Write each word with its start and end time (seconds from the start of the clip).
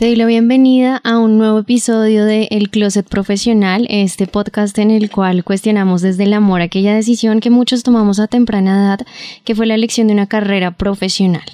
Te 0.00 0.06
doy 0.06 0.16
la 0.16 0.24
bienvenida 0.24 0.98
a 1.04 1.18
un 1.18 1.36
nuevo 1.36 1.58
episodio 1.58 2.24
de 2.24 2.48
El 2.50 2.70
Closet 2.70 3.06
Profesional, 3.06 3.86
este 3.90 4.26
podcast 4.26 4.78
en 4.78 4.90
el 4.90 5.10
cual 5.10 5.44
cuestionamos 5.44 6.00
desde 6.00 6.22
el 6.24 6.32
amor 6.32 6.62
aquella 6.62 6.94
decisión 6.94 7.40
que 7.40 7.50
muchos 7.50 7.82
tomamos 7.82 8.18
a 8.18 8.26
temprana 8.26 8.82
edad, 8.82 9.06
que 9.44 9.54
fue 9.54 9.66
la 9.66 9.74
elección 9.74 10.06
de 10.06 10.14
una 10.14 10.26
carrera 10.26 10.70
profesional. 10.70 11.44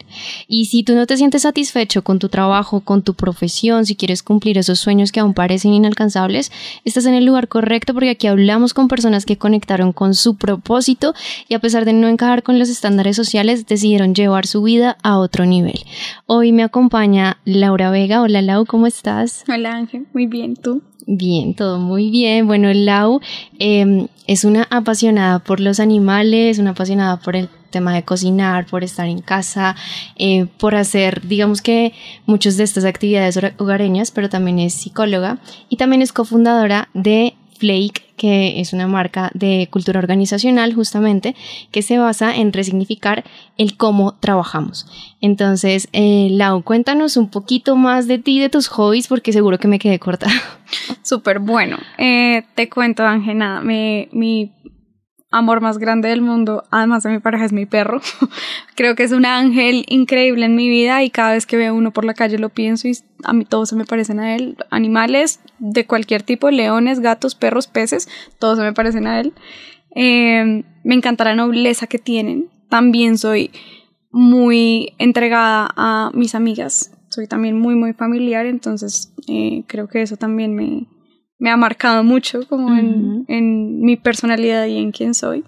Y 0.47 0.67
si 0.67 0.85
tú 0.85 0.95
no 0.95 1.09
te 1.09 1.17
sientes 1.17 1.43
satisfecho 1.43 2.05
con 2.05 2.21
tu 2.21 2.29
trabajo, 2.29 2.83
con 2.83 3.03
tu 3.03 3.15
profesión, 3.15 3.85
si 3.85 3.97
quieres 3.97 4.23
cumplir 4.23 4.59
esos 4.59 4.79
sueños 4.79 5.11
que 5.11 5.19
aún 5.19 5.35
parecen 5.35 5.75
inalcanzables, 5.75 6.53
estás 6.85 7.07
en 7.07 7.15
el 7.15 7.25
lugar 7.25 7.49
correcto 7.49 7.95
porque 7.95 8.11
aquí 8.11 8.29
hablamos 8.29 8.75
con 8.75 8.87
personas 8.87 9.27
que 9.27 9.37
conectaron 9.37 9.93
con 9.93 10.15
su 10.15 10.37
propósito 10.37 11.15
y 11.49 11.55
a 11.55 11.59
pesar 11.59 11.85
de 11.85 11.95
no 11.95 12.07
encajar 12.07 12.45
con 12.45 12.61
los 12.61 12.69
estándares 12.69 13.17
sociales, 13.17 13.67
decidieron 13.67 14.15
llevar 14.15 14.47
su 14.47 14.63
vida 14.63 14.99
a 15.03 15.19
otro 15.19 15.47
nivel. 15.47 15.81
Hoy 16.27 16.53
me 16.53 16.63
acompaña 16.63 17.39
Laura 17.45 17.91
Vega. 17.91 18.23
Hola 18.23 18.36
Lau, 18.43 18.67
¿cómo 18.67 18.87
estás? 18.87 19.45
Hola 19.49 19.75
Ángel, 19.75 20.07
muy 20.13 20.27
bien, 20.27 20.57
¿tú? 20.57 20.83
Bien, 21.07 21.55
todo 21.55 21.79
muy 21.79 22.11
bien. 22.11 22.47
Bueno, 22.47 22.73
Lau 22.73 23.21
em, 23.59 24.09
es 24.27 24.45
una 24.45 24.67
apasionada 24.71 25.39
por 25.39 25.61
los 25.61 25.79
animales, 25.79 26.59
una 26.59 26.71
apasionada 26.71 27.19
por 27.19 27.37
el 27.37 27.49
tema 27.71 27.95
de 27.95 28.03
cocinar, 28.03 28.67
por 28.67 28.83
estar 28.83 29.07
en 29.07 29.21
casa, 29.21 29.77
eh, 30.17 30.47
por 30.59 30.75
hacer, 30.75 31.27
digamos 31.27 31.63
que 31.63 31.93
muchas 32.25 32.57
de 32.57 32.65
estas 32.65 32.85
actividades 32.85 33.39
hogareñas, 33.59 34.11
pero 34.11 34.29
también 34.29 34.59
es 34.59 34.75
psicóloga 34.75 35.39
y 35.69 35.77
también 35.77 36.03
es 36.03 36.13
cofundadora 36.13 36.89
de 36.95 37.35
Flake, 37.59 38.06
que 38.17 38.61
es 38.61 38.73
una 38.73 38.87
marca 38.87 39.31
de 39.35 39.69
cultura 39.71 39.99
organizacional 39.99 40.75
justamente, 40.75 41.35
que 41.71 41.83
se 41.83 41.99
basa 41.99 42.35
en 42.35 42.53
resignificar 42.53 43.25
el 43.57 43.77
cómo 43.77 44.15
trabajamos. 44.19 44.87
Entonces, 45.21 45.89
eh, 45.93 46.29
Lau, 46.31 46.63
cuéntanos 46.63 47.17
un 47.17 47.29
poquito 47.29 47.77
más 47.77 48.07
de 48.09 48.19
ti, 48.19 48.41
de 48.41 48.49
tus 48.49 48.69
hobbies, 48.69 49.09
porque 49.09 49.33
seguro 49.33 49.59
que 49.59 49.69
me 49.69 49.79
quedé 49.79 49.99
corta. 49.99 50.27
Súper 51.03 51.39
bueno. 51.39 51.79
Eh, 51.99 52.45
te 52.55 52.69
cuento, 52.69 53.05
Ángel, 53.05 53.39
nada, 53.39 53.61
mi 53.61 54.53
amor 55.31 55.61
más 55.61 55.79
grande 55.79 56.09
del 56.09 56.23
mundo, 56.23 56.65
además 56.71 57.03
de 57.03 57.11
mi 57.11 57.19
pareja, 57.19 57.45
es 57.45 57.53
mi 57.53 57.67
perro. 57.67 58.01
Creo 58.75 58.95
que 58.95 59.03
es 59.03 59.13
un 59.13 59.27
ángel 59.27 59.85
increíble 59.89 60.47
en 60.47 60.55
mi 60.55 60.69
vida 60.69 61.03
y 61.03 61.11
cada 61.11 61.33
vez 61.33 61.47
que 61.47 61.57
veo 61.57 61.75
uno 61.75 61.91
por 61.91 62.05
la 62.05 62.15
calle 62.15 62.39
lo 62.39 62.49
pienso 62.49 62.89
y 62.89 62.97
a 63.25 63.33
mí 63.33 63.45
todos 63.45 63.69
se 63.69 63.77
me 63.77 63.85
parecen 63.85 64.21
a 64.21 64.35
él. 64.37 64.57
Animales 64.71 65.41
de 65.59 65.87
cualquier 65.87 66.23
tipo, 66.23 66.51
leones, 66.51 67.01
gatos, 67.01 67.35
perros, 67.35 67.67
peces, 67.67 68.09
todos 68.39 68.59
se 68.59 68.65
me 68.65 68.73
parecen 68.73 69.07
a 69.07 69.21
él. 69.21 69.33
Em, 69.91 70.63
me 70.85 70.95
encanta 70.95 71.25
la 71.25 71.35
nobleza 71.35 71.87
que 71.87 71.99
tienen. 71.99 72.49
También 72.69 73.19
soy 73.19 73.51
muy 74.11 74.95
entregada 74.99 75.71
a 75.77 76.11
mis 76.15 76.35
amigas. 76.35 76.93
Soy 77.09 77.27
también 77.27 77.59
muy, 77.59 77.75
muy 77.75 77.93
familiar, 77.93 78.47
entonces 78.47 79.13
eh, 79.29 79.65
creo 79.67 79.89
que 79.89 80.03
eso 80.03 80.17
también 80.17 80.55
me, 80.55 80.87
me 81.39 81.51
ha 81.51 81.57
marcado 81.57 82.03
mucho 82.03 82.47
como 82.49 82.75
en, 82.77 83.25
en, 83.29 83.81
mi 83.81 83.97
personalidad 83.97 84.67
y 84.67 84.79
en 84.79 84.93
quién 84.93 85.15
soy. 85.15 85.45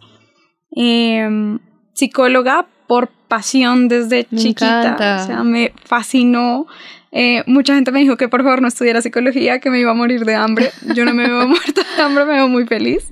Em, 0.70 1.58
psicóloga 1.94 2.66
por 2.86 3.08
pasión 3.28 3.88
desde 3.88 4.26
chiquita, 4.34 5.20
o 5.22 5.26
sea, 5.26 5.44
me 5.44 5.72
fascinó. 5.84 6.66
Eh, 7.10 7.42
mucha 7.46 7.74
gente 7.74 7.90
me 7.90 8.00
dijo 8.00 8.16
que 8.16 8.28
por 8.28 8.42
favor 8.42 8.60
no 8.60 8.68
estudiara 8.68 9.00
psicología, 9.02 9.60
que 9.60 9.70
me 9.70 9.80
iba 9.80 9.90
a 9.90 9.94
morir 9.94 10.24
de 10.24 10.34
hambre. 10.34 10.70
Yo 10.94 11.04
no 11.04 11.14
me 11.14 11.26
veo 11.26 11.46
muerta 11.48 11.82
de 11.96 12.02
hambre, 12.02 12.24
me 12.24 12.34
veo 12.34 12.48
muy 12.48 12.66
feliz. 12.66 13.10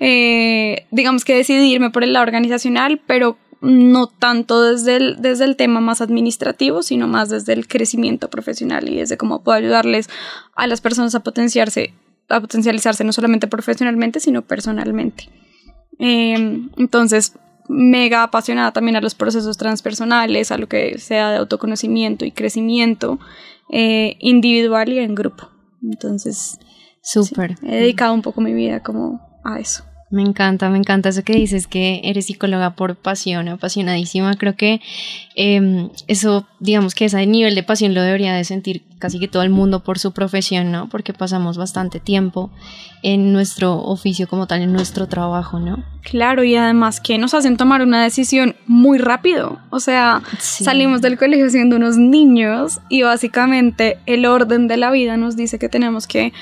Eh, 0.00 0.86
digamos 0.90 1.24
que 1.24 1.34
decidí 1.34 1.72
irme 1.72 1.90
por 1.90 2.04
el 2.04 2.12
lado 2.12 2.24
organizacional, 2.24 3.00
pero 3.06 3.38
no 3.60 4.06
tanto 4.06 4.62
desde 4.62 4.96
el, 4.96 5.16
desde 5.20 5.44
el 5.44 5.56
tema 5.56 5.80
más 5.80 6.00
administrativo, 6.00 6.82
sino 6.82 7.08
más 7.08 7.28
desde 7.28 7.52
el 7.52 7.66
crecimiento 7.66 8.30
profesional 8.30 8.88
y 8.88 8.96
desde 8.96 9.16
cómo 9.16 9.42
puedo 9.42 9.58
ayudarles 9.58 10.08
a 10.54 10.66
las 10.66 10.80
personas 10.80 11.14
a 11.14 11.20
potenciarse, 11.20 11.92
a 12.28 12.40
potencializarse 12.40 13.04
no 13.04 13.12
solamente 13.12 13.48
profesionalmente, 13.48 14.20
sino 14.20 14.42
personalmente. 14.42 15.28
Em, 15.98 16.70
entonces, 16.76 17.34
mega 17.68 18.22
apasionada 18.22 18.72
también 18.72 18.96
a 18.96 19.00
los 19.00 19.14
procesos 19.14 19.58
transpersonales, 19.58 20.50
a 20.52 20.58
lo 20.58 20.68
que 20.68 20.98
sea 20.98 21.30
de 21.30 21.36
autoconocimiento 21.38 22.24
y 22.24 22.32
crecimiento 22.32 23.18
eh, 23.70 24.16
individual 24.20 24.88
y 24.90 24.98
en 25.00 25.14
grupo. 25.14 25.50
Entonces, 25.82 26.58
súper. 27.02 27.56
he 27.62 27.76
dedicado 27.76 28.14
un 28.14 28.22
poco 28.22 28.40
mi 28.40 28.54
vida 28.54 28.82
como 28.82 29.20
a 29.44 29.58
eso. 29.58 29.84
Me 30.10 30.22
encanta, 30.22 30.70
me 30.70 30.78
encanta 30.78 31.10
eso 31.10 31.22
que 31.22 31.34
dices, 31.34 31.66
que 31.66 32.00
eres 32.02 32.26
psicóloga 32.26 32.70
por 32.70 32.96
pasión, 32.96 33.46
apasionadísima. 33.48 34.34
Creo 34.36 34.56
que 34.56 34.80
em, 35.34 35.90
eso, 36.06 36.46
digamos 36.60 36.94
que 36.94 37.04
ese 37.04 37.26
nivel 37.26 37.54
de 37.54 37.62
pasión 37.62 37.92
lo 37.92 38.00
debería 38.00 38.32
de 38.34 38.44
sentir 38.44 38.84
casi 38.98 39.20
que 39.20 39.28
todo 39.28 39.42
el 39.42 39.50
mundo 39.50 39.84
por 39.84 39.98
su 39.98 40.12
profesión, 40.12 40.72
¿no? 40.72 40.88
Porque 40.88 41.12
pasamos 41.12 41.58
bastante 41.58 42.00
tiempo 42.00 42.50
en 43.02 43.34
nuestro 43.34 43.76
oficio 43.76 44.26
como 44.28 44.46
tal, 44.46 44.62
en 44.62 44.72
nuestro 44.72 45.08
trabajo, 45.08 45.60
¿no? 45.60 45.84
Claro, 46.02 46.42
y 46.42 46.56
además 46.56 47.00
que 47.00 47.18
nos 47.18 47.34
hacen 47.34 47.58
tomar 47.58 47.82
una 47.82 48.02
decisión 48.02 48.56
muy 48.66 48.96
rápido. 48.96 49.58
O 49.68 49.78
sea, 49.78 50.22
salimos 50.38 51.02
del 51.02 51.18
colegio 51.18 51.50
siendo 51.50 51.76
unos 51.76 51.98
niños 51.98 52.80
y 52.88 53.02
básicamente 53.02 53.98
el 54.06 54.24
orden 54.24 54.68
de 54.68 54.78
la 54.78 54.90
vida 54.90 55.18
nos 55.18 55.36
dice 55.36 55.58
que 55.58 55.68
tenemos 55.68 56.06
que 56.06 56.32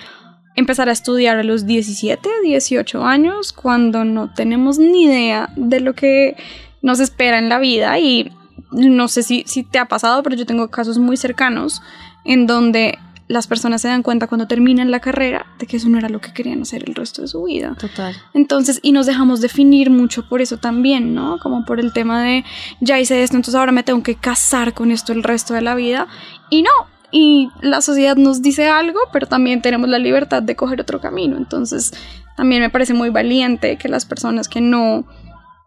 empezar 0.56 0.88
a 0.88 0.92
estudiar 0.92 1.38
a 1.38 1.42
los 1.42 1.66
17, 1.66 2.28
18 2.42 3.04
años, 3.04 3.52
cuando 3.52 4.04
no 4.04 4.32
tenemos 4.32 4.78
ni 4.78 5.04
idea 5.04 5.50
de 5.56 5.80
lo 5.80 5.94
que 5.94 6.36
nos 6.82 7.00
espera 7.00 7.38
en 7.38 7.48
la 7.48 7.58
vida 7.58 7.98
y 7.98 8.32
no 8.72 9.08
sé 9.08 9.22
si, 9.22 9.44
si 9.46 9.62
te 9.62 9.78
ha 9.78 9.86
pasado, 9.86 10.22
pero 10.22 10.36
yo 10.36 10.46
tengo 10.46 10.68
casos 10.68 10.98
muy 10.98 11.16
cercanos 11.16 11.82
en 12.24 12.46
donde 12.46 12.98
las 13.28 13.46
personas 13.46 13.82
se 13.82 13.88
dan 13.88 14.02
cuenta 14.02 14.28
cuando 14.28 14.46
terminan 14.46 14.90
la 14.90 15.00
carrera 15.00 15.46
de 15.58 15.66
que 15.66 15.78
eso 15.78 15.88
no 15.88 15.98
era 15.98 16.08
lo 16.08 16.20
que 16.20 16.32
querían 16.32 16.62
hacer 16.62 16.84
el 16.86 16.94
resto 16.94 17.22
de 17.22 17.28
su 17.28 17.42
vida. 17.44 17.74
Total. 17.78 18.14
Entonces, 18.34 18.78
y 18.82 18.92
nos 18.92 19.06
dejamos 19.06 19.40
definir 19.40 19.90
mucho 19.90 20.28
por 20.28 20.40
eso 20.40 20.58
también, 20.58 21.14
¿no? 21.14 21.38
Como 21.40 21.64
por 21.64 21.80
el 21.80 21.92
tema 21.92 22.22
de, 22.22 22.44
ya 22.80 23.00
hice 23.00 23.22
esto, 23.22 23.36
entonces 23.36 23.58
ahora 23.58 23.72
me 23.72 23.82
tengo 23.82 24.02
que 24.02 24.14
casar 24.14 24.74
con 24.74 24.92
esto 24.92 25.12
el 25.12 25.24
resto 25.24 25.54
de 25.54 25.62
la 25.62 25.74
vida. 25.74 26.06
Y 26.50 26.62
no, 26.62 26.70
y 27.18 27.48
la 27.62 27.80
sociedad 27.80 28.14
nos 28.16 28.42
dice 28.42 28.68
algo, 28.68 29.00
pero 29.10 29.26
también 29.26 29.62
tenemos 29.62 29.88
la 29.88 29.98
libertad 29.98 30.42
de 30.42 30.54
coger 30.54 30.82
otro 30.82 31.00
camino. 31.00 31.38
Entonces, 31.38 31.94
también 32.36 32.60
me 32.60 32.68
parece 32.68 32.92
muy 32.92 33.08
valiente 33.08 33.78
que 33.78 33.88
las 33.88 34.04
personas 34.04 34.48
que 34.48 34.60
no 34.60 35.06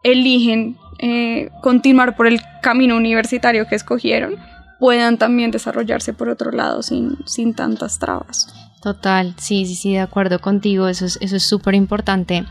eligen 0.04 0.76
eh, 1.00 1.50
continuar 1.60 2.14
por 2.14 2.28
el 2.28 2.40
camino 2.62 2.96
universitario 2.96 3.66
que 3.66 3.74
escogieron 3.74 4.36
puedan 4.78 5.18
también 5.18 5.50
desarrollarse 5.50 6.12
por 6.12 6.28
otro 6.28 6.52
lado 6.52 6.84
sin, 6.84 7.18
sin 7.26 7.52
tantas 7.52 7.98
trabas. 7.98 8.54
Total, 8.82 9.34
sí, 9.36 9.66
sí, 9.66 9.74
sí, 9.74 9.92
de 9.92 10.00
acuerdo 10.00 10.38
contigo, 10.38 10.88
eso 10.88 11.04
es 11.04 11.18
eso 11.20 11.36
es 11.36 11.42
súper 11.42 11.74
importante 11.74 12.46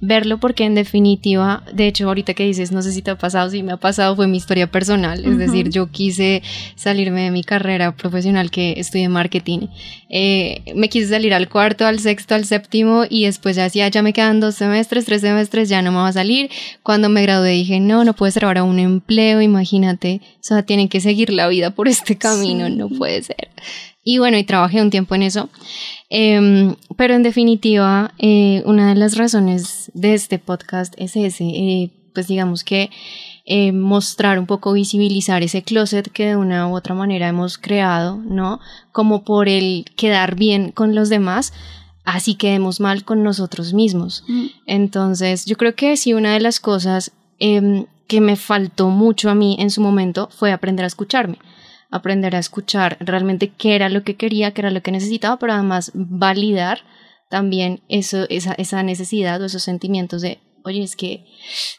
verlo 0.00 0.38
porque 0.38 0.64
en 0.64 0.76
definitiva, 0.76 1.64
de 1.72 1.88
hecho 1.88 2.06
ahorita 2.06 2.34
que 2.34 2.44
dices, 2.44 2.70
no 2.70 2.82
sé 2.82 2.92
si 2.92 3.02
te 3.02 3.10
ha 3.10 3.18
pasado, 3.18 3.50
si 3.50 3.64
me 3.64 3.72
ha 3.72 3.76
pasado, 3.76 4.14
fue 4.14 4.28
mi 4.28 4.36
historia 4.36 4.68
personal, 4.68 5.24
es 5.24 5.38
decir, 5.38 5.70
yo 5.70 5.90
quise 5.90 6.42
salirme 6.76 7.22
de 7.22 7.30
mi 7.32 7.42
carrera 7.42 7.96
profesional 7.96 8.52
que 8.52 8.74
estudié 8.78 9.08
marketing, 9.08 9.68
eh, 10.08 10.62
me 10.74 10.88
quise 10.88 11.08
salir 11.08 11.34
al 11.34 11.48
cuarto, 11.48 11.84
al 11.84 11.98
sexto, 11.98 12.36
al 12.36 12.44
séptimo 12.44 13.04
y 13.08 13.24
después 13.24 13.56
ya 13.56 13.64
decía, 13.64 13.88
ya 13.88 14.02
me 14.02 14.12
quedan 14.12 14.38
dos 14.38 14.56
semestres, 14.56 15.04
tres 15.04 15.20
semestres, 15.20 15.68
ya 15.68 15.82
no 15.82 15.90
me 15.90 15.98
va 15.98 16.08
a 16.08 16.12
salir, 16.12 16.48
cuando 16.82 17.08
me 17.08 17.22
gradué 17.22 17.50
dije, 17.50 17.80
no, 17.80 18.04
no 18.04 18.14
puede 18.14 18.30
ser 18.30 18.44
ahora 18.44 18.62
un 18.62 18.78
empleo, 18.78 19.40
imagínate, 19.40 20.20
o 20.34 20.42
sea, 20.42 20.62
tienen 20.62 20.88
que 20.88 21.00
seguir 21.00 21.32
la 21.32 21.48
vida 21.48 21.70
por 21.70 21.88
este 21.88 22.16
camino, 22.16 22.68
no 22.68 22.88
puede 22.88 23.22
ser. 23.22 23.50
Y 24.04 24.18
bueno, 24.18 24.36
y 24.36 24.44
trabajé 24.44 24.82
un 24.82 24.90
tiempo 24.90 25.14
en 25.14 25.22
eso. 25.22 25.48
Em, 26.10 26.74
pero 26.96 27.14
en 27.14 27.22
definitiva, 27.22 28.12
eh, 28.18 28.62
una 28.66 28.88
de 28.88 28.96
las 28.96 29.16
razones 29.16 29.90
de 29.94 30.14
este 30.14 30.38
podcast 30.38 30.94
es 30.96 31.14
ese, 31.16 31.44
eh, 31.44 31.90
pues 32.12 32.26
digamos 32.26 32.64
que 32.64 32.90
eh, 33.44 33.72
mostrar 33.72 34.38
un 34.38 34.46
poco, 34.46 34.72
visibilizar 34.72 35.42
ese 35.42 35.62
closet 35.62 36.10
que 36.10 36.26
de 36.26 36.36
una 36.36 36.68
u 36.68 36.76
otra 36.76 36.94
manera 36.94 37.28
hemos 37.28 37.58
creado, 37.58 38.16
¿no? 38.16 38.60
Como 38.90 39.24
por 39.24 39.48
el 39.48 39.84
quedar 39.96 40.34
bien 40.34 40.72
con 40.72 40.94
los 40.94 41.08
demás, 41.08 41.52
así 42.04 42.34
quedemos 42.34 42.80
mal 42.80 43.04
con 43.04 43.22
nosotros 43.22 43.72
mismos. 43.72 44.24
Mm. 44.26 44.46
Entonces, 44.66 45.44
yo 45.46 45.56
creo 45.56 45.74
que 45.74 45.96
sí, 45.96 46.12
una 46.12 46.32
de 46.32 46.40
las 46.40 46.60
cosas 46.60 47.12
em, 47.38 47.86
que 48.08 48.20
me 48.20 48.36
faltó 48.36 48.90
mucho 48.90 49.30
a 49.30 49.34
mí 49.34 49.56
en 49.58 49.70
su 49.70 49.80
momento 49.80 50.28
fue 50.32 50.52
aprender 50.52 50.84
a 50.84 50.88
escucharme 50.88 51.38
aprender 51.92 52.34
a 52.34 52.40
escuchar 52.40 52.96
realmente 53.00 53.52
qué 53.52 53.76
era 53.76 53.88
lo 53.88 54.02
que 54.02 54.16
quería, 54.16 54.52
qué 54.52 54.62
era 54.62 54.70
lo 54.70 54.82
que 54.82 54.90
necesitaba, 54.90 55.38
pero 55.38 55.52
además 55.52 55.92
validar 55.94 56.80
también 57.28 57.82
eso, 57.88 58.26
esa, 58.28 58.54
esa 58.54 58.82
necesidad 58.82 59.40
o 59.40 59.44
esos 59.44 59.62
sentimientos 59.62 60.22
de, 60.22 60.40
oye, 60.64 60.82
es 60.82 60.96
que 60.96 61.24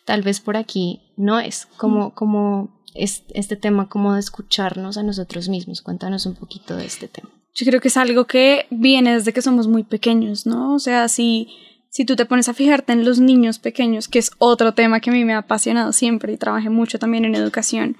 tal 0.05 0.21
vez 0.21 0.39
por 0.39 0.55
aquí 0.55 1.01
no 1.17 1.39
es 1.39 1.65
como, 1.77 2.13
como 2.13 2.81
este 2.95 3.55
tema 3.55 3.89
como 3.89 4.13
de 4.13 4.19
escucharnos 4.19 4.97
a 4.97 5.03
nosotros 5.03 5.49
mismos. 5.49 5.81
Cuéntanos 5.81 6.25
un 6.25 6.35
poquito 6.35 6.75
de 6.75 6.85
este 6.85 7.07
tema. 7.07 7.29
Yo 7.55 7.65
creo 7.65 7.81
que 7.81 7.87
es 7.87 7.97
algo 7.97 8.25
que 8.25 8.65
viene 8.69 9.15
desde 9.15 9.33
que 9.33 9.41
somos 9.41 9.67
muy 9.67 9.83
pequeños, 9.83 10.45
¿no? 10.45 10.73
O 10.73 10.79
sea, 10.79 11.07
si, 11.07 11.49
si 11.89 12.05
tú 12.05 12.15
te 12.15 12.25
pones 12.25 12.49
a 12.49 12.53
fijarte 12.53 12.93
en 12.93 13.05
los 13.05 13.19
niños 13.19 13.59
pequeños, 13.59 14.07
que 14.07 14.19
es 14.19 14.31
otro 14.37 14.73
tema 14.73 14.99
que 14.99 15.09
a 15.09 15.13
mí 15.13 15.23
me 15.25 15.33
ha 15.33 15.39
apasionado 15.39 15.91
siempre 15.91 16.33
y 16.33 16.37
trabajé 16.37 16.69
mucho 16.69 16.97
también 16.97 17.25
en 17.25 17.35
educación, 17.35 17.97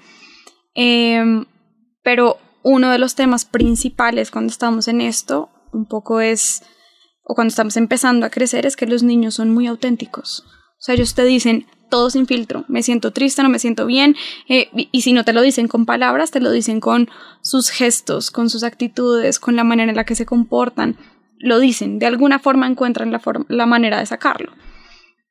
em, 0.74 1.46
pero 2.04 2.38
uno 2.62 2.90
de 2.90 2.98
los 2.98 3.16
temas 3.16 3.44
principales 3.44 4.30
cuando 4.30 4.52
estamos 4.52 4.86
en 4.86 5.00
esto, 5.00 5.50
un 5.72 5.86
poco 5.86 6.20
es, 6.20 6.62
o 7.24 7.34
cuando 7.34 7.48
estamos 7.48 7.76
empezando 7.76 8.24
a 8.24 8.30
crecer, 8.30 8.66
es 8.66 8.76
que 8.76 8.86
los 8.86 9.02
niños 9.02 9.34
son 9.34 9.50
muy 9.50 9.66
auténticos. 9.66 10.44
O 10.46 10.84
sea, 10.84 10.94
ellos 10.94 11.14
te 11.14 11.24
dicen, 11.24 11.66
todo 11.90 12.10
sin 12.10 12.26
filtro. 12.26 12.64
Me 12.68 12.82
siento 12.82 13.12
triste, 13.12 13.42
no 13.42 13.48
me 13.48 13.58
siento 13.58 13.86
bien. 13.86 14.16
Eh, 14.48 14.68
y, 14.92 15.02
si 15.02 15.12
no 15.12 15.24
te 15.24 15.32
lo 15.32 15.42
dicen 15.42 15.68
con 15.68 15.86
palabras, 15.86 16.30
te 16.30 16.40
lo 16.40 16.50
dicen 16.50 16.80
con 16.80 17.08
sus 17.42 17.70
gestos, 17.70 18.30
con 18.30 18.50
sus 18.50 18.64
actitudes, 18.64 19.38
con 19.38 19.56
la 19.56 19.64
manera 19.64 19.90
en 19.90 19.96
la 19.96 20.04
que 20.04 20.14
se 20.14 20.26
comportan. 20.26 20.96
Lo 21.38 21.58
dicen, 21.58 21.98
de 21.98 22.06
alguna 22.06 22.38
forma 22.38 22.66
encuentran 22.66 23.12
la, 23.12 23.20
la 23.48 23.66
manera 23.66 23.98
de 23.98 24.06
sacarlo. 24.06 24.52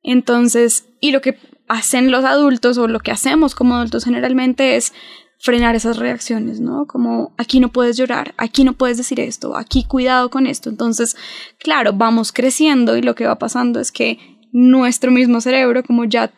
Entonces, 0.02 0.88
y 1.00 1.12
lo 1.12 1.22
que 1.22 1.38
hacen 1.68 2.12
los 2.12 2.26
adultos 2.26 2.78
o 2.78 2.88
lo 2.88 3.00
que 3.00 3.12
hacemos 3.12 3.56
como 3.56 3.76
adultos 3.76 4.06
generalmente 4.06 4.76
es 4.76 4.94
frenar 5.44 5.76
esas 5.76 5.98
reacciones, 5.98 6.62
¿no? 6.62 6.86
Como 6.88 7.34
aquí 7.38 7.60
no 7.60 7.68
puedes 7.68 7.98
llorar, 7.98 8.34
aquí 8.38 8.64
no 8.64 8.72
puedes 8.72 8.96
decir 8.96 9.20
esto, 9.20 9.58
aquí 9.58 9.84
cuidado 9.84 10.30
con 10.30 10.48
esto. 10.48 10.70
Entonces, 10.70 11.18
claro, 11.60 11.92
vamos 11.92 12.32
creciendo 12.32 12.96
y 12.96 13.02
lo 13.02 13.14
que 13.14 13.28
va 13.28 13.38
pasando 13.38 13.82
es 13.82 13.92
que 13.92 14.20
nuestro 14.54 15.12
mismo 15.12 15.42
cerebro, 15.42 15.84
como 15.84 16.06
ya 16.06 16.32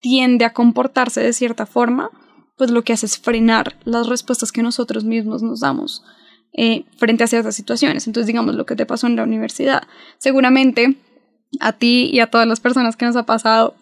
tiende 0.00 0.44
a 0.44 0.52
comportarse 0.52 1.20
de 1.20 1.32
cierta 1.32 1.66
forma, 1.66 2.10
pues 2.56 2.70
lo 2.70 2.84
que 2.84 2.92
hace 2.92 3.06
es 3.06 3.18
frenar 3.18 3.76
las 3.82 4.06
respuestas 4.06 4.52
que 4.52 4.62
nosotros 4.62 5.02
mismos 5.02 5.42
nos 5.42 5.58
damos 5.58 6.04
eh, 6.52 6.84
frente 6.96 7.24
a 7.24 7.26
ciertas 7.26 7.56
situaciones. 7.56 8.06
Entonces, 8.06 8.28
digamos, 8.28 8.54
lo 8.54 8.66
que 8.66 8.76
te 8.76 8.86
pasó 8.86 9.08
en 9.08 9.16
la 9.16 9.24
universidad. 9.24 9.82
Seguramente 10.18 10.96
a 11.58 11.72
ti 11.72 12.08
y 12.12 12.20
a 12.20 12.30
todas 12.30 12.46
las 12.46 12.60
personas 12.60 12.94
que 12.94 13.04
nos 13.04 13.16
ha 13.16 13.26
pasado, 13.26 13.74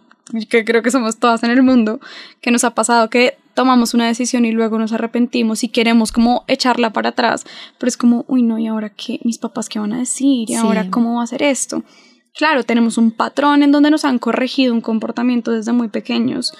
que 0.48 0.64
creo 0.64 0.82
que 0.82 0.90
somos 0.90 1.18
todas 1.18 1.42
en 1.42 1.50
el 1.50 1.62
mundo, 1.62 2.00
que 2.40 2.50
nos 2.50 2.64
ha 2.64 2.70
pasado 2.70 3.10
que 3.10 3.36
tomamos 3.54 3.94
una 3.94 4.06
decisión 4.06 4.44
y 4.44 4.52
luego 4.52 4.78
nos 4.78 4.92
arrepentimos 4.92 5.64
y 5.64 5.68
queremos 5.68 6.12
como 6.12 6.44
echarla 6.48 6.92
para 6.92 7.10
atrás, 7.10 7.44
pero 7.78 7.88
es 7.88 7.96
como, 7.96 8.24
uy, 8.28 8.42
no, 8.42 8.58
¿y 8.58 8.66
ahora 8.66 8.90
qué? 8.90 9.20
¿Mis 9.24 9.38
papás 9.38 9.68
qué 9.68 9.78
van 9.78 9.92
a 9.92 9.98
decir? 9.98 10.50
¿Y 10.50 10.54
ahora 10.54 10.90
cómo 10.90 11.16
va 11.16 11.22
a 11.22 11.26
ser 11.26 11.42
esto? 11.42 11.82
Claro, 12.34 12.64
tenemos 12.64 12.96
un 12.96 13.10
patrón 13.10 13.62
en 13.62 13.72
donde 13.72 13.90
nos 13.90 14.04
han 14.04 14.18
corregido 14.18 14.72
un 14.72 14.80
comportamiento 14.80 15.50
desde 15.50 15.72
muy 15.72 15.88
pequeños 15.88 16.54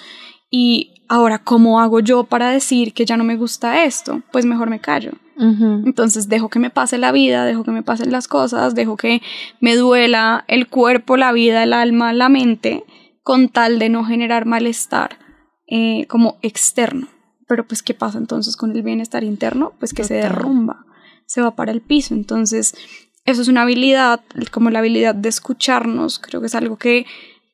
y 0.49 0.93
ahora, 1.07 1.39
¿cómo 1.39 1.79
hago 1.79 1.99
yo 1.99 2.25
para 2.25 2.49
decir 2.49 2.93
que 2.93 3.05
ya 3.05 3.17
no 3.17 3.23
me 3.23 3.37
gusta 3.37 3.85
esto? 3.85 4.21
Pues 4.31 4.45
mejor 4.45 4.69
me 4.69 4.79
callo. 4.79 5.11
Entonces 5.35 6.29
dejo 6.29 6.49
que 6.49 6.59
me 6.59 6.69
pase 6.69 6.99
la 6.99 7.11
vida, 7.11 7.43
dejo 7.43 7.63
que 7.63 7.71
me 7.71 7.81
pasen 7.81 8.11
las 8.11 8.27
cosas, 8.27 8.75
dejo 8.75 8.97
que 8.97 9.23
me 9.59 9.75
duela 9.75 10.45
el 10.47 10.67
cuerpo, 10.67 11.17
la 11.17 11.31
vida, 11.31 11.63
el 11.63 11.73
alma, 11.73 12.13
la 12.13 12.29
mente, 12.29 12.83
con 13.23 13.49
tal 13.49 13.79
de 13.79 13.89
no 13.89 14.05
generar 14.05 14.45
malestar 14.45 15.17
eh, 15.75 16.05
como 16.05 16.37
externo. 16.43 17.07
Pero 17.47 17.67
pues, 17.67 17.81
¿qué 17.81 17.95
pasa 17.95 18.19
entonces 18.19 18.55
con 18.55 18.75
el 18.75 18.83
bienestar 18.83 19.23
interno? 19.23 19.73
Pues 19.79 19.91
que 19.91 20.03
se 20.03 20.13
derrumba, 20.13 20.85
se 21.25 21.41
va 21.41 21.55
para 21.55 21.71
el 21.71 21.81
piso. 21.81 22.13
Entonces, 22.13 22.75
eso 23.25 23.41
es 23.41 23.47
una 23.47 23.63
habilidad, 23.63 24.21
como 24.51 24.69
la 24.69 24.79
habilidad 24.79 25.15
de 25.15 25.29
escucharnos, 25.29 26.19
creo 26.19 26.41
que 26.41 26.45
es 26.45 26.53
algo 26.53 26.77
que 26.77 27.07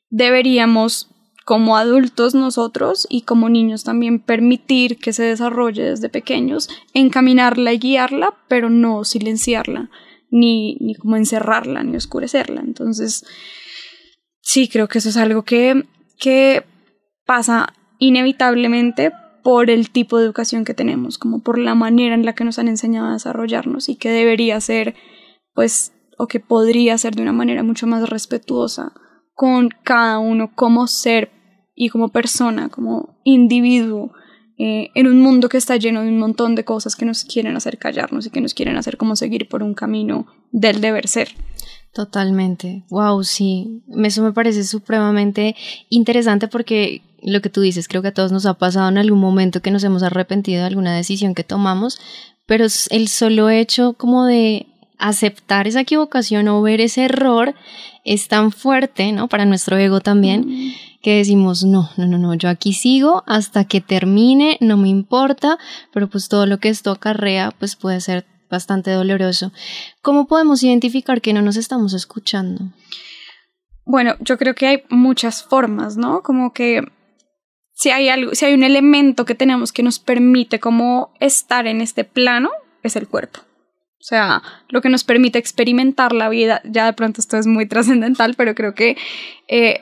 deberíamos 0.10 1.08
como 1.46 1.78
adultos 1.78 2.36
nosotros 2.36 3.08
y 3.10 3.22
como 3.22 3.48
niños 3.48 3.86
también 3.86 4.20
permitir 4.20 4.98
que 4.98 5.14
se 5.14 5.24
desarrolle 5.24 5.84
desde 5.84 6.10
pequeños, 6.10 6.68
encaminarla 6.94 7.72
y 7.72 7.80
guiarla, 7.80 8.34
pero 8.50 8.70
no 8.70 9.06
silenciarla, 9.06 9.90
ni, 10.30 10.76
ni 10.82 10.96
como 10.96 11.16
encerrarla, 11.16 11.84
ni 11.84 11.96
oscurecerla. 11.96 12.60
Entonces, 12.60 13.26
sí, 14.42 14.68
creo 14.68 14.90
que 14.90 14.98
eso 14.98 15.08
es 15.08 15.16
algo 15.16 15.44
que, 15.44 15.86
que 16.18 16.66
pasa 17.26 17.74
inevitablemente 18.00 19.12
por 19.44 19.70
el 19.70 19.92
tipo 19.92 20.18
de 20.18 20.26
educación 20.26 20.66
que 20.66 20.74
tenemos, 20.74 21.18
como 21.18 21.42
por 21.42 21.58
la 21.58 21.76
manera 21.76 22.16
en 22.16 22.26
la 22.26 22.34
que 22.34 22.44
nos 22.44 22.60
han 22.60 22.68
enseñado 22.68 23.08
a 23.08 23.14
desarrollarnos 23.14 23.90
y 23.90 23.96
que 23.96 24.10
debería 24.10 24.60
ser 24.60 24.96
pues, 25.54 25.94
o 26.18 26.28
que 26.28 26.40
podría 26.40 26.98
ser 26.98 27.16
de 27.16 27.22
una 27.22 27.34
manera 27.34 27.64
mucho 27.64 27.88
más 27.88 28.10
respetuosa 28.10 28.94
con 29.34 29.70
cada 29.84 30.20
uno 30.20 30.52
como 30.56 30.88
ser 30.88 31.32
y 31.76 31.90
como 31.90 32.10
persona, 32.10 32.70
como 32.70 33.20
individuo, 33.24 34.12
eh, 34.58 34.92
en 34.96 35.08
un 35.08 35.22
mundo 35.22 35.48
que 35.48 35.58
está 35.58 35.78
lleno 35.78 36.02
de 36.02 36.10
un 36.10 36.20
montón 36.20 36.54
de 36.54 36.66
cosas 36.66 36.98
que 36.98 37.06
nos 37.06 37.24
quieren 37.24 37.56
hacer 37.56 37.78
callarnos 37.78 38.26
y 38.26 38.30
que 38.30 38.42
nos 38.42 38.54
quieren 38.54 38.76
hacer 38.76 38.98
como 38.98 39.16
seguir 39.16 39.48
por 39.48 39.64
un 39.64 39.74
camino 39.74 40.28
del 40.52 40.82
deber 40.82 41.08
ser. 41.08 41.30
Totalmente. 41.94 42.84
Wow, 42.90 43.24
sí. 43.24 43.82
Eso 44.04 44.22
me 44.22 44.34
parece 44.34 44.66
supremamente 44.66 45.56
interesante 45.90 46.50
porque 46.50 47.02
lo 47.24 47.42
que 47.42 47.50
tú 47.50 47.62
dices, 47.62 47.88
creo 47.88 48.02
que 48.02 48.10
a 48.10 48.14
todos 48.14 48.32
nos 48.32 48.46
ha 48.46 48.56
pasado 48.56 48.90
en 48.90 48.98
algún 48.98 49.20
momento 49.20 49.62
que 49.62 49.72
nos 49.72 49.84
hemos 49.84 50.04
arrepentido 50.04 50.62
de 50.62 50.68
alguna 50.68 50.96
decisión 50.96 51.36
que 51.36 51.44
tomamos, 51.44 52.00
pero 52.46 52.66
el 52.90 53.08
solo 53.08 53.50
hecho 53.50 53.94
como 53.94 54.26
de 54.26 54.68
aceptar 54.98 55.68
esa 55.68 55.82
equivocación 55.82 56.48
o 56.50 56.62
ver 56.62 56.82
ese 56.82 57.06
error 57.06 57.56
es 58.04 58.28
tan 58.28 58.52
fuerte, 58.52 59.12
¿no? 59.12 59.28
Para 59.28 59.46
nuestro 59.46 59.78
ego 59.78 60.02
también, 60.02 60.74
que 61.02 61.16
decimos, 61.16 61.64
no, 61.64 61.90
no, 61.98 62.06
no, 62.06 62.18
no, 62.18 62.34
yo 62.34 62.50
aquí 62.50 62.74
sigo 62.74 63.24
hasta 63.26 63.64
que 63.64 63.82
termine, 63.82 64.58
no 64.60 64.78
me 64.78 64.90
importa, 64.90 65.58
pero 65.94 66.10
pues 66.10 66.28
todo 66.28 66.46
lo 66.46 66.60
que 66.60 66.70
esto 66.70 66.92
acarrea, 66.92 67.52
pues 67.58 67.76
puede 67.76 68.02
ser 68.02 68.26
bastante 68.50 68.92
doloroso. 68.92 69.52
¿Cómo 70.02 70.28
podemos 70.28 70.64
identificar 70.64 71.22
que 71.22 71.34
no 71.34 71.42
nos 71.42 71.56
estamos 71.56 71.94
escuchando? 71.94 72.66
Bueno, 73.86 74.16
yo 74.20 74.38
creo 74.38 74.54
que 74.54 74.68
hay 74.68 74.84
muchas 74.90 75.44
formas, 75.44 75.98
¿no? 75.98 76.22
Como 76.22 76.52
que 76.52 76.82
si 77.80 77.92
hay 77.92 78.10
algo, 78.10 78.36
si 78.36 78.44
hay 78.44 78.54
un 78.54 78.64
elemento 78.64 79.24
que 79.24 79.36
tenemos 79.36 79.72
que 79.72 79.84
nos 79.84 80.00
permite 80.00 80.60
como 80.60 81.14
estar 81.22 81.66
en 81.66 81.80
este 81.80 82.04
plano, 82.04 82.50
es 82.84 82.98
el 82.98 83.08
cuerpo. 83.08 83.40
O 83.40 84.04
sea, 84.04 84.44
lo 84.68 84.82
que 84.82 84.90
nos 84.90 85.06
permite 85.06 85.40
experimentar 85.40 86.12
la 86.12 86.28
vida, 86.28 86.62
ya 86.66 86.88
de 86.88 86.92
pronto 86.92 87.22
esto 87.22 87.38
es 87.38 87.48
muy 87.48 87.68
trascendental, 87.70 88.36
pero 88.36 88.54
creo 88.54 88.76
que, 88.76 88.98
eh, 89.48 89.80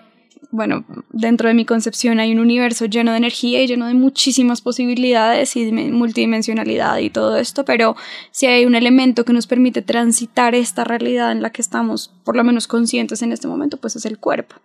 bueno, 0.52 0.86
dentro 1.10 1.48
de 1.48 1.56
mi 1.56 1.66
concepción 1.66 2.20
hay 2.20 2.32
un 2.34 2.40
universo 2.40 2.86
lleno 2.86 3.14
de 3.14 3.18
energía 3.18 3.64
y 3.64 3.68
lleno 3.68 3.88
de 3.88 3.96
muchísimas 3.96 4.62
posibilidades 4.62 5.56
y 5.56 5.72
multidimensionalidad 5.72 7.00
y 7.00 7.10
todo 7.10 7.36
esto, 7.38 7.66
pero 7.66 7.96
si 8.30 8.46
hay 8.46 8.68
un 8.68 8.76
elemento 8.76 9.26
que 9.26 9.34
nos 9.34 9.48
permite 9.48 9.82
transitar 9.82 10.54
esta 10.54 10.84
realidad 10.84 11.32
en 11.32 11.42
la 11.42 11.50
que 11.50 11.64
estamos, 11.64 12.14
por 12.24 12.36
lo 12.36 12.44
menos 12.44 12.68
conscientes 12.68 13.24
en 13.24 13.32
este 13.32 13.48
momento, 13.48 13.78
pues 13.78 13.96
es 13.96 14.06
el 14.06 14.20
cuerpo. 14.20 14.58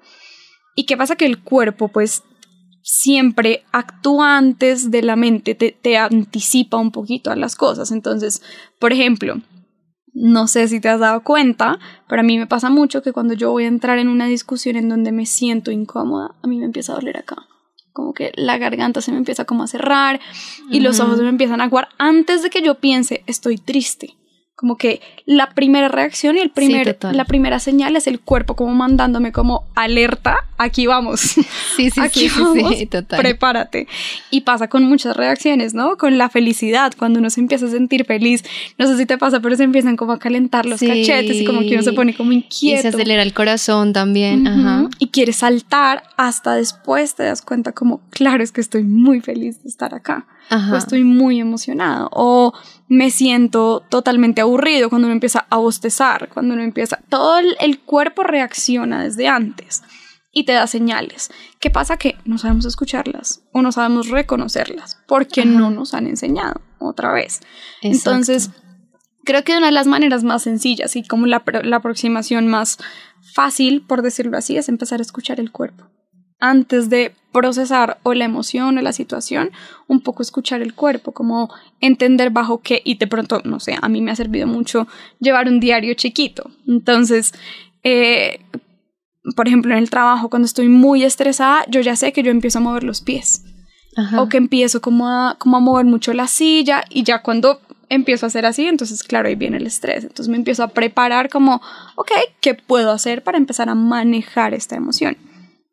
¿Y 0.74 0.84
qué 0.84 0.98
pasa? 0.98 1.16
Que 1.16 1.26
el 1.26 1.42
cuerpo, 1.42 1.88
pues, 1.88 2.24
siempre 2.82 3.64
actúa 3.72 4.36
antes 4.36 4.90
de 4.90 5.02
la 5.02 5.16
mente, 5.16 5.54
te, 5.54 5.96
anticipa 5.96 6.76
un 6.76 6.90
poquito 6.90 7.30
a 7.30 7.36
las 7.36 7.56
cosas. 7.56 7.92
Entonces, 7.92 8.42
por 8.78 8.92
ejemplo, 8.92 9.40
no 10.12 10.48
sé 10.48 10.68
si 10.68 10.80
te 10.80 10.88
has 10.88 11.00
dado 11.00 11.22
cuenta, 11.22 11.78
pero 12.08 12.20
a 12.20 12.24
mí 12.24 12.38
me 12.38 12.46
pasa 12.46 12.68
mucho 12.68 13.02
que 13.02 13.12
cuando 13.12 13.34
yo 13.34 13.50
voy 13.50 13.64
a 13.64 13.68
entrar 13.68 13.98
en 13.98 14.08
una 14.08 14.26
discusión 14.26 14.76
en 14.76 14.88
donde 14.88 15.12
me 15.12 15.26
siento 15.26 15.70
incómoda, 15.70 16.34
a 16.42 16.46
mí 16.46 16.58
me 16.58 16.66
empieza 16.66 16.92
a 16.92 16.96
doler 16.96 17.16
acá. 17.16 17.36
Como 17.92 18.14
que 18.14 18.32
la 18.36 18.58
garganta 18.58 19.00
se 19.00 19.12
me 19.12 19.18
empieza 19.18 19.44
como 19.44 19.64
a 19.64 19.66
cerrar 19.66 20.20
y 20.70 20.80
los 20.80 20.98
ojos 21.00 21.18
se 21.18 21.22
me 21.22 21.28
empiezan 21.28 21.60
a 21.60 21.64
aguar 21.64 21.88
antes 21.98 22.42
de 22.42 22.48
que 22.48 22.62
yo 22.62 22.76
piense 22.76 23.22
estoy 23.26 23.58
triste 23.58 24.16
como 24.62 24.76
que 24.76 25.00
la 25.26 25.50
primera 25.50 25.88
reacción 25.88 26.36
y 26.36 26.38
el 26.38 26.50
primer, 26.50 26.96
la 27.10 27.24
primera 27.24 27.58
señal 27.58 27.96
es 27.96 28.06
el 28.06 28.20
cuerpo 28.20 28.54
como 28.54 28.72
mandándome 28.72 29.32
como 29.32 29.64
alerta, 29.74 30.46
aquí 30.56 30.86
vamos. 30.86 31.34
Sí, 31.76 31.90
sí, 31.90 32.00
aquí 32.00 32.28
sí, 32.28 32.40
vamos, 32.40 32.76
sí, 32.76 32.84
total. 32.84 33.18
Prepárate. 33.18 33.88
Y 34.30 34.42
pasa 34.42 34.68
con 34.68 34.84
muchas 34.84 35.16
reacciones, 35.16 35.72
¿no? 35.72 35.96
Con 35.96 36.18
la 36.18 36.28
felicidad, 36.28 36.92
cuando 36.98 37.18
uno 37.18 37.30
se 37.30 37.40
empieza 37.40 37.64
a 37.64 37.70
sentir 37.70 38.04
feliz, 38.04 38.44
no 38.78 38.86
sé 38.86 38.98
si 38.98 39.06
te 39.06 39.16
pasa, 39.16 39.40
pero 39.40 39.56
se 39.56 39.64
empiezan 39.64 39.96
como 39.96 40.12
a 40.12 40.18
calentar 40.18 40.66
los 40.66 40.80
cachetes 40.80 41.34
y 41.34 41.44
como 41.46 41.60
que 41.60 41.72
uno 41.72 41.82
se 41.82 41.94
pone 41.94 42.14
como 42.14 42.30
inquieto. 42.32 42.78
Y 42.78 42.82
se 42.82 42.88
acelera 42.88 43.22
el 43.22 43.32
corazón 43.32 43.94
también, 43.94 44.46
Ajá. 44.46 44.88
Y 44.98 45.08
quiere 45.08 45.32
saltar 45.32 46.02
hasta 46.16 46.54
después 46.54 47.14
te 47.14 47.22
das 47.24 47.40
cuenta 47.40 47.72
como, 47.72 48.02
claro, 48.10 48.44
es 48.44 48.52
que 48.52 48.60
estoy 48.60 48.84
muy 48.84 49.22
feliz 49.22 49.62
de 49.62 49.70
estar 49.70 49.94
acá. 49.94 50.26
Ajá. 50.50 50.74
O 50.74 50.76
estoy 50.76 51.04
muy 51.04 51.40
emocionado. 51.40 52.08
O 52.12 52.52
me 52.88 53.10
siento 53.10 53.82
totalmente 53.88 54.42
aburrido 54.42 54.90
cuando 54.90 55.06
uno 55.06 55.14
empieza 55.14 55.46
a 55.48 55.56
bostezar, 55.56 56.28
cuando 56.28 56.54
uno 56.54 56.62
empieza, 56.62 56.98
todo 57.08 57.38
el, 57.38 57.80
cuerpo 57.80 58.22
reacciona 58.22 59.02
desde 59.02 59.28
antes 59.28 59.82
y 60.30 60.44
te 60.44 60.52
da 60.52 60.66
señales. 60.66 61.30
¿Qué 61.58 61.70
pasa? 61.70 61.96
Que 61.96 62.18
no 62.26 62.36
sabemos 62.36 62.66
escucharlas 62.66 63.44
o 63.52 63.62
no 63.62 63.72
sabemos 63.72 64.08
reconocerlas 64.08 64.98
porque 65.06 65.46
no 65.46 65.70
nos 65.70 65.94
han 65.94 66.06
enseñado 66.06 66.60
otra 66.78 67.12
vez. 67.12 67.40
Entonces, 67.80 68.50
creo 69.24 69.42
que 69.42 69.56
una 69.56 69.66
de 69.66 69.72
las 69.72 69.86
maneras 69.86 70.22
más 70.22 70.42
sencillas 70.42 70.94
y 70.94 71.02
como 71.02 71.26
la, 71.26 71.42
la 71.64 71.76
aproximación 71.76 72.46
más 72.46 72.76
fácil, 73.22 73.86
por 73.86 74.02
decirlo 74.02 74.36
así, 74.36 74.58
es 74.58 74.68
empezar 74.68 75.00
a 75.00 75.02
escuchar 75.02 75.40
el 75.40 75.50
cuerpo 75.50 75.91
antes 76.42 76.90
de 76.90 77.14
procesar 77.30 77.98
o 78.02 78.14
la 78.14 78.24
emoción 78.24 78.76
o 78.76 78.82
la 78.82 78.92
situación, 78.92 79.52
un 79.86 80.00
poco 80.00 80.22
escuchar 80.22 80.60
el 80.60 80.74
cuerpo, 80.74 81.12
como 81.12 81.48
entender 81.80 82.30
bajo 82.30 82.60
qué, 82.60 82.82
y 82.84 82.96
de 82.96 83.06
pronto, 83.06 83.40
no 83.44 83.60
sé, 83.60 83.76
a 83.80 83.88
mí 83.88 84.02
me 84.02 84.10
ha 84.10 84.16
servido 84.16 84.46
mucho 84.46 84.88
llevar 85.20 85.48
un 85.48 85.60
diario 85.60 85.94
chiquito. 85.94 86.50
Entonces, 86.66 87.32
eh, 87.84 88.40
por 89.36 89.46
ejemplo, 89.46 89.72
en 89.72 89.78
el 89.78 89.88
trabajo, 89.88 90.28
cuando 90.28 90.46
estoy 90.46 90.68
muy 90.68 91.04
estresada, 91.04 91.64
yo 91.68 91.80
ya 91.80 91.94
sé 91.94 92.12
que 92.12 92.24
yo 92.24 92.32
empiezo 92.32 92.58
a 92.58 92.62
mover 92.62 92.82
los 92.82 93.00
pies. 93.00 93.44
O 94.18 94.28
que 94.28 94.38
empiezo 94.38 94.80
como 94.80 95.06
a, 95.06 95.36
como 95.38 95.58
a 95.58 95.60
mover 95.60 95.84
mucho 95.84 96.12
la 96.14 96.26
silla 96.26 96.82
y 96.88 97.04
ya 97.04 97.20
cuando 97.20 97.60
empiezo 97.90 98.24
a 98.24 98.28
hacer 98.28 98.46
así, 98.46 98.66
entonces 98.66 99.02
claro, 99.02 99.28
ahí 99.28 99.34
viene 99.36 99.58
el 99.58 99.66
estrés. 99.66 100.02
Entonces 100.02 100.28
me 100.28 100.38
empiezo 100.38 100.64
a 100.64 100.68
preparar 100.68 101.28
como, 101.28 101.60
ok, 101.94 102.10
¿qué 102.40 102.54
puedo 102.54 102.90
hacer 102.90 103.22
para 103.22 103.38
empezar 103.38 103.68
a 103.68 103.74
manejar 103.74 104.54
esta 104.54 104.76
emoción? 104.76 105.16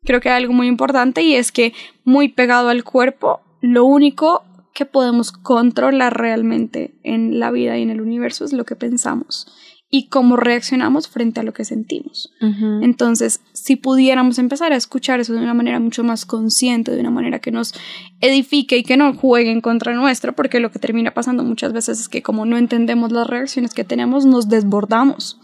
Creo 0.04 0.20
que 0.20 0.30
hay 0.30 0.42
algo 0.42 0.52
muy 0.52 0.66
importante 0.66 1.22
y 1.22 1.34
es 1.34 1.52
que 1.52 1.72
muy 2.04 2.28
pegado 2.28 2.68
al 2.68 2.84
cuerpo, 2.84 3.40
lo 3.60 3.84
único 3.84 4.44
que 4.74 4.86
podemos 4.86 5.32
controlar 5.32 6.16
realmente 6.16 6.94
en 7.02 7.38
la 7.38 7.50
vida 7.50 7.76
y 7.76 7.82
en 7.82 7.90
el 7.90 8.00
universo 8.00 8.44
es 8.44 8.52
lo 8.52 8.64
que 8.64 8.76
pensamos 8.76 9.46
y 9.92 10.08
cómo 10.08 10.36
reaccionamos 10.36 11.08
frente 11.08 11.40
a 11.40 11.42
lo 11.42 11.52
que 11.52 11.64
sentimos. 11.64 12.32
Entonces, 12.80 13.40
si 13.52 13.74
pudiéramos 13.74 14.38
empezar 14.38 14.72
a 14.72 14.76
escuchar 14.76 15.18
eso 15.18 15.32
de 15.32 15.40
una 15.40 15.52
manera 15.52 15.80
mucho 15.80 16.04
más 16.04 16.24
consciente, 16.24 16.92
de 16.92 17.00
una 17.00 17.10
manera 17.10 17.40
que 17.40 17.50
nos 17.50 17.74
edifique 18.20 18.78
y 18.78 18.84
que 18.84 18.96
no 18.96 19.12
juegue 19.14 19.50
en 19.50 19.60
contra 19.60 19.92
nuestra, 19.94 20.30
porque 20.30 20.60
lo 20.60 20.70
que 20.70 20.78
termina 20.78 21.12
pasando 21.12 21.42
muchas 21.42 21.72
veces 21.72 21.98
es 21.98 22.08
que 22.08 22.22
como 22.22 22.46
no 22.46 22.56
entendemos 22.56 23.10
las 23.10 23.26
reacciones 23.26 23.74
que 23.74 23.82
tenemos, 23.82 24.26
nos 24.26 24.48
desbordamos 24.48 25.40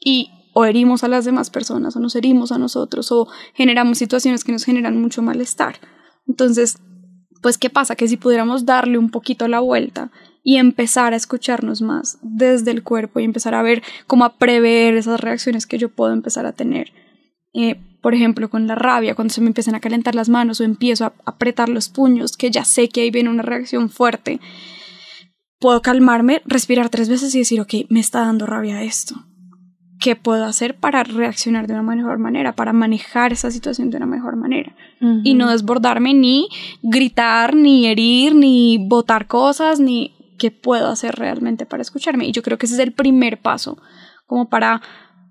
y 0.00 0.30
o 0.58 0.64
herimos 0.64 1.04
a 1.04 1.08
las 1.08 1.26
demás 1.26 1.50
personas, 1.50 1.96
o 1.96 2.00
nos 2.00 2.16
herimos 2.16 2.50
a 2.50 2.56
nosotros, 2.56 3.12
o 3.12 3.28
generamos 3.52 3.98
situaciones 3.98 4.42
que 4.42 4.52
nos 4.52 4.64
generan 4.64 4.98
mucho 4.98 5.20
malestar. 5.20 5.74
Entonces, 6.26 6.78
pues, 7.42 7.58
¿qué 7.58 7.68
pasa? 7.68 7.94
Que 7.94 8.08
si 8.08 8.16
pudiéramos 8.16 8.64
darle 8.64 8.96
un 8.96 9.10
poquito 9.10 9.48
la 9.48 9.60
vuelta 9.60 10.10
y 10.42 10.56
empezar 10.56 11.12
a 11.12 11.16
escucharnos 11.16 11.82
más 11.82 12.16
desde 12.22 12.70
el 12.70 12.82
cuerpo 12.82 13.20
y 13.20 13.24
empezar 13.24 13.54
a 13.54 13.60
ver 13.60 13.82
cómo 14.06 14.24
a 14.24 14.38
prever 14.38 14.96
esas 14.96 15.20
reacciones 15.20 15.66
que 15.66 15.76
yo 15.76 15.90
puedo 15.90 16.14
empezar 16.14 16.46
a 16.46 16.52
tener. 16.52 16.90
Eh, 17.52 17.78
por 18.00 18.14
ejemplo, 18.14 18.48
con 18.48 18.66
la 18.66 18.76
rabia, 18.76 19.14
cuando 19.14 19.34
se 19.34 19.42
me 19.42 19.48
empiezan 19.48 19.74
a 19.74 19.80
calentar 19.80 20.14
las 20.14 20.30
manos 20.30 20.62
o 20.62 20.64
empiezo 20.64 21.04
a 21.04 21.12
apretar 21.26 21.68
los 21.68 21.90
puños, 21.90 22.34
que 22.34 22.50
ya 22.50 22.64
sé 22.64 22.88
que 22.88 23.02
ahí 23.02 23.10
viene 23.10 23.28
una 23.28 23.42
reacción 23.42 23.90
fuerte, 23.90 24.40
puedo 25.60 25.82
calmarme, 25.82 26.40
respirar 26.46 26.88
tres 26.88 27.10
veces 27.10 27.34
y 27.34 27.40
decir, 27.40 27.60
ok, 27.60 27.74
me 27.90 28.00
está 28.00 28.20
dando 28.20 28.46
rabia 28.46 28.82
esto. 28.82 29.16
¿Qué 29.98 30.14
puedo 30.14 30.44
hacer 30.44 30.76
para 30.76 31.04
reaccionar 31.04 31.66
de 31.66 31.72
una 31.72 31.82
mejor 31.82 32.18
manera, 32.18 32.54
para 32.54 32.72
manejar 32.72 33.32
esa 33.32 33.50
situación 33.50 33.90
de 33.90 33.96
una 33.96 34.06
mejor 34.06 34.36
manera? 34.36 34.74
Y 35.24 35.34
no 35.34 35.50
desbordarme 35.50 36.14
ni 36.14 36.48
gritar, 36.82 37.54
ni 37.54 37.86
herir, 37.86 38.34
ni 38.34 38.78
botar 38.78 39.26
cosas, 39.26 39.80
ni 39.80 40.14
qué 40.38 40.50
puedo 40.50 40.88
hacer 40.88 41.14
realmente 41.16 41.66
para 41.66 41.82
escucharme. 41.82 42.26
Y 42.26 42.32
yo 42.32 42.42
creo 42.42 42.58
que 42.58 42.66
ese 42.66 42.74
es 42.74 42.80
el 42.80 42.92
primer 42.92 43.40
paso, 43.40 43.78
como 44.26 44.48
para, 44.48 44.82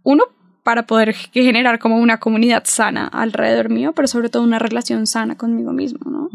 uno, 0.03 0.23
para 0.63 0.87
poder 0.87 1.13
generar 1.13 1.77
como 1.77 1.97
una 1.97 2.19
comunidad 2.19 2.63
sana 2.65 3.07
alrededor 3.07 3.69
mío, 3.69 3.93
pero 3.93 4.07
sobre 4.07 4.29
todo 4.29 4.41
una 4.43 4.57
relación 4.57 5.05
sana 5.05 5.35
conmigo 5.37 5.73
mismo, 5.73 6.09
¿no? 6.09 6.29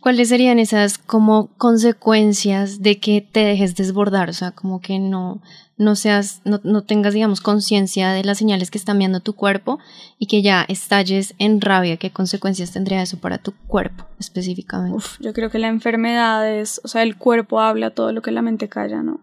¿Cuáles 0.00 0.30
serían 0.30 0.58
esas 0.58 0.96
como 0.96 1.48
consecuencias 1.58 2.80
de 2.80 2.98
que 2.98 3.20
te 3.20 3.40
dejes 3.40 3.76
desbordar? 3.76 4.30
O 4.30 4.32
sea, 4.32 4.52
como 4.52 4.80
que 4.80 4.98
no, 4.98 5.42
no 5.78 5.94
seas, 5.94 6.40
no, 6.44 6.60
no 6.64 6.84
tengas, 6.84 7.12
digamos, 7.12 7.40
conciencia 7.40 8.12
de 8.12 8.24
las 8.24 8.38
señales 8.38 8.70
que 8.70 8.78
está 8.78 8.92
enviando 8.92 9.20
tu 9.20 9.34
cuerpo 9.34 9.78
y 10.18 10.26
que 10.26 10.40
ya 10.42 10.64
estalles 10.68 11.34
en 11.38 11.60
rabia, 11.60 11.98
¿qué 11.98 12.10
consecuencias 12.10 12.72
tendría 12.72 13.02
eso 13.02 13.18
para 13.18 13.38
tu 13.38 13.52
cuerpo 13.66 14.06
específicamente? 14.18 14.96
Uf, 14.96 15.18
yo 15.20 15.34
creo 15.34 15.50
que 15.50 15.58
la 15.58 15.68
enfermedad 15.68 16.50
es, 16.50 16.80
o 16.82 16.88
sea, 16.88 17.02
el 17.02 17.16
cuerpo 17.16 17.60
habla 17.60 17.90
todo 17.90 18.12
lo 18.12 18.22
que 18.22 18.30
la 18.30 18.42
mente 18.42 18.68
calla, 18.68 19.02
¿no? 19.02 19.20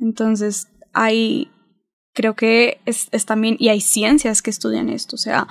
Entonces, 0.00 0.68
hay, 0.92 1.50
creo 2.14 2.34
que 2.34 2.80
es, 2.84 3.08
es 3.12 3.24
también, 3.24 3.56
y 3.60 3.68
hay 3.68 3.80
ciencias 3.80 4.42
que 4.42 4.50
estudian 4.50 4.88
esto, 4.88 5.14
o 5.14 5.20
sea, 5.20 5.46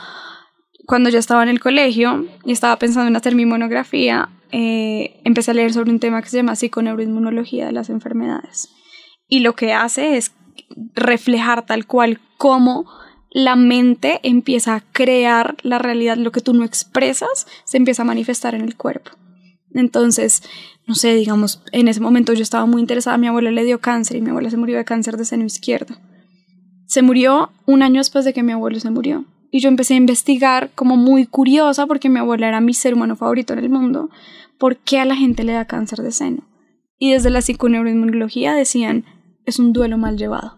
cuando 0.86 1.10
yo 1.10 1.18
estaba 1.18 1.44
en 1.44 1.50
el 1.50 1.62
colegio 1.62 2.28
y 2.44 2.52
estaba 2.52 2.78
pensando 2.78 3.08
en 3.08 3.16
hacer 3.16 3.36
mi 3.36 3.46
monografía, 3.46 4.30
eh, 4.52 5.22
empecé 5.24 5.52
a 5.52 5.54
leer 5.54 5.74
sobre 5.74 5.92
un 5.92 6.00
tema 6.00 6.22
que 6.22 6.30
se 6.30 6.38
llama 6.38 6.56
psiconeuroinmunología 6.56 7.66
de 7.66 7.72
las 7.72 7.90
enfermedades 7.90 8.70
y 9.28 9.40
lo 9.40 9.54
que 9.54 9.74
hace 9.74 10.18
es 10.18 10.34
reflejar 10.94 11.66
tal 11.66 11.86
cual 11.86 12.20
cómo 12.38 12.86
la 13.32 13.56
mente 13.56 14.20
empieza 14.24 14.76
a 14.76 14.80
crear 14.80 15.58
la 15.62 15.78
realidad, 15.78 16.18
lo 16.18 16.32
que 16.32 16.42
tú 16.42 16.54
no 16.54 16.64
expresas 16.64 17.48
se 17.66 17.78
empieza 17.78 18.04
a 18.04 18.06
manifestar 18.06 18.56
en 18.56 18.62
el 18.62 18.78
cuerpo. 18.78 19.12
Entonces, 19.74 20.42
no 20.88 20.96
sé, 20.96 21.16
digamos, 21.16 21.62
en 21.74 21.90
ese 21.90 22.00
momento 22.00 22.32
yo 22.34 22.44
estaba 22.44 22.66
muy 22.66 22.80
interesada, 22.80 23.18
mi 23.18 23.28
abuela 23.28 23.52
le 23.52 23.66
dio 23.66 23.82
cáncer 23.82 24.18
y 24.18 24.22
mi 24.22 24.30
abuela 24.30 24.50
se 24.50 24.58
murió 24.58 24.78
de 24.78 24.86
cáncer 24.86 25.18
de 25.18 25.26
seno 25.26 25.44
izquierdo. 25.44 25.96
Se 26.86 27.02
murió 27.02 27.52
un 27.66 27.84
año 27.84 28.00
después 28.00 28.24
de 28.24 28.34
que 28.34 28.44
mi 28.44 28.54
abuelo 28.54 28.80
se 28.80 28.90
murió. 28.90 29.26
Y 29.52 29.60
yo 29.60 29.68
empecé 29.68 29.96
a 29.96 29.98
investigar 29.98 30.72
como 30.76 30.96
muy 30.96 31.26
curiosa 31.26 31.88
porque 31.88 32.10
mi 32.10 32.20
abuela 32.20 32.48
era 32.48 32.62
mi 32.62 32.74
ser 32.74 32.94
humano 32.94 33.16
favorito 33.16 33.54
en 33.54 33.60
el 33.60 33.70
mundo, 33.70 34.10
por 34.58 34.78
qué 34.78 35.00
a 35.00 35.06
la 35.06 35.16
gente 35.16 35.44
le 35.44 35.54
da 35.54 35.66
cáncer 35.66 36.00
de 36.00 36.12
seno. 36.12 36.48
Y 36.98 37.12
desde 37.12 37.30
la 37.30 37.42
psiconeuroinmunología 37.42 38.54
decían, 38.54 39.04
es 39.46 39.60
un 39.60 39.74
duelo 39.74 39.98
mal 39.98 40.18
llevado. 40.18 40.58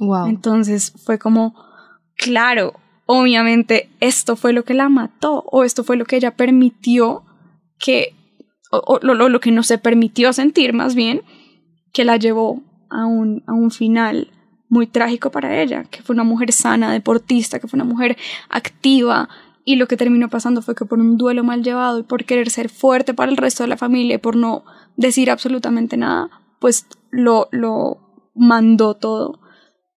Wow. 0.00 0.26
Entonces 0.26 0.92
fue 1.04 1.18
como, 1.18 1.54
claro, 2.16 2.74
obviamente 3.06 3.90
esto 4.00 4.36
fue 4.36 4.52
lo 4.52 4.64
que 4.64 4.74
la 4.74 4.88
mató 4.88 5.44
o 5.50 5.64
esto 5.64 5.82
fue 5.84 5.96
lo 5.96 6.04
que 6.04 6.16
ella 6.16 6.36
permitió 6.36 7.24
que, 7.78 8.14
o, 8.70 8.98
lo, 9.02 9.14
lo, 9.14 9.40
que 9.40 9.50
no 9.50 9.62
se 9.62 9.78
permitió 9.78 10.32
sentir 10.32 10.72
más 10.72 10.94
bien, 10.94 11.22
que 11.92 12.04
la 12.04 12.16
llevó 12.16 12.62
a 12.90 13.06
un, 13.06 13.42
a 13.46 13.54
un 13.54 13.70
final 13.70 14.30
muy 14.68 14.86
trágico 14.86 15.30
para 15.30 15.60
ella, 15.60 15.84
que 15.84 16.02
fue 16.02 16.14
una 16.14 16.24
mujer 16.24 16.52
sana, 16.52 16.92
deportista, 16.92 17.58
que 17.58 17.68
fue 17.68 17.78
una 17.78 17.84
mujer 17.84 18.16
activa, 18.50 19.28
y 19.68 19.76
lo 19.76 19.86
que 19.86 19.98
terminó 19.98 20.30
pasando 20.30 20.62
fue 20.62 20.74
que 20.74 20.86
por 20.86 20.98
un 20.98 21.18
duelo 21.18 21.44
mal 21.44 21.62
llevado 21.62 21.98
y 21.98 22.02
por 22.02 22.24
querer 22.24 22.48
ser 22.48 22.70
fuerte 22.70 23.12
para 23.12 23.30
el 23.30 23.36
resto 23.36 23.64
de 23.64 23.68
la 23.68 23.76
familia 23.76 24.14
y 24.14 24.18
por 24.18 24.34
no 24.34 24.64
decir 24.96 25.30
absolutamente 25.30 25.98
nada, 25.98 26.30
pues 26.58 26.86
lo, 27.10 27.48
lo 27.50 28.30
mandó 28.34 28.94
todo 28.94 29.40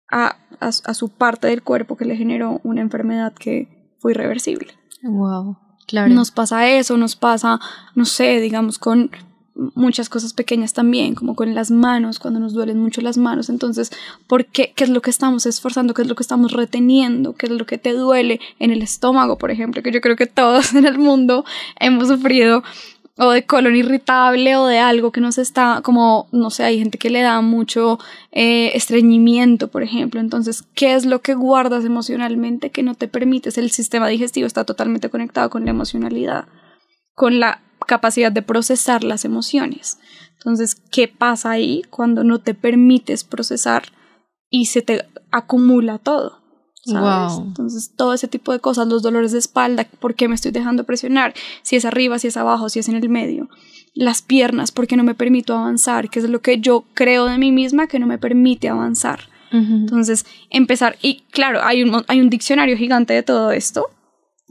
a, 0.09 0.37
a, 0.59 0.93
su 0.93 1.09
parte 1.09 1.47
del 1.47 1.63
cuerpo 1.63 1.95
que 1.95 2.05
le 2.05 2.15
generó 2.15 2.59
una 2.63 2.81
enfermedad 2.81 3.33
que 3.33 3.95
fue 3.99 4.11
irreversible. 4.11 4.73
Wow, 5.03 5.57
claro. 5.87 6.13
Nos 6.13 6.31
pasa 6.31 6.69
eso, 6.69 6.97
nos 6.97 7.15
pasa, 7.15 7.59
no 7.95 8.05
sé, 8.05 8.39
digamos, 8.39 8.77
con 8.77 9.11
muchas 9.75 10.09
cosas 10.09 10.33
pequeñas 10.33 10.73
también, 10.73 11.15
como 11.15 11.35
con 11.35 11.53
las 11.53 11.71
manos, 11.71 12.19
cuando 12.19 12.39
nos 12.39 12.53
duelen 12.53 12.79
mucho 12.79 13.01
las 13.01 13.17
manos. 13.17 13.49
Entonces, 13.49 13.91
¿por 14.27 14.45
qué? 14.45 14.73
¿Qué 14.75 14.83
es 14.83 14.89
lo 14.89 15.01
que 15.01 15.09
estamos 15.09 15.45
esforzando? 15.45 15.93
¿Qué 15.93 16.01
es 16.01 16.07
lo 16.07 16.15
que 16.15 16.23
estamos 16.23 16.53
reteniendo? 16.53 17.33
¿Qué 17.33 17.47
es 17.47 17.51
lo 17.51 17.65
que 17.65 17.77
te 17.77 17.93
duele 17.93 18.39
en 18.59 18.71
el 18.71 18.81
estómago, 18.81 19.37
por 19.37 19.51
ejemplo? 19.51 19.83
Que 19.83 19.91
yo 19.91 20.01
creo 20.01 20.15
que 20.15 20.27
todos 20.27 20.73
en 20.75 20.85
el 20.85 20.97
mundo 20.97 21.45
hemos 21.79 22.07
sufrido 22.07 22.63
o 23.23 23.29
de 23.29 23.45
colon 23.45 23.75
irritable 23.75 24.55
o 24.55 24.65
de 24.65 24.79
algo 24.79 25.11
que 25.11 25.21
nos 25.21 25.37
está 25.37 25.81
como, 25.83 26.27
no 26.31 26.49
sé, 26.49 26.63
hay 26.63 26.79
gente 26.79 26.97
que 26.97 27.11
le 27.11 27.21
da 27.21 27.39
mucho 27.41 27.99
eh, 28.31 28.71
estreñimiento, 28.73 29.67
por 29.67 29.83
ejemplo. 29.83 30.19
Entonces, 30.19 30.63
¿qué 30.73 30.95
es 30.95 31.05
lo 31.05 31.21
que 31.21 31.35
guardas 31.35 31.85
emocionalmente 31.85 32.71
que 32.71 32.81
no 32.81 32.95
te 32.95 33.07
permites? 33.07 33.59
El 33.59 33.69
sistema 33.69 34.07
digestivo 34.07 34.47
está 34.47 34.65
totalmente 34.65 35.09
conectado 35.09 35.51
con 35.51 35.65
la 35.65 35.69
emocionalidad, 35.69 36.45
con 37.13 37.39
la 37.39 37.61
capacidad 37.85 38.31
de 38.31 38.41
procesar 38.41 39.03
las 39.03 39.23
emociones. 39.23 39.99
Entonces, 40.39 40.73
¿qué 40.73 41.07
pasa 41.07 41.51
ahí 41.51 41.83
cuando 41.91 42.23
no 42.23 42.39
te 42.39 42.55
permites 42.55 43.23
procesar 43.23 43.83
y 44.49 44.65
se 44.65 44.81
te 44.81 45.05
acumula 45.29 45.99
todo? 45.99 46.40
Entonces, 46.85 47.93
todo 47.95 48.13
ese 48.13 48.27
tipo 48.27 48.51
de 48.51 48.59
cosas, 48.59 48.87
los 48.87 49.01
dolores 49.01 49.31
de 49.31 49.39
espalda, 49.39 49.87
¿por 49.99 50.15
qué 50.15 50.27
me 50.27 50.35
estoy 50.35 50.51
dejando 50.51 50.83
presionar? 50.83 51.33
Si 51.61 51.75
es 51.75 51.85
arriba, 51.85 52.19
si 52.19 52.27
es 52.27 52.37
abajo, 52.37 52.69
si 52.69 52.79
es 52.79 52.89
en 52.89 52.95
el 52.95 53.09
medio. 53.09 53.49
Las 53.93 54.21
piernas, 54.21 54.71
¿por 54.71 54.87
qué 54.87 54.95
no 54.95 55.03
me 55.03 55.15
permito 55.15 55.53
avanzar? 55.53 56.09
¿Qué 56.09 56.19
es 56.19 56.29
lo 56.29 56.41
que 56.41 56.59
yo 56.59 56.85
creo 56.93 57.25
de 57.25 57.37
mí 57.37 57.51
misma 57.51 57.87
que 57.87 57.99
no 57.99 58.07
me 58.07 58.17
permite 58.17 58.69
avanzar? 58.69 59.29
Entonces, 59.53 60.25
empezar, 60.49 60.95
y 61.01 61.23
claro, 61.29 61.59
hay 61.61 61.83
un, 61.83 62.05
hay 62.07 62.21
un 62.21 62.29
diccionario 62.29 62.77
gigante 62.77 63.13
de 63.13 63.21
todo 63.21 63.51
esto 63.51 63.89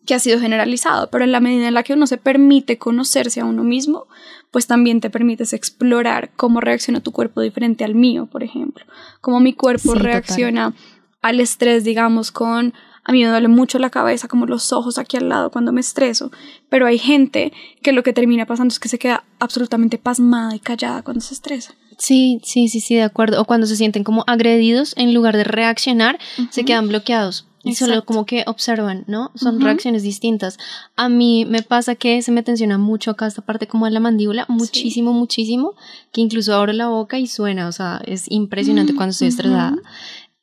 que 0.06 0.14
ha 0.14 0.18
sido 0.18 0.38
generalizado, 0.40 1.08
pero 1.10 1.24
en 1.24 1.32
la 1.32 1.40
medida 1.40 1.68
en 1.68 1.74
la 1.74 1.82
que 1.82 1.94
uno 1.94 2.06
se 2.06 2.18
permite 2.18 2.76
conocerse 2.76 3.40
a 3.40 3.46
uno 3.46 3.64
mismo, 3.64 4.08
pues 4.50 4.66
también 4.66 5.00
te 5.00 5.08
permites 5.08 5.52
explorar 5.52 6.32
cómo 6.36 6.60
reacciona 6.60 7.00
tu 7.00 7.12
cuerpo 7.12 7.40
diferente 7.40 7.84
al 7.84 7.94
mío, 7.94 8.26
por 8.26 8.42
ejemplo, 8.42 8.84
cómo 9.20 9.40
mi 9.40 9.54
cuerpo 9.54 9.94
reacciona 9.94 10.74
al 11.22 11.40
estrés, 11.40 11.84
digamos, 11.84 12.30
con 12.30 12.74
a 13.04 13.12
mí 13.12 13.24
me 13.24 13.30
duele 13.30 13.48
mucho 13.48 13.78
la 13.78 13.90
cabeza, 13.90 14.28
como 14.28 14.46
los 14.46 14.72
ojos 14.72 14.98
aquí 14.98 15.16
al 15.16 15.28
lado 15.28 15.50
cuando 15.50 15.72
me 15.72 15.80
estreso, 15.80 16.30
pero 16.68 16.86
hay 16.86 16.98
gente 16.98 17.52
que 17.82 17.92
lo 17.92 18.02
que 18.02 18.12
termina 18.12 18.46
pasando 18.46 18.72
es 18.72 18.78
que 18.78 18.88
se 18.88 18.98
queda 18.98 19.24
absolutamente 19.38 19.98
pasmada 19.98 20.54
y 20.54 20.60
callada 20.60 21.02
cuando 21.02 21.20
se 21.20 21.34
estresa. 21.34 21.74
Sí, 21.98 22.40
sí, 22.44 22.68
sí, 22.68 22.80
sí, 22.80 22.94
de 22.94 23.02
acuerdo. 23.02 23.40
O 23.40 23.44
cuando 23.44 23.66
se 23.66 23.76
sienten 23.76 24.04
como 24.04 24.24
agredidos, 24.26 24.94
en 24.96 25.12
lugar 25.12 25.36
de 25.36 25.44
reaccionar, 25.44 26.18
se 26.50 26.64
quedan 26.64 26.88
bloqueados 26.88 27.46
Y 27.62 27.74
solo 27.74 28.06
como 28.06 28.24
que 28.24 28.42
observan, 28.46 29.04
¿no? 29.06 29.32
Son 29.34 29.60
reacciones 29.60 30.02
distintas. 30.02 30.56
A 30.96 31.10
mí 31.10 31.44
me 31.44 31.62
pasa 31.62 31.94
que 31.96 32.22
se 32.22 32.32
me 32.32 32.42
tensiona 32.42 32.78
mucho 32.78 33.10
acá 33.10 33.26
esta 33.26 33.42
parte 33.42 33.66
como 33.66 33.84
de 33.84 33.90
la 33.90 34.00
mandíbula, 34.00 34.46
muchísimo, 34.48 35.12
muchísimo, 35.12 35.74
que 36.10 36.22
incluso 36.22 36.54
abro 36.54 36.72
la 36.72 36.88
boca 36.88 37.18
y 37.18 37.26
suena, 37.26 37.68
o 37.68 37.72
sea, 37.72 38.00
es 38.06 38.30
impresionante 38.30 38.94
cuando 38.94 39.10
estoy 39.10 39.28
estresada. 39.28 39.76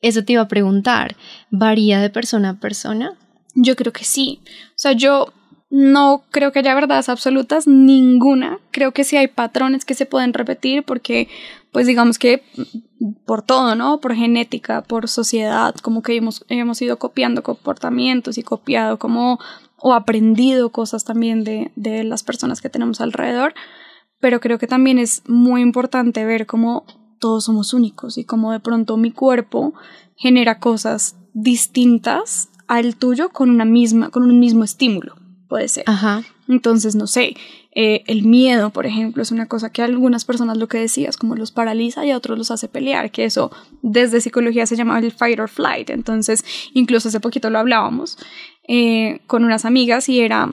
Eso 0.01 0.23
te 0.23 0.33
iba 0.33 0.43
a 0.43 0.47
preguntar, 0.47 1.15
¿varía 1.49 1.99
de 1.99 2.09
persona 2.09 2.49
a 2.51 2.59
persona? 2.59 3.17
Yo 3.55 3.75
creo 3.75 3.91
que 3.91 4.03
sí. 4.03 4.41
O 4.69 4.77
sea, 4.77 4.91
yo 4.91 5.33
no 5.69 6.23
creo 6.31 6.51
que 6.51 6.59
haya 6.59 6.75
verdades 6.75 7.09
absolutas, 7.09 7.67
ninguna. 7.67 8.59
Creo 8.71 8.93
que 8.93 9.03
sí 9.03 9.17
hay 9.17 9.27
patrones 9.27 9.83
que 9.83 9.95
se 9.95 10.05
pueden 10.05 10.33
repetir 10.33 10.83
porque, 10.83 11.27
pues 11.71 11.87
digamos 11.87 12.19
que 12.19 12.43
por 13.25 13.41
todo, 13.41 13.75
¿no? 13.75 13.99
Por 13.99 14.15
genética, 14.15 14.81
por 14.81 15.09
sociedad, 15.09 15.75
como 15.75 16.01
que 16.01 16.15
hemos, 16.15 16.45
hemos 16.47 16.81
ido 16.81 16.97
copiando 16.97 17.43
comportamientos 17.43 18.37
y 18.37 18.43
copiado 18.43 18.97
como 18.97 19.39
o 19.79 19.93
aprendido 19.93 20.71
cosas 20.71 21.03
también 21.03 21.43
de, 21.43 21.71
de 21.75 22.03
las 22.03 22.23
personas 22.23 22.61
que 22.61 22.69
tenemos 22.69 23.01
alrededor. 23.01 23.53
Pero 24.19 24.39
creo 24.39 24.57
que 24.57 24.67
también 24.67 24.97
es 24.97 25.21
muy 25.27 25.61
importante 25.61 26.25
ver 26.25 26.47
cómo 26.47 26.85
todos 27.19 27.45
somos 27.45 27.73
únicos 27.73 28.17
y 28.17 28.25
cómo 28.25 28.51
de 28.51 28.59
pronto 28.59 28.97
mi 28.97 29.11
cuerpo 29.11 29.73
genera 30.15 30.59
cosas 30.59 31.15
distintas 31.33 32.49
al 32.67 32.95
tuyo 32.95 33.29
con 33.29 33.49
una 33.49 33.65
misma, 33.65 34.09
con 34.09 34.23
un 34.23 34.39
mismo 34.39 34.63
estímulo 34.63 35.15
puede 35.47 35.67
ser. 35.67 35.83
Ajá. 35.87 36.23
Entonces, 36.47 36.95
no 36.95 37.07
sé, 37.07 37.35
eh, 37.73 38.03
el 38.07 38.23
miedo, 38.23 38.69
por 38.69 38.85
ejemplo, 38.85 39.21
es 39.21 39.31
una 39.31 39.47
cosa 39.47 39.71
que 39.71 39.81
a 39.81 39.85
algunas 39.85 40.23
personas 40.23 40.57
lo 40.57 40.67
que 40.67 40.77
decías, 40.77 41.17
como 41.17 41.35
los 41.35 41.51
paraliza 41.51 42.05
y 42.05 42.11
a 42.11 42.17
otros 42.17 42.37
los 42.37 42.51
hace 42.51 42.67
pelear, 42.67 43.11
que 43.11 43.25
eso 43.25 43.51
desde 43.81 44.21
psicología 44.21 44.65
se 44.65 44.75
llama 44.75 44.99
el 44.99 45.11
fight 45.11 45.39
or 45.39 45.49
flight. 45.49 45.89
Entonces, 45.89 46.45
incluso 46.73 47.09
hace 47.09 47.19
poquito 47.19 47.49
lo 47.49 47.59
hablábamos 47.59 48.17
eh, 48.67 49.19
con 49.27 49.43
unas 49.43 49.65
amigas 49.65 50.07
y 50.09 50.21
era 50.21 50.49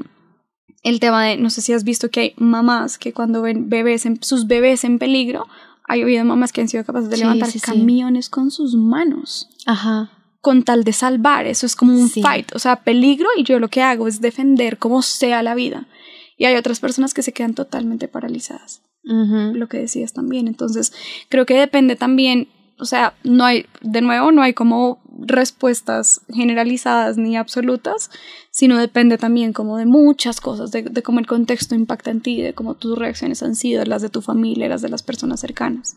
el 0.82 1.00
tema 1.00 1.24
de, 1.24 1.36
no 1.36 1.50
sé 1.50 1.62
si 1.62 1.72
has 1.72 1.84
visto 1.84 2.10
que 2.10 2.20
hay 2.20 2.34
mamás 2.36 2.98
que 2.98 3.12
cuando 3.12 3.42
ven 3.42 3.68
bebés 3.68 4.06
sus 4.20 4.46
bebés 4.46 4.84
en 4.84 4.98
peligro, 4.98 5.46
hay 5.84 6.02
habido 6.02 6.24
mamás 6.24 6.52
que 6.52 6.60
han 6.60 6.68
sido 6.68 6.84
capaces 6.84 7.10
de 7.10 7.18
levantar 7.18 7.50
camiones 7.60 8.28
con 8.28 8.50
sus 8.50 8.74
manos. 8.74 9.48
Ajá 9.66 10.10
con 10.44 10.62
tal 10.62 10.84
de 10.84 10.92
salvar. 10.92 11.46
Eso 11.46 11.64
es 11.64 11.74
como 11.74 11.94
un 11.94 12.10
fight, 12.10 12.54
o 12.54 12.58
sea, 12.60 12.84
peligro 12.84 13.28
y 13.36 13.42
yo 13.42 13.58
lo 13.58 13.68
que 13.68 13.82
hago 13.82 14.06
es 14.06 14.20
defender 14.20 14.78
como 14.78 15.00
sea 15.00 15.42
la 15.42 15.54
vida. 15.56 15.88
Y 16.36 16.44
hay 16.44 16.54
otras 16.56 16.80
personas 16.80 17.14
que 17.14 17.22
se 17.22 17.32
quedan 17.32 17.54
totalmente 17.54 18.06
paralizadas. 18.08 18.82
Lo 19.02 19.68
que 19.68 19.78
decías 19.78 20.12
también. 20.12 20.46
Entonces, 20.46 20.92
creo 21.28 21.46
que 21.46 21.58
depende 21.58 21.96
también, 21.96 22.48
o 22.78 22.84
sea, 22.84 23.14
no 23.22 23.44
hay, 23.44 23.66
de 23.82 24.00
nuevo, 24.00 24.32
no 24.32 24.42
hay 24.42 24.52
como 24.52 25.00
respuestas 25.18 26.22
generalizadas 26.32 27.16
ni 27.16 27.36
absolutas, 27.36 28.10
sino 28.50 28.78
depende 28.78 29.16
también 29.16 29.52
como 29.52 29.76
de 29.76 29.86
muchas 29.86 30.40
cosas, 30.40 30.72
de, 30.72 30.82
de 30.82 31.02
cómo 31.02 31.20
el 31.20 31.26
contexto 31.26 31.74
impacta 31.74 32.10
en 32.10 32.20
ti, 32.20 32.42
de 32.42 32.52
cómo 32.52 32.74
tus 32.74 32.98
reacciones 32.98 33.42
han 33.42 33.54
sido, 33.54 33.84
las 33.84 34.02
de 34.02 34.08
tu 34.08 34.22
familia, 34.22 34.68
las 34.68 34.82
de 34.82 34.88
las 34.88 35.02
personas 35.02 35.40
cercanas. 35.40 35.96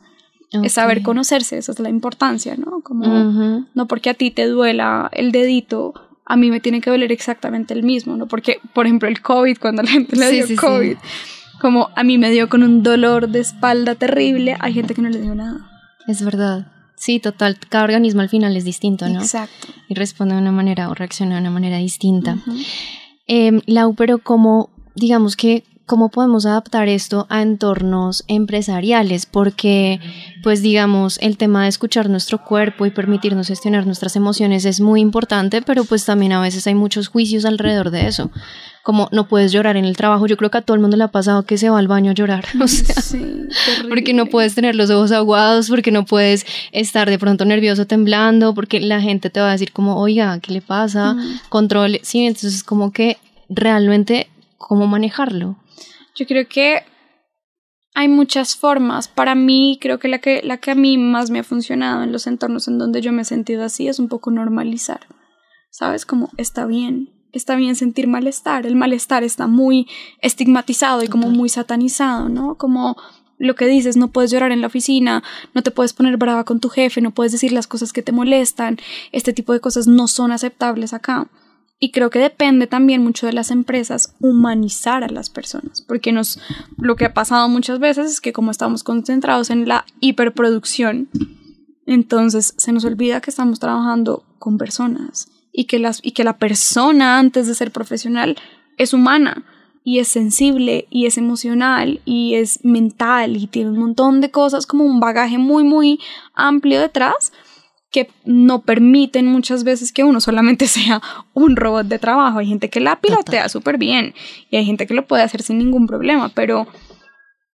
Es 0.63 0.73
saber 0.73 1.01
conocerse, 1.01 1.57
esa 1.57 1.73
es 1.73 1.79
la 1.79 1.89
importancia, 1.89 2.55
¿no? 2.55 2.79
Como 2.81 3.05
no 3.73 3.87
porque 3.87 4.09
a 4.09 4.13
ti 4.13 4.31
te 4.31 4.47
duela 4.47 5.09
el 5.11 5.33
dedito, 5.33 5.93
a 6.25 6.37
mí 6.37 6.49
me 6.49 6.61
tiene 6.61 6.79
que 6.79 6.89
doler 6.89 7.11
exactamente 7.11 7.73
el 7.73 7.83
mismo, 7.83 8.15
¿no? 8.15 8.27
Porque, 8.27 8.61
por 8.73 8.85
ejemplo, 8.85 9.09
el 9.09 9.21
COVID, 9.21 9.57
cuando 9.57 9.81
la 9.83 9.89
gente 9.89 10.15
le 10.15 10.31
dio 10.31 10.45
COVID, 10.55 10.97
como 11.59 11.89
a 11.95 12.03
mí 12.03 12.17
me 12.17 12.31
dio 12.31 12.47
con 12.47 12.63
un 12.63 12.81
dolor 12.81 13.27
de 13.27 13.39
espalda 13.39 13.95
terrible, 13.95 14.55
hay 14.59 14.73
gente 14.73 14.93
que 14.93 15.01
no 15.01 15.09
le 15.09 15.19
dio 15.19 15.35
nada. 15.35 15.76
Es 16.07 16.23
verdad. 16.23 16.71
Sí, 16.95 17.19
total. 17.19 17.57
Cada 17.69 17.83
organismo 17.83 18.21
al 18.21 18.29
final 18.29 18.55
es 18.57 18.63
distinto, 18.63 19.07
¿no? 19.07 19.19
Exacto. 19.21 19.67
Y 19.87 19.93
responde 19.93 20.33
de 20.33 20.41
una 20.41 20.51
manera 20.51 20.89
o 20.89 20.95
reacciona 20.95 21.35
de 21.35 21.41
una 21.41 21.51
manera 21.51 21.77
distinta. 21.77 22.37
Em, 23.27 23.61
Lau, 23.67 23.93
pero 23.93 24.17
como, 24.17 24.69
digamos 24.95 25.35
que 25.35 25.63
¿Cómo 25.87 26.09
podemos 26.09 26.45
adaptar 26.45 26.89
esto 26.89 27.27
a 27.29 27.41
entornos 27.41 28.25
empresariales? 28.27 29.25
Porque, 29.25 30.01
pues 30.43 30.61
digamos, 30.61 31.17
el 31.21 31.37
tema 31.37 31.63
de 31.63 31.69
escuchar 31.69 32.09
nuestro 32.09 32.43
cuerpo 32.43 32.85
y 32.85 32.89
permitirnos 32.89 33.47
gestionar 33.47 33.85
nuestras 33.85 34.17
emociones 34.17 34.65
es 34.65 34.81
muy 34.81 34.99
importante, 34.99 35.61
pero 35.61 35.85
pues 35.85 36.03
también 36.03 36.33
a 36.33 36.41
veces 36.41 36.67
hay 36.67 36.75
muchos 36.75 37.07
juicios 37.07 37.45
alrededor 37.45 37.89
de 37.89 38.05
eso. 38.07 38.31
Como 38.83 39.07
no 39.13 39.29
puedes 39.29 39.53
llorar 39.53 39.77
en 39.77 39.85
el 39.85 39.95
trabajo, 39.95 40.27
yo 40.27 40.35
creo 40.35 40.51
que 40.51 40.57
a 40.57 40.61
todo 40.61 40.75
el 40.75 40.81
mundo 40.81 40.97
le 40.97 41.05
ha 41.05 41.07
pasado 41.07 41.43
que 41.43 41.57
se 41.57 41.69
va 41.69 41.79
al 41.79 41.87
baño 41.87 42.11
a 42.11 42.15
llorar, 42.15 42.43
o 42.61 42.67
sea, 42.67 42.93
porque 43.87 44.13
no 44.13 44.25
puedes 44.25 44.55
tener 44.55 44.75
los 44.75 44.89
ojos 44.89 45.13
aguados, 45.13 45.69
porque 45.69 45.91
no 45.91 46.03
puedes 46.03 46.45
estar 46.73 47.09
de 47.09 47.17
pronto 47.17 47.45
nervioso 47.45 47.87
temblando, 47.87 48.53
porque 48.53 48.81
la 48.81 48.99
gente 48.99 49.29
te 49.29 49.39
va 49.39 49.47
a 49.47 49.51
decir 49.53 49.71
como, 49.71 49.95
oiga, 49.95 50.37
¿qué 50.41 50.51
le 50.51 50.61
pasa? 50.61 51.15
Controle, 51.47 52.01
sí, 52.03 52.25
entonces 52.25 52.61
como 52.61 52.91
que 52.91 53.15
realmente, 53.47 54.27
¿cómo 54.57 54.85
manejarlo? 54.85 55.55
Yo 56.17 56.25
creo 56.25 56.47
que 56.47 56.83
hay 57.93 58.07
muchas 58.07 58.55
formas. 58.55 59.07
Para 59.07 59.35
mí, 59.35 59.77
creo 59.79 59.99
que 59.99 60.07
la, 60.07 60.19
que 60.19 60.41
la 60.43 60.57
que 60.57 60.71
a 60.71 60.75
mí 60.75 60.97
más 60.97 61.29
me 61.29 61.39
ha 61.39 61.43
funcionado 61.43 62.03
en 62.03 62.11
los 62.11 62.27
entornos 62.27 62.67
en 62.67 62.79
donde 62.79 63.01
yo 63.01 63.11
me 63.11 63.21
he 63.21 63.25
sentido 63.25 63.63
así 63.63 63.87
es 63.87 63.99
un 63.99 64.09
poco 64.09 64.31
normalizar. 64.31 65.01
¿Sabes? 65.69 66.05
Como 66.05 66.29
está 66.37 66.65
bien, 66.65 67.09
está 67.33 67.55
bien 67.55 67.75
sentir 67.75 68.07
malestar. 68.07 68.65
El 68.65 68.75
malestar 68.75 69.23
está 69.23 69.47
muy 69.47 69.87
estigmatizado 70.21 71.03
y 71.03 71.07
como 71.07 71.29
muy 71.29 71.49
satanizado, 71.49 72.29
¿no? 72.29 72.55
Como 72.55 72.97
lo 73.37 73.55
que 73.55 73.67
dices, 73.67 73.95
no 73.95 74.07
puedes 74.07 74.31
llorar 74.31 74.51
en 74.51 74.61
la 74.61 74.67
oficina, 74.67 75.23
no 75.53 75.61
te 75.61 75.69
puedes 75.69 75.93
poner 75.93 76.17
brava 76.17 76.43
con 76.43 76.59
tu 76.59 76.69
jefe, 76.69 77.01
no 77.01 77.11
puedes 77.11 77.31
decir 77.31 77.51
las 77.51 77.67
cosas 77.67 77.93
que 77.93 78.01
te 78.01 78.11
molestan, 78.11 78.79
este 79.11 79.33
tipo 79.33 79.53
de 79.53 79.59
cosas 79.59 79.85
no 79.85 80.07
son 80.07 80.31
aceptables 80.31 80.93
acá. 80.93 81.29
Y 81.79 81.91
creo 81.91 82.09
que 82.09 82.19
depende 82.19 82.65
también 82.65 83.03
mucho 83.03 83.27
de 83.27 83.33
las 83.33 83.51
empresas 83.51 84.15
humanizar 84.19 85.03
a 85.03 85.09
las 85.09 85.29
personas, 85.29 85.81
porque 85.81 86.11
nos 86.11 86.39
lo 86.77 86.95
que 86.95 87.05
ha 87.05 87.13
pasado 87.13 87.47
muchas 87.49 87.77
veces 87.79 88.11
es 88.11 88.21
que 88.21 88.33
como 88.33 88.49
estamos 88.49 88.83
concentrados 88.83 89.51
en 89.51 89.67
la 89.67 89.85
hiperproducción, 89.99 91.07
entonces 91.85 92.55
se 92.57 92.71
nos 92.71 92.83
olvida 92.83 93.21
que 93.21 93.29
estamos 93.29 93.59
trabajando 93.59 94.23
con 94.39 94.57
personas 94.57 95.29
y 95.51 95.65
que 95.65 95.77
las 95.77 95.99
y 96.03 96.11
que 96.11 96.23
la 96.23 96.37
persona 96.37 97.19
antes 97.19 97.45
de 97.45 97.53
ser 97.53 97.71
profesional 97.71 98.37
es 98.77 98.93
humana 98.93 99.45
y 99.83 99.99
es 99.99 100.07
sensible 100.07 100.87
y 100.89 101.05
es 101.05 101.17
emocional 101.17 102.01
y 102.05 102.35
es 102.35 102.63
mental 102.65 103.37
y 103.37 103.47
tiene 103.47 103.69
un 103.69 103.77
montón 103.77 104.19
de 104.19 104.31
cosas 104.31 104.65
como 104.65 104.83
un 104.83 104.99
bagaje 104.99 105.37
muy 105.37 105.63
muy 105.63 105.99
amplio 106.33 106.81
detrás 106.81 107.31
que 107.91 108.09
no 108.25 108.61
permiten 108.61 109.27
muchas 109.27 109.63
veces 109.63 109.91
que 109.91 110.03
uno 110.03 110.19
solamente 110.21 110.67
sea 110.67 111.01
un 111.33 111.55
robot 111.55 111.87
de 111.87 111.99
trabajo. 111.99 112.39
Hay 112.39 112.47
gente 112.47 112.69
que 112.69 112.79
la 112.79 112.99
pilotea 112.99 113.49
súper 113.49 113.77
bien 113.77 114.13
y 114.49 114.57
hay 114.57 114.65
gente 114.65 114.87
que 114.87 114.93
lo 114.93 115.07
puede 115.07 115.23
hacer 115.23 115.41
sin 115.41 115.57
ningún 115.57 115.87
problema, 115.87 116.29
pero 116.29 116.67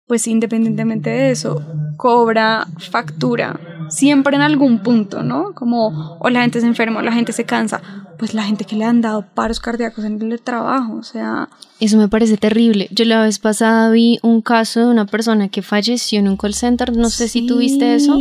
pues 0.07 0.27
independientemente 0.27 1.09
de 1.09 1.31
eso, 1.31 1.63
cobra 1.97 2.67
factura 2.91 3.61
siempre 3.91 4.35
en 4.35 4.43
algún 4.43 4.83
punto, 4.83 5.23
¿no? 5.23 5.55
Como 5.55 6.19
o 6.19 6.31
la 6.31 6.43
gente 6.43 6.61
se 6.61 6.67
enferma 6.67 6.99
o 6.99 7.03
la 7.03 7.13
gente 7.13 7.33
se 7.33 7.45
cansa, 7.45 7.81
pues 8.19 8.35
la 8.35 8.43
gente 8.43 8.65
que 8.65 8.75
le 8.75 8.85
han 8.85 9.01
dado 9.03 9.25
paros 9.35 9.61
cardíacos 9.61 10.05
en 10.05 10.33
el 10.33 10.41
trabajo, 10.41 10.95
o 10.95 11.03
sea... 11.03 11.49
Eso 11.81 11.97
me 11.97 12.09
parece 12.09 12.37
terrible. 12.37 12.89
Yo 12.91 13.05
la 13.05 13.23
vez 13.23 13.39
pasada 13.39 13.91
vi 13.91 14.19
un 14.23 14.43
caso 14.43 14.81
de 14.81 14.87
una 14.87 15.07
persona 15.07 15.49
que 15.49 15.63
falleció 15.63 16.19
en 16.19 16.29
un 16.29 16.37
call 16.37 16.55
center, 16.55 16.97
no 16.97 17.11
sé 17.11 17.29
si 17.29 17.47
tuviste 17.47 17.95
eso 17.95 18.19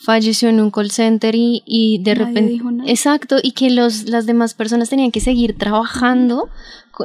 falleció 0.00 0.48
en 0.48 0.60
un 0.60 0.70
call 0.70 0.90
center 0.90 1.34
y, 1.34 1.62
y 1.66 2.02
de 2.02 2.14
repente... 2.14 2.60
Exacto, 2.86 3.36
y 3.42 3.52
que 3.52 3.70
los, 3.70 4.08
las 4.08 4.24
demás 4.24 4.54
personas 4.54 4.88
tenían 4.88 5.10
que 5.10 5.20
seguir 5.20 5.58
trabajando 5.58 6.48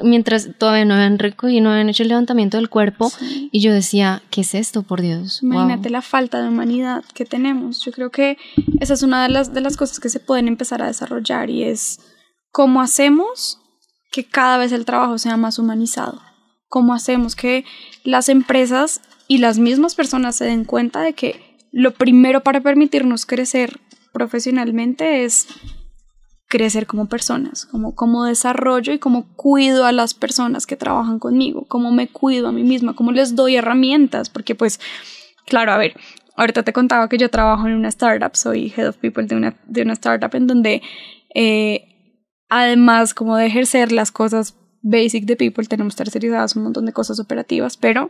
mientras 0.04 0.50
todavía 0.58 0.86
no 0.86 0.94
habían 0.94 1.20
recogido, 1.20 1.64
no 1.64 1.72
habían 1.72 1.90
hecho 1.90 2.04
el 2.04 2.10
levantamiento 2.10 2.58
del 2.58 2.70
cuerpo. 2.70 3.12
Y 3.52 3.60
yo 3.60 3.74
decía, 3.74 4.22
¿qué 4.30 4.42
es 4.42 4.56
esto, 4.56 4.84
por 4.84 5.02
Dios? 5.02 5.44
Imagínate 5.44 5.90
la 5.90 6.02
falta 6.02 6.42
de 6.42 6.48
humanidad 6.48 7.04
que 7.14 7.26
tenemos. 7.26 7.84
Yo 7.84 7.92
creo 7.92 8.12
que 8.12 8.38
esa 8.80 8.94
es 8.94 9.04
una 9.04 9.24
de 9.24 9.30
las, 9.30 9.54
de 9.54 9.62
las 9.62 9.76
cosas 9.76 10.00
que 10.00 10.10
se 10.10 10.20
pueden 10.22 10.48
empezar 10.48 10.82
a 10.82 10.88
desarrollar 10.88 11.50
y 11.50 11.64
es 11.64 12.00
cómo 12.52 12.82
hacemos 12.82 13.60
que 14.16 14.24
cada 14.24 14.58
vez 14.58 14.72
el 14.72 14.86
trabajo 14.86 15.18
sea 15.18 15.36
más 15.36 15.60
humanizado. 15.60 16.22
Cómo 16.70 16.94
hacemos 16.94 17.36
que 17.36 17.66
las 18.06 18.30
empresas 18.30 19.02
y 19.28 19.40
las 19.40 19.60
mismas 19.60 19.94
personas 19.94 20.38
se 20.38 20.46
den 20.46 20.64
cuenta 20.64 21.02
de 21.02 21.12
que 21.12 21.58
lo 21.74 21.92
primero 21.92 22.42
para 22.42 22.62
permitirnos 22.62 23.26
crecer 23.26 23.82
profesionalmente 24.14 25.26
es 25.26 25.48
crecer 26.48 26.88
como 26.88 27.10
personas, 27.10 27.66
como, 27.66 27.94
como 27.94 28.24
desarrollo 28.24 28.94
y 28.94 29.00
como 29.00 29.36
cuido 29.36 29.86
a 29.86 29.92
las 29.92 30.14
personas 30.14 30.66
que 30.66 30.78
trabajan 30.78 31.20
conmigo, 31.20 31.66
cómo 31.68 31.92
me 31.92 32.08
cuido 32.08 32.48
a 32.48 32.54
mí 32.54 32.64
misma, 32.64 32.96
cómo 32.96 33.12
les 33.12 33.36
doy 33.36 33.58
herramientas, 33.58 34.30
porque 34.30 34.56
pues, 34.56 34.80
claro, 35.46 35.74
a 35.74 35.78
ver, 35.78 35.94
ahorita 36.38 36.64
te 36.64 36.72
contaba 36.72 37.10
que 37.10 37.18
yo 37.18 37.30
trabajo 37.30 37.68
en 37.68 37.74
una 37.74 37.90
startup, 37.90 38.34
soy 38.34 38.72
head 38.78 38.88
of 38.88 38.96
people 38.96 39.26
de 39.26 39.36
una, 39.36 39.58
de 39.66 39.82
una 39.82 39.92
startup 39.92 40.34
en 40.36 40.48
donde 40.48 40.82
eh, 41.34 41.95
además 42.50 43.14
como 43.14 43.38
de 43.38 43.48
ejercer 43.48 43.92
las 43.92 44.12
cosas 44.12 44.56
basic 44.82 45.26
de 45.26 45.36
people, 45.36 45.66
tenemos 45.66 45.96
tercerizadas 45.96 46.56
un 46.56 46.64
montón 46.64 46.86
de 46.86 46.94
cosas 46.94 47.20
operativas, 47.20 47.78
pero 47.78 48.10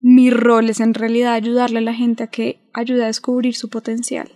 mi 0.00 0.30
rol 0.30 0.70
es 0.70 0.80
en 0.80 0.94
realidad 0.94 1.32
ayudarle 1.32 1.78
a 1.78 1.82
la 1.82 1.94
gente 1.94 2.24
a 2.24 2.26
que 2.28 2.70
ayude 2.74 3.04
a 3.04 3.06
descubrir 3.06 3.54
su 3.54 3.68
potencial. 3.68 4.30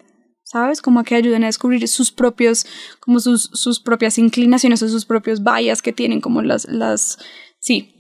¿sabes? 0.53 0.83
Como 0.83 1.01
a 1.01 1.05
que 1.05 1.14
ayuden 1.14 1.44
a 1.44 1.46
descubrir 1.46 1.87
sus 1.88 2.12
propios, 2.12 2.66
como 3.01 3.20
sus, 3.20 3.44
sus 3.55 3.81
propias 3.81 4.18
inclinaciones 4.18 4.83
o 4.83 4.88
sus 4.88 5.07
propios 5.07 5.42
vallas 5.42 5.81
que 5.81 5.94
tienen, 5.94 6.20
como 6.20 6.42
las, 6.42 6.66
las, 6.66 7.18
sí, 7.59 7.94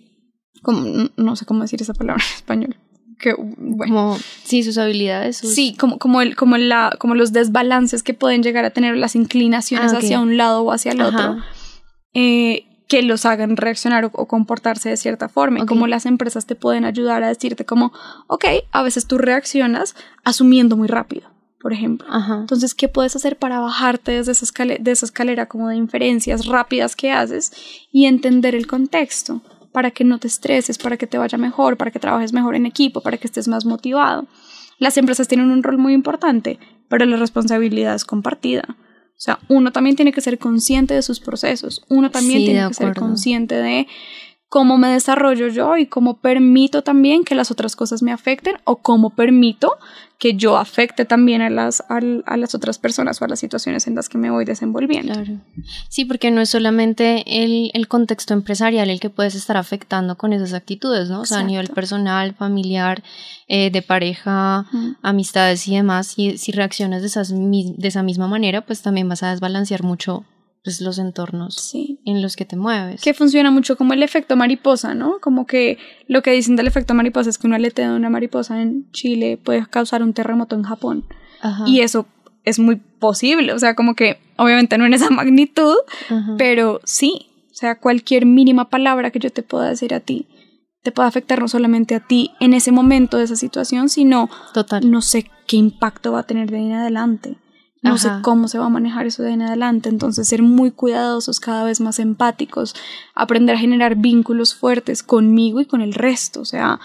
como, 0.62 1.08
no 1.16 1.34
sé 1.34 1.46
cómo 1.46 1.62
decir 1.62 1.80
esa 1.80 1.94
palabra 1.94 2.22
en 2.22 2.34
español. 2.34 2.76
Que, 3.22 3.34
bueno. 3.38 3.94
Como, 3.94 4.18
sí, 4.42 4.64
sus 4.64 4.76
habilidades. 4.78 5.36
Sus... 5.36 5.54
Sí, 5.54 5.76
como, 5.78 5.98
como, 5.98 6.20
el, 6.20 6.34
como, 6.34 6.56
la, 6.56 6.92
como 6.98 7.14
los 7.14 7.32
desbalances 7.32 8.02
que 8.02 8.14
pueden 8.14 8.42
llegar 8.42 8.64
a 8.64 8.70
tener 8.70 8.96
las 8.96 9.14
inclinaciones 9.14 9.92
Ah, 9.92 9.98
hacia 9.98 10.18
un 10.18 10.36
lado 10.36 10.62
o 10.62 10.72
hacia 10.72 10.90
el 10.90 11.00
otro. 11.00 11.38
Eh, 12.14 12.66
que 12.88 13.02
los 13.02 13.24
hagan 13.24 13.56
reaccionar 13.56 14.04
o, 14.04 14.10
o 14.12 14.26
comportarse 14.26 14.88
de 14.88 14.96
cierta 14.96 15.28
forma. 15.28 15.60
Y 15.60 15.66
como 15.66 15.86
las 15.86 16.04
empresas 16.04 16.46
te 16.46 16.56
pueden 16.56 16.84
ayudar 16.84 17.22
a 17.22 17.28
decirte 17.28 17.64
como, 17.64 17.92
ok, 18.26 18.44
a 18.72 18.82
veces 18.82 19.06
tú 19.06 19.18
reaccionas 19.18 19.94
asumiendo 20.24 20.76
muy 20.76 20.88
rápido, 20.88 21.30
por 21.60 21.72
ejemplo. 21.72 22.08
Ajá. 22.10 22.38
Entonces, 22.40 22.74
¿qué 22.74 22.88
puedes 22.88 23.14
hacer 23.14 23.38
para 23.38 23.60
bajarte 23.60 24.12
desde 24.12 24.32
esa, 24.32 24.46
de 24.64 24.90
esa 24.90 25.06
escalera 25.06 25.46
como 25.46 25.68
de 25.68 25.76
inferencias 25.76 26.46
rápidas 26.46 26.96
que 26.96 27.12
haces 27.12 27.52
y 27.92 28.06
entender 28.06 28.56
el 28.56 28.66
contexto 28.66 29.42
para 29.72 29.90
que 29.90 30.04
no 30.04 30.18
te 30.18 30.28
estreses, 30.28 30.78
para 30.78 30.96
que 30.96 31.06
te 31.06 31.18
vaya 31.18 31.38
mejor, 31.38 31.76
para 31.76 31.90
que 31.90 31.98
trabajes 31.98 32.32
mejor 32.32 32.54
en 32.54 32.66
equipo, 32.66 33.00
para 33.00 33.16
que 33.16 33.26
estés 33.26 33.48
más 33.48 33.64
motivado? 33.64 34.26
Las 34.78 34.96
empresas 34.96 35.28
tienen 35.28 35.50
un 35.50 35.62
rol 35.62 35.78
muy 35.78 35.92
importante, 35.92 36.58
pero 36.88 37.04
la 37.06 37.16
responsabilidad 37.16 37.94
es 37.94 38.04
compartida. 38.04 38.64
O 38.68 39.24
sea, 39.24 39.38
uno 39.48 39.70
también 39.70 39.94
tiene 39.94 40.12
que 40.12 40.20
ser 40.20 40.38
consciente 40.38 40.94
de 40.94 41.02
sus 41.02 41.20
procesos, 41.20 41.84
uno 41.88 42.10
también 42.10 42.40
Sí, 42.40 42.46
tiene 42.46 42.66
que 42.66 42.74
ser 42.74 42.94
consciente 42.94 43.54
de 43.54 43.86
cómo 44.52 44.76
me 44.76 44.88
desarrollo 44.88 45.48
yo 45.48 45.78
y 45.78 45.86
cómo 45.86 46.18
permito 46.18 46.82
también 46.82 47.24
que 47.24 47.34
las 47.34 47.50
otras 47.50 47.74
cosas 47.74 48.02
me 48.02 48.12
afecten 48.12 48.56
o 48.64 48.76
cómo 48.76 49.08
permito 49.08 49.78
que 50.18 50.34
yo 50.34 50.58
afecte 50.58 51.06
también 51.06 51.40
a 51.40 51.48
las, 51.48 51.82
a 51.88 52.36
las 52.36 52.54
otras 52.54 52.76
personas 52.76 53.22
o 53.22 53.24
a 53.24 53.28
las 53.28 53.40
situaciones 53.40 53.86
en 53.86 53.94
las 53.94 54.10
que 54.10 54.18
me 54.18 54.30
voy 54.30 54.44
desenvolviendo. 54.44 55.14
Claro. 55.14 55.40
Sí, 55.88 56.04
porque 56.04 56.30
no 56.30 56.42
es 56.42 56.50
solamente 56.50 57.24
el, 57.42 57.70
el 57.72 57.88
contexto 57.88 58.34
empresarial 58.34 58.90
el 58.90 59.00
que 59.00 59.08
puedes 59.08 59.34
estar 59.34 59.56
afectando 59.56 60.18
con 60.18 60.34
esas 60.34 60.52
actitudes, 60.52 61.08
¿no? 61.08 61.22
O 61.22 61.24
sea, 61.24 61.38
a 61.38 61.44
nivel 61.44 61.68
personal, 61.68 62.34
familiar, 62.34 63.02
eh, 63.48 63.70
de 63.70 63.80
pareja, 63.80 64.66
amistades 65.00 65.66
y 65.66 65.76
demás. 65.76 66.12
Y 66.18 66.36
si 66.36 66.52
reaccionas 66.52 67.00
de, 67.00 67.06
esas, 67.06 67.32
de 67.32 67.88
esa 67.88 68.02
misma 68.02 68.28
manera, 68.28 68.60
pues 68.66 68.82
también 68.82 69.08
vas 69.08 69.22
a 69.22 69.30
desbalancear 69.30 69.82
mucho 69.82 70.26
pues, 70.64 70.80
los 70.80 70.98
entornos 70.98 71.56
Sí. 71.56 72.00
en 72.04 72.22
los 72.22 72.36
que 72.36 72.44
te 72.44 72.56
mueves. 72.56 73.00
Que 73.02 73.14
funciona 73.14 73.50
mucho 73.50 73.76
como 73.76 73.92
el 73.92 74.02
efecto 74.02 74.36
mariposa, 74.36 74.94
¿no? 74.94 75.18
Como 75.20 75.46
que 75.46 75.78
lo 76.08 76.22
que 76.22 76.30
dicen 76.32 76.56
del 76.56 76.66
efecto 76.66 76.94
mariposa 76.94 77.30
es 77.30 77.38
que 77.38 77.46
un 77.46 77.54
aleteo 77.54 77.90
de 77.90 77.96
una 77.96 78.10
mariposa 78.10 78.60
en 78.62 78.90
Chile 78.92 79.38
puede 79.42 79.66
causar 79.66 80.02
un 80.02 80.12
terremoto 80.12 80.54
en 80.56 80.62
Japón. 80.62 81.04
Ajá. 81.40 81.64
Y 81.66 81.80
eso 81.80 82.06
es 82.44 82.58
muy 82.58 82.76
posible, 82.76 83.52
o 83.52 83.58
sea, 83.58 83.74
como 83.74 83.94
que 83.94 84.18
obviamente 84.36 84.78
no 84.78 84.86
en 84.86 84.94
esa 84.94 85.10
magnitud, 85.10 85.74
Ajá. 86.08 86.34
pero 86.38 86.80
sí, 86.84 87.28
o 87.50 87.54
sea, 87.54 87.78
cualquier 87.78 88.26
mínima 88.26 88.68
palabra 88.70 89.10
que 89.10 89.18
yo 89.18 89.30
te 89.30 89.42
pueda 89.42 89.68
decir 89.68 89.94
a 89.94 90.00
ti 90.00 90.26
te 90.82 90.90
puede 90.90 91.06
afectar 91.08 91.38
no 91.40 91.46
solamente 91.46 91.94
a 91.94 92.00
ti 92.00 92.32
en 92.40 92.54
ese 92.54 92.72
momento 92.72 93.16
de 93.16 93.22
esa 93.22 93.36
situación, 93.36 93.88
sino 93.88 94.28
Total. 94.52 94.90
no 94.90 95.00
sé 95.00 95.30
qué 95.46 95.56
impacto 95.56 96.10
va 96.10 96.18
a 96.18 96.22
tener 96.24 96.50
de 96.50 96.56
ahí 96.56 96.66
en 96.66 96.72
adelante. 96.72 97.36
No 97.82 97.98
sé 97.98 98.08
cómo 98.22 98.46
se 98.48 98.58
va 98.58 98.66
a 98.66 98.70
manejar 98.70 99.06
eso 99.06 99.22
de 99.24 99.32
en 99.32 99.42
adelante. 99.42 99.88
Entonces, 99.88 100.28
ser 100.28 100.42
muy 100.42 100.70
cuidadosos, 100.70 101.40
cada 101.40 101.64
vez 101.64 101.80
más 101.80 101.98
empáticos, 101.98 102.74
aprender 103.14 103.56
a 103.56 103.58
generar 103.58 103.96
vínculos 103.96 104.54
fuertes 104.54 105.02
conmigo 105.02 105.60
y 105.60 105.66
con 105.66 105.80
el 105.80 105.92
resto. 105.94 106.40
O 106.40 106.44
sea, 106.44 106.78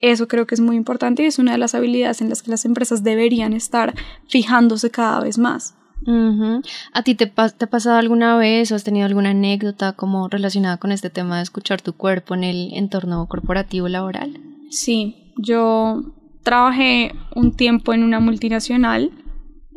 eso 0.00 0.26
creo 0.26 0.46
que 0.48 0.56
es 0.56 0.60
muy 0.60 0.74
importante 0.76 1.22
y 1.22 1.26
es 1.26 1.38
una 1.38 1.52
de 1.52 1.58
las 1.58 1.74
habilidades 1.76 2.20
en 2.22 2.28
las 2.28 2.42
que 2.42 2.50
las 2.50 2.64
empresas 2.64 3.04
deberían 3.04 3.52
estar 3.52 3.94
fijándose 4.26 4.90
cada 4.90 5.20
vez 5.20 5.38
más. 5.38 5.74
¿A 6.92 7.02
ti 7.04 7.14
te, 7.14 7.28
pa- 7.28 7.50
te 7.50 7.66
ha 7.66 7.70
pasado 7.70 7.96
alguna 7.98 8.36
vez 8.36 8.72
o 8.72 8.74
has 8.74 8.82
tenido 8.82 9.06
alguna 9.06 9.30
anécdota 9.30 9.92
como 9.92 10.26
relacionada 10.26 10.76
con 10.78 10.90
este 10.90 11.10
tema 11.10 11.36
de 11.36 11.44
escuchar 11.44 11.80
tu 11.80 11.92
cuerpo 11.92 12.34
en 12.34 12.42
el 12.42 12.72
entorno 12.74 13.24
corporativo 13.28 13.86
laboral? 13.88 14.40
Sí, 14.70 15.32
yo 15.36 16.02
trabajé 16.42 17.14
un 17.36 17.54
tiempo 17.54 17.94
en 17.94 18.02
una 18.02 18.18
multinacional, 18.18 19.12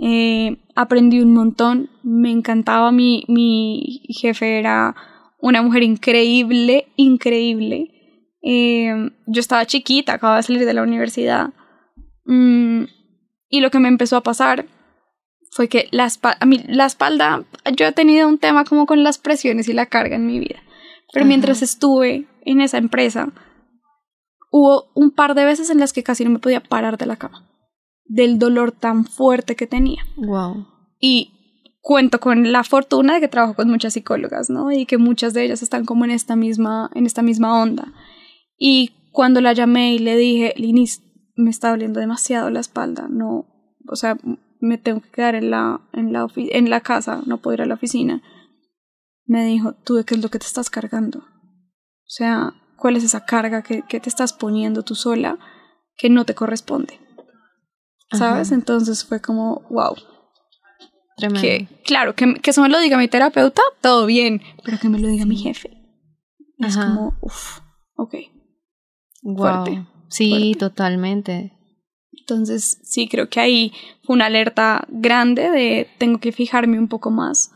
eh, 0.01 0.58
aprendí 0.75 1.21
un 1.21 1.34
montón, 1.34 1.89
me 2.03 2.31
encantaba, 2.31 2.91
mi, 2.91 3.23
mi 3.27 4.03
jefe 4.10 4.60
era 4.60 4.95
una 5.39 5.62
mujer 5.62 5.84
increíble, 5.84 6.88
increíble. 6.95 7.91
Eh, 8.41 9.12
yo 9.27 9.39
estaba 9.39 9.65
chiquita, 9.65 10.13
acababa 10.13 10.38
de 10.38 10.43
salir 10.43 10.65
de 10.65 10.73
la 10.73 10.84
universidad. 10.84 11.53
Mm, 12.25 12.86
y 13.49 13.60
lo 13.60 13.71
que 13.71 13.79
me 13.79 13.88
empezó 13.88 14.17
a 14.17 14.23
pasar 14.23 14.65
fue 15.51 15.69
que 15.69 15.88
la, 15.91 16.10
a 16.39 16.45
mí, 16.45 16.63
la 16.67 16.86
espalda, 16.86 17.45
yo 17.77 17.86
he 17.86 17.91
tenido 17.91 18.27
un 18.27 18.38
tema 18.38 18.65
como 18.65 18.86
con 18.86 19.03
las 19.03 19.17
presiones 19.17 19.69
y 19.69 19.73
la 19.73 19.86
carga 19.86 20.15
en 20.15 20.25
mi 20.25 20.39
vida. 20.39 20.62
Pero 21.13 21.23
Ajá. 21.23 21.29
mientras 21.29 21.62
estuve 21.62 22.27
en 22.43 22.60
esa 22.62 22.77
empresa, 22.77 23.29
hubo 24.51 24.88
un 24.95 25.12
par 25.12 25.36
de 25.36 25.45
veces 25.45 25.69
en 25.69 25.79
las 25.79 25.93
que 25.93 26.03
casi 26.03 26.25
no 26.25 26.31
me 26.31 26.39
podía 26.39 26.62
parar 26.62 26.97
de 26.97 27.05
la 27.05 27.15
cama, 27.15 27.47
del 28.05 28.39
dolor 28.39 28.71
tan 28.71 29.05
fuerte 29.05 29.55
que 29.55 29.67
tenía. 29.67 30.05
Wow. 30.15 30.67
Y 30.99 31.31
cuento 31.81 32.19
con 32.19 32.51
la 32.51 32.63
fortuna 32.63 33.15
de 33.15 33.19
que 33.19 33.27
trabajo 33.27 33.55
con 33.55 33.69
muchas 33.69 33.93
psicólogas, 33.93 34.49
¿no? 34.49 34.71
Y 34.71 34.85
que 34.85 34.97
muchas 34.97 35.33
de 35.33 35.43
ellas 35.43 35.61
están 35.61 35.85
como 35.85 36.05
en 36.05 36.11
esta 36.11 36.35
misma, 36.35 36.89
en 36.95 37.05
esta 37.05 37.21
misma 37.21 37.61
onda. 37.61 37.93
Y 38.57 38.91
cuando 39.11 39.41
la 39.41 39.53
llamé 39.53 39.93
y 39.93 39.99
le 39.99 40.17
dije, 40.17 40.53
Linis, 40.57 41.01
me 41.35 41.49
está 41.49 41.69
doliendo 41.69 41.99
demasiado 41.99 42.49
la 42.49 42.59
espalda, 42.61 43.07
no, 43.09 43.45
o 43.87 43.95
sea, 43.95 44.17
me 44.61 44.77
tengo 44.77 45.01
que 45.01 45.09
quedar 45.11 45.35
en 45.35 45.51
la, 45.51 45.81
en 45.93 46.13
la, 46.13 46.25
ofi- 46.25 46.49
en 46.51 46.69
la 46.69 46.81
casa, 46.81 47.21
no 47.25 47.37
puedo 47.41 47.55
ir 47.55 47.61
a 47.61 47.65
la 47.65 47.73
oficina. 47.75 48.23
Me 49.25 49.43
dijo, 49.45 49.73
¿tú 49.73 49.95
de 49.95 50.05
qué 50.05 50.15
es 50.15 50.23
lo 50.23 50.29
que 50.29 50.39
te 50.39 50.45
estás 50.45 50.69
cargando? 50.69 51.19
O 51.19 52.07
sea, 52.07 52.53
¿cuál 52.77 52.95
es 52.95 53.03
esa 53.03 53.25
carga 53.25 53.63
que, 53.63 53.81
que 53.83 53.99
te 53.99 54.09
estás 54.09 54.33
poniendo 54.33 54.83
tú 54.83 54.95
sola 54.95 55.37
que 55.97 56.09
no 56.09 56.25
te 56.25 56.35
corresponde? 56.35 56.99
¿Sabes? 58.17 58.47
Ajá. 58.49 58.56
Entonces 58.56 59.04
fue 59.06 59.21
como, 59.21 59.62
wow, 59.69 59.95
Tremendo. 61.17 61.41
que, 61.41 61.67
claro, 61.86 62.15
que, 62.15 62.36
que 62.36 62.49
eso 62.51 62.62
me 62.62 62.69
lo 62.69 62.80
diga 62.80 62.97
mi 62.97 63.08
terapeuta, 63.08 63.62
todo 63.82 64.06
bien, 64.06 64.41
pero 64.63 64.78
que 64.80 64.89
me 64.89 64.99
lo 64.99 65.08
diga 65.08 65.25
mi 65.25 65.38
jefe. 65.38 65.71
Es 66.60 66.78
Ajá. 66.78 66.88
como, 66.88 67.13
uff, 67.21 67.60
ok. 67.95 68.15
Wow. 69.23 69.38
fuerte, 69.38 69.86
Sí, 70.10 70.30
fuerte. 70.30 70.56
totalmente. 70.60 71.51
Entonces, 72.17 72.80
sí, 72.84 73.08
creo 73.08 73.30
que 73.30 73.39
ahí 73.39 73.73
fue 74.04 74.15
una 74.15 74.25
alerta 74.28 74.86
grande 74.89 75.49
de 75.51 75.88
tengo 75.97 76.19
que 76.19 76.32
fijarme 76.32 76.80
un 76.80 76.88
poco 76.88 77.12
más 77.12 77.51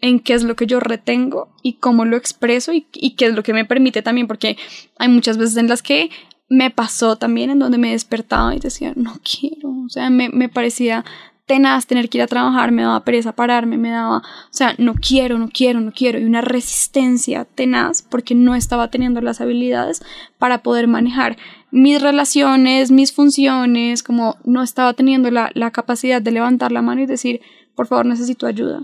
en 0.00 0.18
qué 0.18 0.32
es 0.32 0.42
lo 0.44 0.56
que 0.56 0.66
yo 0.66 0.80
retengo 0.80 1.54
y 1.62 1.74
cómo 1.74 2.04
lo 2.06 2.16
expreso 2.16 2.72
y, 2.72 2.86
y 2.94 3.16
qué 3.16 3.26
es 3.26 3.34
lo 3.34 3.42
que 3.42 3.52
me 3.52 3.66
permite 3.66 4.00
también, 4.02 4.26
porque 4.26 4.56
hay 4.98 5.08
muchas 5.08 5.36
veces 5.36 5.58
en 5.58 5.68
las 5.68 5.82
que 5.82 6.10
me 6.50 6.70
pasó 6.70 7.16
también 7.16 7.48
en 7.48 7.60
donde 7.60 7.78
me 7.78 7.92
despertaba 7.92 8.54
y 8.54 8.58
decía, 8.58 8.92
no 8.96 9.14
quiero, 9.22 9.70
o 9.70 9.88
sea, 9.88 10.10
me, 10.10 10.28
me 10.28 10.48
parecía 10.48 11.04
tenaz 11.46 11.86
tener 11.86 12.08
que 12.08 12.18
ir 12.18 12.22
a 12.22 12.28
trabajar, 12.28 12.70
me 12.70 12.82
daba 12.82 13.04
pereza 13.04 13.32
pararme, 13.32 13.76
me 13.76 13.90
daba, 13.90 14.18
o 14.18 14.52
sea, 14.52 14.74
no 14.78 14.94
quiero, 14.94 15.38
no 15.38 15.48
quiero, 15.48 15.80
no 15.80 15.92
quiero, 15.92 16.18
y 16.18 16.24
una 16.24 16.40
resistencia 16.42 17.44
tenaz 17.44 18.02
porque 18.02 18.34
no 18.34 18.54
estaba 18.54 18.88
teniendo 18.88 19.20
las 19.20 19.40
habilidades 19.40 20.02
para 20.38 20.62
poder 20.62 20.86
manejar 20.86 21.36
mis 21.70 22.02
relaciones, 22.02 22.90
mis 22.90 23.12
funciones, 23.12 24.02
como 24.02 24.36
no 24.44 24.62
estaba 24.62 24.92
teniendo 24.94 25.30
la, 25.30 25.50
la 25.54 25.70
capacidad 25.70 26.20
de 26.20 26.30
levantar 26.30 26.72
la 26.72 26.82
mano 26.82 27.00
y 27.00 27.06
decir, 27.06 27.40
por 27.74 27.86
favor, 27.86 28.06
necesito 28.06 28.46
ayuda, 28.46 28.82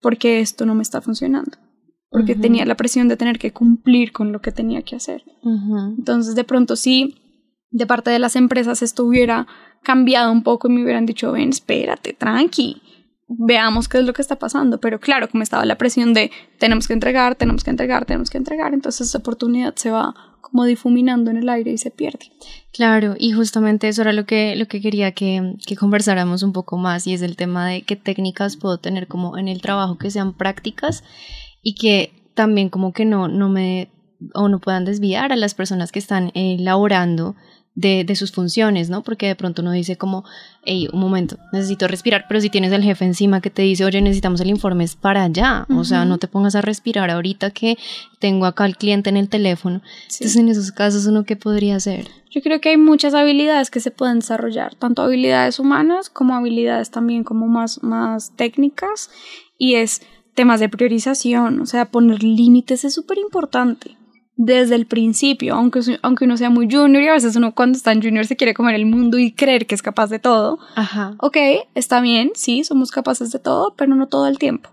porque 0.00 0.40
esto 0.40 0.66
no 0.66 0.74
me 0.74 0.82
está 0.82 1.00
funcionando, 1.00 1.58
porque 2.10 2.34
tenía 2.34 2.64
la 2.64 2.76
presión 2.76 3.08
de 3.08 3.16
tener 3.16 3.38
que 3.38 3.52
cumplir 3.52 4.12
con 4.12 4.32
lo 4.32 4.40
que 4.40 4.52
tenía 4.52 4.82
que 4.82 4.96
hacer. 4.96 5.24
Entonces, 5.96 6.34
de 6.34 6.44
pronto 6.44 6.76
sí, 6.76 7.16
de 7.70 7.86
parte 7.86 8.10
de 8.10 8.18
las 8.18 8.36
empresas 8.36 8.82
esto 8.82 9.04
hubiera 9.04 9.46
cambiado 9.82 10.32
un 10.32 10.42
poco 10.42 10.68
y 10.68 10.72
me 10.72 10.82
hubieran 10.82 11.06
dicho, 11.06 11.32
ven, 11.32 11.50
espérate, 11.50 12.14
tranqui, 12.14 12.82
veamos 13.28 13.88
qué 13.88 13.98
es 13.98 14.04
lo 14.04 14.12
que 14.12 14.22
está 14.22 14.36
pasando. 14.36 14.80
Pero 14.80 15.00
claro, 15.00 15.28
como 15.28 15.42
estaba 15.42 15.64
la 15.66 15.76
presión 15.76 16.14
de 16.14 16.30
tenemos 16.58 16.88
que 16.88 16.94
entregar, 16.94 17.34
tenemos 17.34 17.62
que 17.62 17.70
entregar, 17.70 18.06
tenemos 18.06 18.30
que 18.30 18.38
entregar, 18.38 18.72
entonces 18.72 19.08
esa 19.08 19.18
oportunidad 19.18 19.74
se 19.76 19.90
va 19.90 20.14
como 20.40 20.64
difuminando 20.64 21.30
en 21.30 21.36
el 21.36 21.48
aire 21.50 21.72
y 21.72 21.78
se 21.78 21.90
pierde. 21.90 22.32
Claro, 22.72 23.16
y 23.18 23.32
justamente 23.32 23.88
eso 23.88 24.00
era 24.00 24.14
lo 24.14 24.24
que, 24.24 24.56
lo 24.56 24.66
que 24.66 24.80
quería 24.80 25.12
que, 25.12 25.56
que 25.66 25.76
conversáramos 25.76 26.42
un 26.42 26.54
poco 26.54 26.78
más 26.78 27.06
y 27.06 27.12
es 27.12 27.20
el 27.20 27.36
tema 27.36 27.66
de 27.68 27.82
qué 27.82 27.96
técnicas 27.96 28.56
puedo 28.56 28.78
tener 28.78 29.08
como 29.08 29.36
en 29.36 29.48
el 29.48 29.60
trabajo 29.60 29.98
que 29.98 30.10
sean 30.10 30.32
prácticas 30.32 31.04
y 31.62 31.74
que 31.74 32.12
también 32.34 32.68
como 32.68 32.92
que 32.92 33.04
no, 33.04 33.28
no 33.28 33.48
me 33.48 33.90
o 34.34 34.48
no 34.48 34.58
puedan 34.58 34.84
desviar 34.84 35.32
a 35.32 35.36
las 35.36 35.54
personas 35.54 35.92
que 35.92 35.98
están 35.98 36.32
eh, 36.34 36.56
laborando 36.58 37.36
de, 37.74 38.02
de, 38.02 38.16
sus 38.16 38.32
funciones, 38.32 38.90
¿no? 38.90 39.04
Porque 39.04 39.28
de 39.28 39.36
pronto 39.36 39.62
uno 39.62 39.70
dice 39.70 39.96
como, 39.96 40.24
hey, 40.64 40.88
un 40.92 40.98
momento, 40.98 41.38
necesito 41.52 41.86
respirar, 41.86 42.24
pero 42.26 42.40
si 42.40 42.50
tienes 42.50 42.72
el 42.72 42.82
jefe 42.82 43.04
encima 43.04 43.40
que 43.40 43.50
te 43.50 43.62
dice, 43.62 43.84
oye, 43.84 44.02
necesitamos 44.02 44.40
el 44.40 44.50
informe, 44.50 44.82
es 44.82 44.96
para 44.96 45.22
allá, 45.22 45.64
o 45.70 45.84
sea, 45.84 46.04
no 46.04 46.18
te 46.18 46.26
pongas 46.26 46.56
a 46.56 46.60
respirar 46.60 47.08
ahorita 47.08 47.52
que 47.52 47.78
tengo 48.18 48.46
acá 48.46 48.64
al 48.64 48.76
cliente 48.76 49.10
en 49.10 49.16
el 49.16 49.28
teléfono. 49.28 49.80
Entonces, 50.10 50.34
en 50.34 50.48
esos 50.48 50.72
casos, 50.72 51.06
¿uno 51.06 51.22
qué 51.22 51.36
podría 51.36 51.76
hacer? 51.76 52.08
Yo 52.32 52.42
creo 52.42 52.60
que 52.60 52.70
hay 52.70 52.76
muchas 52.76 53.14
habilidades 53.14 53.70
que 53.70 53.78
se 53.78 53.92
pueden 53.92 54.18
desarrollar, 54.18 54.74
tanto 54.74 55.02
habilidades 55.02 55.60
humanas 55.60 56.10
como 56.10 56.34
habilidades 56.34 56.90
también 56.90 57.22
como 57.22 57.46
más, 57.46 57.84
más 57.84 58.32
técnicas, 58.34 59.08
y 59.56 59.76
es 59.76 60.02
temas 60.38 60.60
de 60.60 60.68
priorización, 60.68 61.58
o 61.58 61.66
sea, 61.66 61.86
poner 61.86 62.22
límites 62.22 62.84
es 62.84 62.94
súper 62.94 63.18
importante 63.18 63.96
desde 64.36 64.76
el 64.76 64.86
principio, 64.86 65.56
aunque, 65.56 65.80
aunque 66.00 66.26
uno 66.26 66.36
sea 66.36 66.48
muy 66.48 66.68
junior 66.70 67.02
y 67.02 67.08
a 67.08 67.14
veces 67.14 67.34
uno 67.34 67.56
cuando 67.56 67.76
está 67.76 67.90
en 67.90 68.00
junior 68.00 68.24
se 68.24 68.36
quiere 68.36 68.54
comer 68.54 68.76
el 68.76 68.86
mundo 68.86 69.18
y 69.18 69.32
creer 69.32 69.66
que 69.66 69.74
es 69.74 69.82
capaz 69.82 70.10
de 70.10 70.20
todo. 70.20 70.60
Ajá. 70.76 71.16
Ok, 71.18 71.38
está 71.74 72.00
bien, 72.00 72.30
sí, 72.36 72.62
somos 72.62 72.92
capaces 72.92 73.32
de 73.32 73.40
todo, 73.40 73.74
pero 73.76 73.96
no 73.96 74.06
todo 74.06 74.28
el 74.28 74.38
tiempo. 74.38 74.70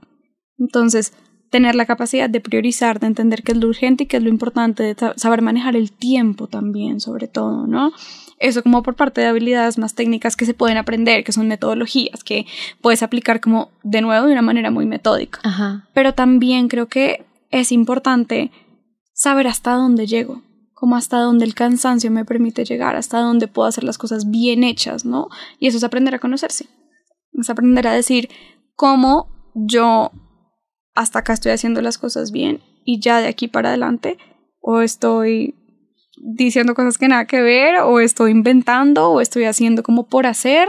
Entonces, 0.60 1.14
tener 1.50 1.74
la 1.74 1.88
capacidad 1.88 2.30
de 2.30 2.42
priorizar, 2.42 3.00
de 3.00 3.08
entender 3.08 3.42
qué 3.42 3.54
es 3.54 3.58
lo 3.58 3.68
urgente 3.68 4.04
y 4.04 4.06
qué 4.06 4.18
es 4.18 4.24
lo 4.24 4.30
importante, 4.30 4.84
de 4.84 4.96
saber 5.16 5.42
manejar 5.42 5.76
el 5.76 5.92
tiempo 5.92 6.46
también, 6.46 7.00
sobre 7.00 7.28
todo, 7.28 7.66
¿no? 7.66 7.92
Eso 8.38 8.64
como 8.64 8.84
por 8.84 8.96
parte 8.96 9.22
de 9.22 9.28
habilidades 9.28 9.78
más 9.78 9.96
técnicas 9.96 10.36
que 10.36 10.46
se 10.46 10.54
pueden 10.54 10.78
aprender, 10.78 11.24
que 11.24 11.32
son 11.32 11.48
metodologías 11.48 12.24
que 12.24 12.46
puedes 12.82 13.02
aplicar 13.02 13.40
como 13.40 13.70
de 13.84 14.02
nuevo 14.02 14.26
de 14.28 14.34
una 14.34 14.42
manera 14.42 14.72
muy 14.72 14.86
metódica. 14.86 15.40
Ajá. 15.44 15.88
Pero 15.94 16.14
también 16.14 16.68
creo 16.68 16.88
que 16.88 17.26
es 17.52 17.72
importante 17.72 18.52
saber 19.14 19.48
hasta 19.48 19.74
dónde 19.74 20.08
llego, 20.08 20.44
como 20.74 20.98
hasta 20.98 21.20
dónde 21.20 21.46
el 21.46 21.56
cansancio 21.56 22.12
me 22.12 22.26
permite 22.26 22.66
llegar, 22.66 22.98
hasta 22.98 23.20
dónde 23.20 23.48
puedo 23.48 23.68
hacer 23.68 23.86
las 23.86 23.98
cosas 23.98 24.30
bien 24.30 24.64
hechas, 24.64 25.06
¿no? 25.06 25.30
Y 25.58 25.68
eso 25.68 25.78
es 25.78 25.84
aprender 25.86 26.14
a 26.14 26.20
conocerse, 26.20 26.68
es 27.34 27.50
aprender 27.50 27.88
a 27.88 27.94
decir 27.94 28.30
cómo 28.76 29.30
yo 29.54 30.12
hasta 30.94 31.20
acá 31.20 31.34
estoy 31.34 31.54
haciendo 31.54 31.82
las 31.82 31.98
cosas 31.98 32.32
bien 32.32 32.62
y 32.84 33.00
ya 33.00 33.22
de 33.22 33.28
aquí 33.28 33.48
para 33.48 33.70
adelante 33.70 34.18
o 34.60 34.82
estoy 34.82 35.56
diciendo 36.28 36.74
cosas 36.74 36.98
que 36.98 37.08
nada 37.08 37.26
que 37.26 37.40
ver 37.42 37.82
o 37.82 38.00
estoy 38.00 38.32
inventando 38.32 39.12
o 39.12 39.22
estoy 39.22 39.44
haciendo 39.44 39.84
como 39.84 40.08
por 40.08 40.26
hacer 40.26 40.68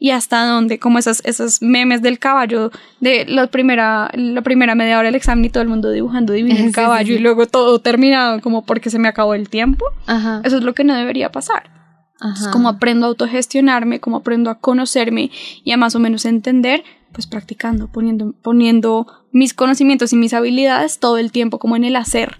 y 0.00 0.10
hasta 0.10 0.44
dónde, 0.44 0.80
como 0.80 0.98
esas, 0.98 1.22
esos 1.24 1.62
memes 1.62 2.02
del 2.02 2.18
caballo 2.18 2.72
de 2.98 3.24
la 3.24 3.46
primera, 3.46 4.10
la 4.14 4.42
primera 4.42 4.74
media 4.74 4.98
hora 4.98 5.06
del 5.06 5.14
examen 5.14 5.44
y 5.44 5.50
todo 5.50 5.62
el 5.62 5.68
mundo 5.68 5.92
dibujando 5.92 6.32
divino 6.32 6.58
el 6.58 6.72
caballo 6.72 7.14
y 7.14 7.20
luego 7.20 7.46
todo 7.46 7.78
terminado 7.78 8.40
como 8.40 8.66
porque 8.66 8.90
se 8.90 8.98
me 8.98 9.06
acabó 9.06 9.34
el 9.34 9.48
tiempo. 9.48 9.84
Ajá. 10.06 10.40
Eso 10.42 10.56
es 10.56 10.64
lo 10.64 10.74
que 10.74 10.82
no 10.82 10.96
debería 10.96 11.30
pasar. 11.30 11.70
Ajá. 12.18 12.46
Es 12.46 12.48
como 12.48 12.68
aprendo 12.68 13.06
a 13.06 13.08
autogestionarme, 13.10 14.00
como 14.00 14.16
aprendo 14.16 14.50
a 14.50 14.58
conocerme 14.58 15.30
y 15.62 15.70
a 15.70 15.76
más 15.76 15.94
o 15.94 16.00
menos 16.00 16.24
entender, 16.24 16.82
pues 17.12 17.28
practicando, 17.28 17.92
poniendo, 17.92 18.34
poniendo 18.42 19.06
mis 19.30 19.54
conocimientos 19.54 20.12
y 20.12 20.16
mis 20.16 20.34
habilidades 20.34 20.98
todo 20.98 21.18
el 21.18 21.30
tiempo 21.30 21.60
como 21.60 21.76
en 21.76 21.84
el 21.84 21.94
hacer 21.94 22.36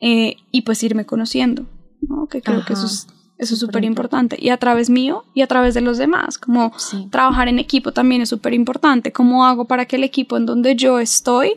eh, 0.00 0.36
y 0.50 0.62
pues 0.62 0.82
irme 0.82 1.04
conociendo. 1.04 1.66
¿No? 2.02 2.26
Que 2.26 2.42
creo 2.42 2.64
que 2.64 2.72
eso 2.74 2.86
es 2.86 3.06
eso 3.40 3.54
es 3.54 3.60
súper 3.60 3.84
importante. 3.84 4.36
Y 4.38 4.50
a 4.50 4.58
través 4.58 4.90
mío 4.90 5.24
y 5.32 5.40
a 5.40 5.46
través 5.46 5.72
de 5.72 5.80
los 5.80 5.96
demás. 5.96 6.36
Como 6.36 6.72
Sí. 6.76 7.08
trabajar 7.10 7.48
en 7.48 7.58
equipo 7.58 7.90
también 7.90 8.20
es 8.20 8.28
súper 8.28 8.52
importante. 8.52 9.12
¿Cómo 9.12 9.46
hago 9.46 9.64
para 9.64 9.86
que 9.86 9.96
el 9.96 10.04
equipo 10.04 10.36
en 10.36 10.44
donde 10.44 10.76
yo 10.76 10.98
estoy 10.98 11.54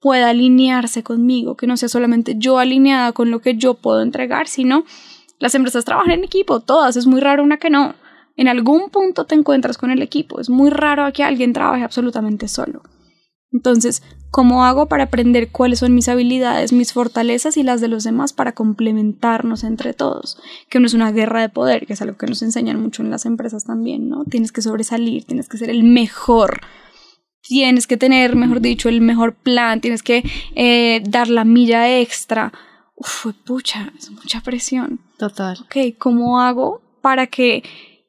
pueda 0.00 0.30
alinearse 0.30 1.04
conmigo? 1.04 1.56
Que 1.56 1.68
no 1.68 1.76
sea 1.76 1.88
solamente 1.88 2.34
yo 2.36 2.58
alineada 2.58 3.12
con 3.12 3.30
lo 3.30 3.38
que 3.38 3.54
yo 3.54 3.74
puedo 3.74 4.02
entregar, 4.02 4.48
sino 4.48 4.84
las 5.38 5.54
empresas 5.54 5.84
trabajan 5.84 6.10
en 6.10 6.24
equipo, 6.24 6.58
todas. 6.58 6.96
Es 6.96 7.06
muy 7.06 7.20
raro 7.20 7.44
una 7.44 7.58
que 7.58 7.70
no. 7.70 7.94
En 8.36 8.48
algún 8.48 8.90
punto 8.90 9.24
te 9.24 9.36
encuentras 9.36 9.78
con 9.78 9.92
el 9.92 10.02
equipo. 10.02 10.40
Es 10.40 10.50
muy 10.50 10.70
raro 10.70 11.12
que 11.12 11.22
alguien 11.22 11.52
trabaje 11.52 11.84
absolutamente 11.84 12.48
solo. 12.48 12.82
Entonces, 13.52 14.02
¿cómo 14.30 14.64
hago 14.64 14.86
para 14.86 15.04
aprender 15.04 15.50
cuáles 15.50 15.80
son 15.80 15.94
mis 15.94 16.08
habilidades, 16.08 16.72
mis 16.72 16.92
fortalezas 16.92 17.56
y 17.56 17.62
las 17.62 17.80
de 17.80 17.88
los 17.88 18.04
demás 18.04 18.32
para 18.32 18.52
complementarnos 18.52 19.64
entre 19.64 19.92
todos? 19.92 20.40
Que 20.68 20.78
no 20.78 20.86
es 20.86 20.94
una 20.94 21.10
guerra 21.10 21.40
de 21.40 21.48
poder, 21.48 21.86
que 21.86 21.94
es 21.94 22.02
algo 22.02 22.16
que 22.16 22.26
nos 22.26 22.42
enseñan 22.42 22.80
mucho 22.80 23.02
en 23.02 23.10
las 23.10 23.26
empresas 23.26 23.64
también, 23.64 24.08
¿no? 24.08 24.24
Tienes 24.24 24.52
que 24.52 24.62
sobresalir, 24.62 25.24
tienes 25.24 25.48
que 25.48 25.58
ser 25.58 25.70
el 25.70 25.82
mejor. 25.82 26.60
Tienes 27.42 27.86
que 27.86 27.96
tener, 27.96 28.36
mejor 28.36 28.60
dicho, 28.60 28.88
el 28.88 29.00
mejor 29.00 29.34
plan, 29.34 29.80
tienes 29.80 30.02
que 30.02 30.22
eh, 30.54 31.02
dar 31.08 31.28
la 31.28 31.44
milla 31.44 31.98
extra. 31.98 32.52
Uf, 32.94 33.26
pucha, 33.44 33.92
es 33.98 34.10
mucha 34.10 34.40
presión. 34.42 35.00
Total. 35.18 35.58
Ok, 35.64 35.96
¿cómo 35.98 36.40
hago 36.40 36.82
para 37.00 37.26
que 37.26 37.64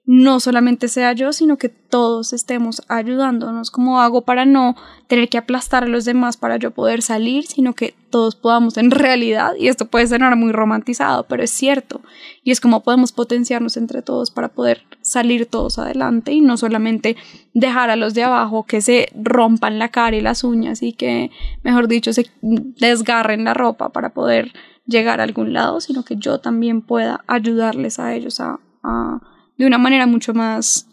no 0.06 0.40
solamente 0.40 0.88
sea 0.88 1.14
yo, 1.14 1.32
sino 1.32 1.58
que 1.58 1.70
todos 1.70 2.34
estemos 2.34 2.82
ayudándonos? 2.88 3.70
¿Cómo 3.70 4.02
hago 4.02 4.22
para 4.24 4.46
no 4.46 4.76
tener 5.08 5.30
que 5.30 5.38
aplastar 5.38 5.84
a 5.84 5.88
los 5.88 6.06
demás 6.06 6.38
para 6.38 6.58
yo 6.58 6.72
poder 6.72 7.02
salir, 7.02 7.46
sino 7.46 7.74
que 7.74 7.94
todos 8.10 8.36
podamos 8.36 8.78
en 8.78 8.92
realidad, 8.92 9.54
y 9.58 9.68
esto 9.68 9.86
puede 9.86 10.08
sonar 10.08 10.36
muy 10.36 10.52
romantizado, 10.52 11.24
pero 11.28 11.44
es 11.44 11.52
cierto, 11.52 12.02
y 12.44 12.52
es 12.52 12.60
como 12.60 12.84
podemos 12.84 13.12
potenciarnos 13.12 13.78
entre 13.78 14.02
todos 14.02 14.32
para 14.32 14.50
poder 14.50 14.84
salir 15.02 15.46
todos 15.46 15.78
adelante 15.80 16.32
y 16.32 16.42
no 16.42 16.58
solamente 16.58 17.16
dejar 17.54 17.90
a 17.90 17.96
los 17.96 18.14
de 18.14 18.24
abajo 18.24 18.66
que 18.66 18.82
se 18.82 19.10
rompan 19.16 19.80
la 19.80 19.90
cara 19.90 20.18
y 20.18 20.22
las 20.22 20.44
uñas 20.44 20.82
y 20.82 20.94
que, 20.94 21.32
mejor 21.64 21.88
dicho, 21.88 22.12
se 22.14 22.28
desgarren 22.42 23.44
la 23.44 23.54
ropa 23.54 23.90
para 23.90 24.10
poder 24.10 24.52
llegar 24.86 25.20
a 25.20 25.24
algún 25.24 25.54
lado, 25.54 25.80
sino 25.80 26.04
que 26.04 26.16
yo 26.16 26.40
también 26.40 26.82
pueda 26.82 27.24
ayudarles 27.28 28.00
a 28.00 28.14
ellos 28.14 28.40
a, 28.40 28.60
a 28.84 29.22
de 29.62 29.68
una 29.68 29.78
manera 29.78 30.08
mucho 30.08 30.34
más, 30.34 30.88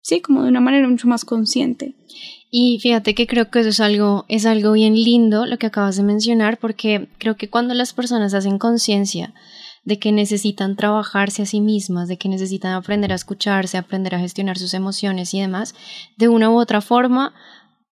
sí, 0.00 0.22
como 0.22 0.42
de 0.42 0.48
una 0.48 0.60
manera 0.60 0.88
mucho 0.88 1.06
más 1.06 1.26
consciente. 1.26 1.94
Y 2.50 2.78
fíjate 2.80 3.14
que 3.14 3.26
creo 3.26 3.50
que 3.50 3.60
eso 3.60 3.68
es 3.68 3.80
algo, 3.80 4.24
es 4.28 4.46
algo 4.46 4.72
bien 4.72 4.94
lindo 4.94 5.44
lo 5.44 5.58
que 5.58 5.66
acabas 5.66 5.98
de 5.98 6.04
mencionar, 6.04 6.56
porque 6.56 7.10
creo 7.18 7.36
que 7.36 7.50
cuando 7.50 7.74
las 7.74 7.92
personas 7.92 8.32
hacen 8.32 8.58
conciencia 8.58 9.34
de 9.84 9.98
que 9.98 10.10
necesitan 10.10 10.74
trabajarse 10.74 11.42
a 11.42 11.46
sí 11.46 11.60
mismas, 11.60 12.08
de 12.08 12.16
que 12.16 12.30
necesitan 12.30 12.72
aprender 12.72 13.12
a 13.12 13.14
escucharse, 13.14 13.76
aprender 13.76 14.14
a 14.14 14.20
gestionar 14.20 14.56
sus 14.56 14.72
emociones 14.72 15.34
y 15.34 15.40
demás, 15.40 15.74
de 16.16 16.28
una 16.28 16.50
u 16.50 16.58
otra 16.58 16.80
forma, 16.80 17.34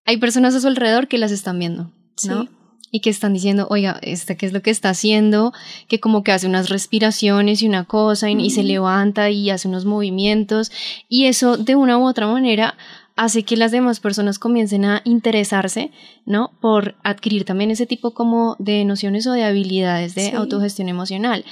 hay 0.06 0.16
personas 0.16 0.54
a 0.54 0.60
su 0.60 0.66
alrededor 0.66 1.08
que 1.08 1.18
las 1.18 1.30
están 1.30 1.58
viendo, 1.58 1.92
¿no? 2.26 2.44
Sí. 2.44 2.48
Y 2.96 3.00
que 3.00 3.10
están 3.10 3.34
diciendo, 3.34 3.66
oiga, 3.68 3.98
¿esta 4.00 4.36
qué 4.36 4.46
es 4.46 4.52
lo 4.54 4.62
que 4.62 4.70
está 4.70 4.88
haciendo? 4.88 5.52
Que 5.88 6.00
como 6.00 6.22
que 6.24 6.32
hace 6.32 6.46
unas 6.46 6.70
respiraciones 6.70 7.60
y 7.62 7.66
una 7.68 7.84
cosa 7.84 8.30
y, 8.30 8.34
y 8.40 8.50
se 8.50 8.62
levanta 8.62 9.28
y 9.28 9.50
hace 9.50 9.68
unos 9.68 9.84
movimientos. 9.84 10.70
Y 11.08 11.26
eso 11.26 11.58
de 11.58 11.74
una 11.74 11.98
u 11.98 12.06
otra 12.06 12.26
manera 12.26 12.74
hace 13.14 13.42
que 13.44 13.56
las 13.56 13.70
demás 13.72 14.00
personas 14.00 14.38
comiencen 14.38 14.84
a 14.86 15.02
interesarse, 15.04 15.90
¿no? 16.24 16.52
Por 16.60 16.94
adquirir 17.02 17.44
también 17.44 17.70
ese 17.70 17.86
tipo 17.86 18.12
como 18.12 18.56
de 18.58 18.84
nociones 18.84 19.26
o 19.26 19.32
de 19.32 19.44
habilidades 19.44 20.14
de 20.14 20.30
Sí. 20.30 20.36
autogestión 20.36 20.88
emocional. 20.88 21.44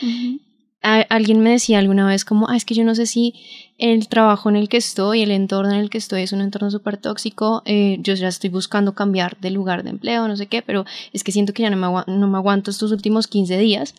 Alguien 0.83 1.41
me 1.41 1.51
decía 1.51 1.79
alguna 1.79 2.07
vez 2.07 2.27
como, 2.27 2.49
ah, 2.51 2.57
es 2.57 2.67
que 2.67 2.75
yo 2.75 2.85
no 2.85 2.95
sé 2.95 3.07
si 3.07 3.35
el 3.79 4.09
trabajo 4.09 4.49
en 4.49 4.57
el 4.57 4.69
que 4.69 4.77
estoy, 4.77 5.23
el 5.23 5.31
entorno 5.31 5.73
en 5.73 5.81
el 5.81 5.91
que 5.91 5.99
estoy 5.99 6.23
es 6.23 6.33
un 6.33 6.41
entorno 6.41 6.71
súper 6.71 6.97
tóxico, 6.97 7.63
eh, 7.65 7.99
yo 8.01 8.15
ya 8.15 8.29
estoy 8.29 8.51
buscando 8.51 8.95
cambiar 8.95 9.39
de 9.41 9.51
lugar 9.51 9.83
de 9.83 9.91
empleo, 9.91 10.29
no 10.29 10.37
sé 10.37 10.47
qué, 10.47 10.63
pero 10.63 10.85
es 11.13 11.25
que 11.25 11.33
siento 11.33 11.53
que 11.53 11.63
ya 11.63 11.71
no 11.71 11.77
me, 11.77 12.13
no 12.13 12.29
me 12.29 12.39
aguanto 12.39 12.71
estos 12.71 12.93
últimos 12.93 13.27
15 13.27 13.59
días. 13.59 13.95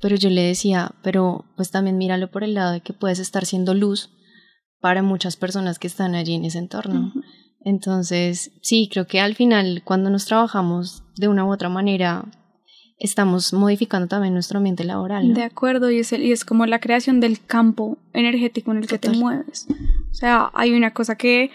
Pero 0.00 0.16
yo 0.16 0.28
le 0.28 0.42
decía, 0.42 0.92
pero 1.02 1.44
pues 1.56 1.70
también 1.70 1.96
míralo 1.96 2.30
por 2.30 2.44
el 2.44 2.54
lado 2.54 2.72
de 2.72 2.80
que 2.80 2.92
puedes 2.92 3.18
estar 3.18 3.46
siendo 3.46 3.74
luz 3.74 4.10
para 4.80 5.02
muchas 5.02 5.36
personas 5.36 5.78
que 5.78 5.86
están 5.86 6.14
allí 6.14 6.34
en 6.34 6.44
ese 6.44 6.58
entorno. 6.58 7.12
Entonces, 7.60 8.52
sí, 8.60 8.90
creo 8.92 9.06
que 9.06 9.20
al 9.20 9.34
final, 9.34 9.82
cuando 9.82 10.10
nos 10.10 10.26
trabajamos 10.26 11.02
de 11.16 11.28
una 11.28 11.46
u 11.46 11.52
otra 11.52 11.70
manera, 11.70 12.26
estamos 12.98 13.52
modificando 13.52 14.06
también 14.08 14.34
nuestro 14.34 14.58
ambiente 14.58 14.84
laboral. 14.84 15.28
¿no? 15.28 15.34
De 15.34 15.42
acuerdo, 15.42 15.90
y 15.90 15.98
es, 15.98 16.12
el- 16.12 16.22
y 16.22 16.32
es 16.32 16.44
como 16.44 16.66
la 16.66 16.78
creación 16.80 17.20
del 17.20 17.44
campo 17.44 17.98
energético 18.12 18.70
en 18.72 18.78
el 18.78 18.86
que 18.86 18.98
te 18.98 19.08
Total. 19.08 19.20
mueves. 19.20 19.66
O 20.10 20.14
sea, 20.14 20.50
hay 20.54 20.72
una 20.72 20.92
cosa 20.92 21.16
que 21.16 21.50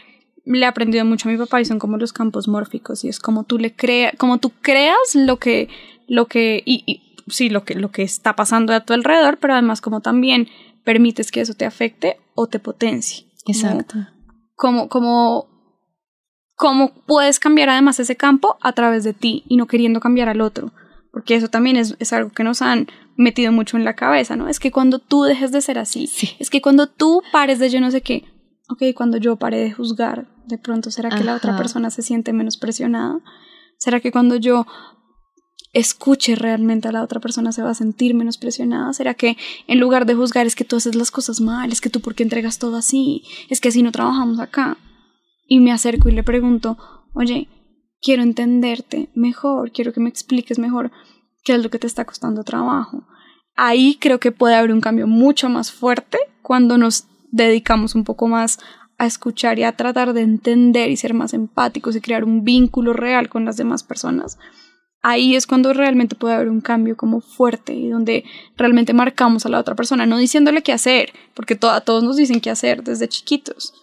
le 0.46 0.60
he 0.62 0.66
aprendido 0.66 1.06
mucho 1.06 1.30
a 1.30 1.32
mi 1.32 1.38
papá 1.38 1.62
y 1.62 1.66
son 1.66 1.80
como 1.80 1.98
los 1.98 2.12
campos 2.14 2.48
mórficos 2.48 3.04
y 3.04 3.10
es 3.10 3.20
como 3.20 3.44
tú 3.44 3.58
le 3.58 3.74
creas, 3.76 4.14
como 4.18 4.38
tú 4.40 4.52
creas 4.62 4.98
lo 5.16 5.38
que, 5.38 5.70
lo 6.08 6.26
que, 6.28 6.62
y, 6.66 6.84
y 6.86 7.02
sí, 7.32 7.50
lo 7.50 7.64
que, 7.64 7.76
lo 7.76 7.90
que 7.92 8.02
está 8.04 8.36
pasando 8.36 8.74
a 8.74 8.82
tu 8.86 8.94
alrededor, 8.94 9.38
pero 9.38 9.54
además 9.54 9.80
como 9.82 10.02
también 10.02 10.48
permites 10.84 11.32
que 11.32 11.42
eso 11.42 11.54
te 11.54 11.66
afecte 11.66 12.18
o 12.36 12.48
te 12.48 12.60
potencie. 12.60 13.26
Como- 13.46 13.58
Exacto. 13.58 13.96
como, 14.56 14.90
como, 14.90 15.48
cómo 16.56 16.92
puedes 17.06 17.40
cambiar 17.40 17.70
además 17.70 18.00
ese 18.00 18.16
campo 18.18 18.58
a 18.62 18.74
través 18.74 19.04
de 19.04 19.14
ti 19.14 19.44
y 19.48 19.56
no 19.58 19.68
queriendo 19.68 20.00
cambiar 20.00 20.30
al 20.30 20.42
otro. 20.42 20.72
Porque 21.12 21.36
eso 21.36 21.48
también 21.48 21.76
es, 21.78 21.96
es 22.00 22.14
algo 22.14 22.30
que 22.32 22.44
nos 22.44 22.62
han 22.62 22.88
metido 23.18 23.52
mucho 23.52 23.78
en 23.78 23.84
la 23.84 23.96
cabeza, 23.96 24.36
¿no? 24.36 24.48
Es 24.48 24.60
que 24.60 24.72
cuando 24.72 25.00
tú 25.00 25.24
dejes 25.24 25.52
de 25.52 25.62
ser 25.62 25.78
así, 25.80 26.08
Sí. 26.08 26.30
es 26.40 26.50
que 26.50 26.62
cuando 26.62 26.88
tú 26.88 27.22
pares 27.32 27.60
de 27.60 27.70
yo 27.70 27.82
no 27.82 27.92
sé 27.92 28.02
qué, 28.02 28.26
ok, 28.70 28.84
cuando 28.96 29.18
yo 29.18 29.36
pare 29.38 29.58
de 29.58 29.72
juzgar, 29.72 30.28
de 30.46 30.58
pronto 30.58 30.92
será 30.92 31.10
que 31.10 31.24
la 31.24 31.36
otra 31.36 31.58
persona 31.58 31.90
se 31.90 32.02
siente 32.02 32.34
menos 32.34 32.58
presionada. 32.58 33.20
¿Será 33.78 34.00
que 34.00 34.12
cuando 34.12 34.36
yo 34.36 34.66
escuche 35.74 36.36
realmente 36.36 36.88
a 36.88 36.92
la 36.92 37.04
otra 37.04 37.20
persona 37.20 37.52
se 37.52 37.62
va 37.62 37.70
a 37.72 37.76
sentir 37.76 38.14
menos 38.16 38.38
presionada? 38.38 38.92
¿Será 38.94 39.14
que 39.14 39.38
en 39.68 39.80
lugar 39.80 40.06
de 40.06 40.16
juzgar 40.16 40.48
es 40.48 40.56
que 40.56 40.64
tú 40.66 40.78
haces 40.78 40.96
las 40.96 41.12
cosas 41.12 41.42
mal, 41.42 41.72
es 41.72 41.82
que 41.82 41.90
tú 41.90 42.00
por 42.02 42.16
qué 42.16 42.24
entregas 42.24 42.58
todo 42.60 42.78
así, 42.78 43.24
es 43.50 43.62
que 43.62 43.70
así 43.70 43.84
no 43.84 43.92
trabajamos 43.92 44.40
acá? 44.40 44.78
Y 45.48 45.60
me 45.60 45.72
acerco 45.72 46.10
y 46.10 46.14
le 46.14 46.24
pregunto, 46.24 46.78
oye, 47.14 47.48
quiero 48.02 48.24
entenderte 48.24 49.10
mejor, 49.14 49.72
quiero 49.72 49.94
que 49.94 50.00
me 50.00 50.10
expliques 50.10 50.60
mejor 50.60 50.92
qué 51.44 51.54
es 51.54 51.64
lo 51.64 51.70
que 51.70 51.80
te 51.80 51.88
está 51.88 52.06
costando 52.06 52.44
trabajo. 52.44 53.04
Ahí 53.56 53.98
creo 54.00 54.20
que 54.20 54.32
puede 54.32 54.56
haber 54.56 54.72
un 54.72 54.82
cambio 54.82 55.08
mucho 55.08 55.50
más 55.50 55.72
fuerte 55.72 56.18
cuando 56.42 56.78
nos 56.78 57.08
dedicamos 57.32 57.96
un 57.96 58.04
poco 58.04 58.28
más 58.28 58.60
a 58.98 59.06
escuchar 59.06 59.60
y 59.60 59.64
a 59.64 59.76
tratar 59.76 60.14
de 60.14 60.22
entender 60.22 60.90
y 60.90 60.98
ser 60.98 61.14
más 61.14 61.34
empáticos 61.34 61.96
y 61.96 62.02
crear 62.02 62.24
un 62.24 62.44
vínculo 62.44 62.94
real 62.94 63.30
con 63.30 63.46
las 63.46 63.58
demás 63.58 63.84
personas 63.84 64.38
ahí 65.02 65.36
es 65.36 65.48
cuando 65.48 65.74
realmente 65.74 66.16
puede 66.16 66.36
haber 66.36 66.50
un 66.50 66.62
cambio 66.62 66.98
como 66.98 67.22
fuerte 67.22 67.74
y 67.74 67.90
donde 67.90 68.26
realmente 68.58 68.94
marcamos 68.94 69.46
a 69.46 69.50
la 69.50 69.60
otra 69.60 69.76
persona, 69.76 70.06
no 70.06 70.18
diciéndole 70.18 70.62
qué 70.62 70.74
hacer, 70.74 71.14
porque 71.34 71.58
a 71.62 71.82
todos 71.82 72.04
nos 72.04 72.18
dicen 72.18 72.42
qué 72.42 72.50
hacer 72.50 72.84
desde 72.84 73.08
chiquitos, 73.08 73.74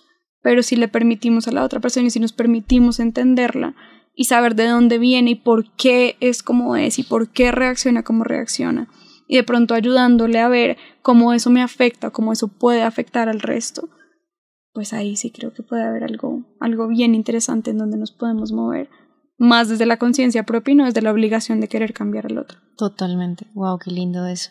pero 0.42 0.62
si 0.62 0.76
le 0.76 0.88
permitimos 0.88 1.48
a 1.48 1.52
la 1.52 1.64
otra 1.64 1.80
persona 1.80 2.06
y 2.06 2.10
si 2.10 2.20
nos 2.20 2.32
permitimos 2.32 3.00
entenderla 3.00 3.74
y 4.16 4.24
saber 4.24 4.56
de 4.56 4.66
dónde 4.66 4.98
viene 4.98 5.32
y 5.32 5.34
por 5.36 5.70
qué 5.74 6.16
es 6.20 6.42
como 6.42 6.74
es 6.74 6.98
y 6.98 7.04
por 7.04 7.28
qué 7.28 7.52
reacciona 7.52 8.02
como 8.02 8.24
reacciona 8.24 8.88
y 9.28 9.36
de 9.36 9.44
pronto 9.44 9.74
ayudándole 9.74 10.40
a 10.40 10.48
ver 10.48 10.76
cómo 11.02 11.32
eso 11.32 11.50
me 11.50 11.62
afecta, 11.62 12.10
cómo 12.10 12.32
eso 12.32 12.48
puede 12.48 12.82
afectar 12.82 13.28
al 13.28 13.40
resto, 13.40 13.88
pues 14.72 14.92
ahí 14.92 15.16
sí 15.16 15.30
creo 15.30 15.52
que 15.52 15.62
puede 15.62 15.84
haber 15.84 16.04
algo, 16.04 16.44
algo 16.60 16.88
bien 16.88 17.14
interesante 17.14 17.70
en 17.70 17.78
donde 17.78 17.96
nos 17.96 18.12
podemos 18.12 18.52
mover 18.52 18.88
más 19.38 19.68
desde 19.68 19.86
la 19.86 19.98
conciencia 19.98 20.44
propia 20.44 20.72
y 20.72 20.74
no 20.76 20.84
desde 20.84 21.02
la 21.02 21.12
obligación 21.12 21.60
de 21.60 21.68
querer 21.68 21.92
cambiar 21.92 22.26
al 22.26 22.38
otro. 22.38 22.58
Totalmente. 22.76 23.46
Wow, 23.54 23.78
qué 23.78 23.90
lindo 23.90 24.26
eso. 24.26 24.50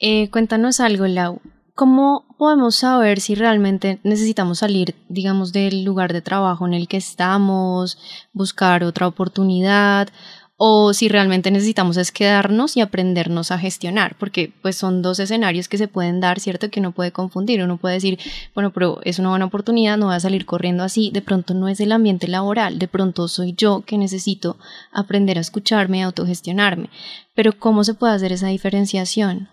Eh, 0.00 0.30
cuéntanos 0.30 0.80
algo, 0.80 1.06
Lau. 1.06 1.40
¿Cómo 1.78 2.24
podemos 2.38 2.74
saber 2.74 3.20
si 3.20 3.36
realmente 3.36 4.00
necesitamos 4.02 4.58
salir, 4.58 4.96
digamos, 5.08 5.52
del 5.52 5.84
lugar 5.84 6.12
de 6.12 6.20
trabajo 6.20 6.66
en 6.66 6.74
el 6.74 6.88
que 6.88 6.96
estamos, 6.96 7.98
buscar 8.32 8.82
otra 8.82 9.06
oportunidad 9.06 10.08
o 10.56 10.92
si 10.92 11.08
realmente 11.08 11.52
necesitamos 11.52 11.96
es 11.96 12.10
quedarnos 12.10 12.76
y 12.76 12.80
aprendernos 12.80 13.52
a 13.52 13.60
gestionar, 13.60 14.16
porque 14.18 14.52
pues 14.60 14.74
son 14.74 15.02
dos 15.02 15.20
escenarios 15.20 15.68
que 15.68 15.78
se 15.78 15.86
pueden 15.86 16.18
dar, 16.18 16.40
¿cierto? 16.40 16.68
Que 16.68 16.80
uno 16.80 16.90
puede 16.90 17.12
confundir, 17.12 17.62
uno 17.62 17.76
puede 17.76 17.94
decir, 17.94 18.18
bueno, 18.56 18.72
pero 18.72 18.98
es 19.04 19.20
una 19.20 19.28
buena 19.28 19.44
oportunidad, 19.44 19.98
no 19.98 20.06
voy 20.06 20.16
a 20.16 20.20
salir 20.20 20.46
corriendo 20.46 20.82
así, 20.82 21.12
de 21.12 21.22
pronto 21.22 21.54
no 21.54 21.68
es 21.68 21.78
el 21.78 21.92
ambiente 21.92 22.26
laboral, 22.26 22.80
de 22.80 22.88
pronto 22.88 23.28
soy 23.28 23.54
yo 23.56 23.84
que 23.86 23.98
necesito 23.98 24.56
aprender 24.90 25.38
a 25.38 25.42
escucharme, 25.42 26.02
a 26.02 26.06
autogestionarme, 26.06 26.90
pero 27.36 27.56
¿cómo 27.56 27.84
se 27.84 27.94
puede 27.94 28.14
hacer 28.14 28.32
esa 28.32 28.48
diferenciación? 28.48 29.48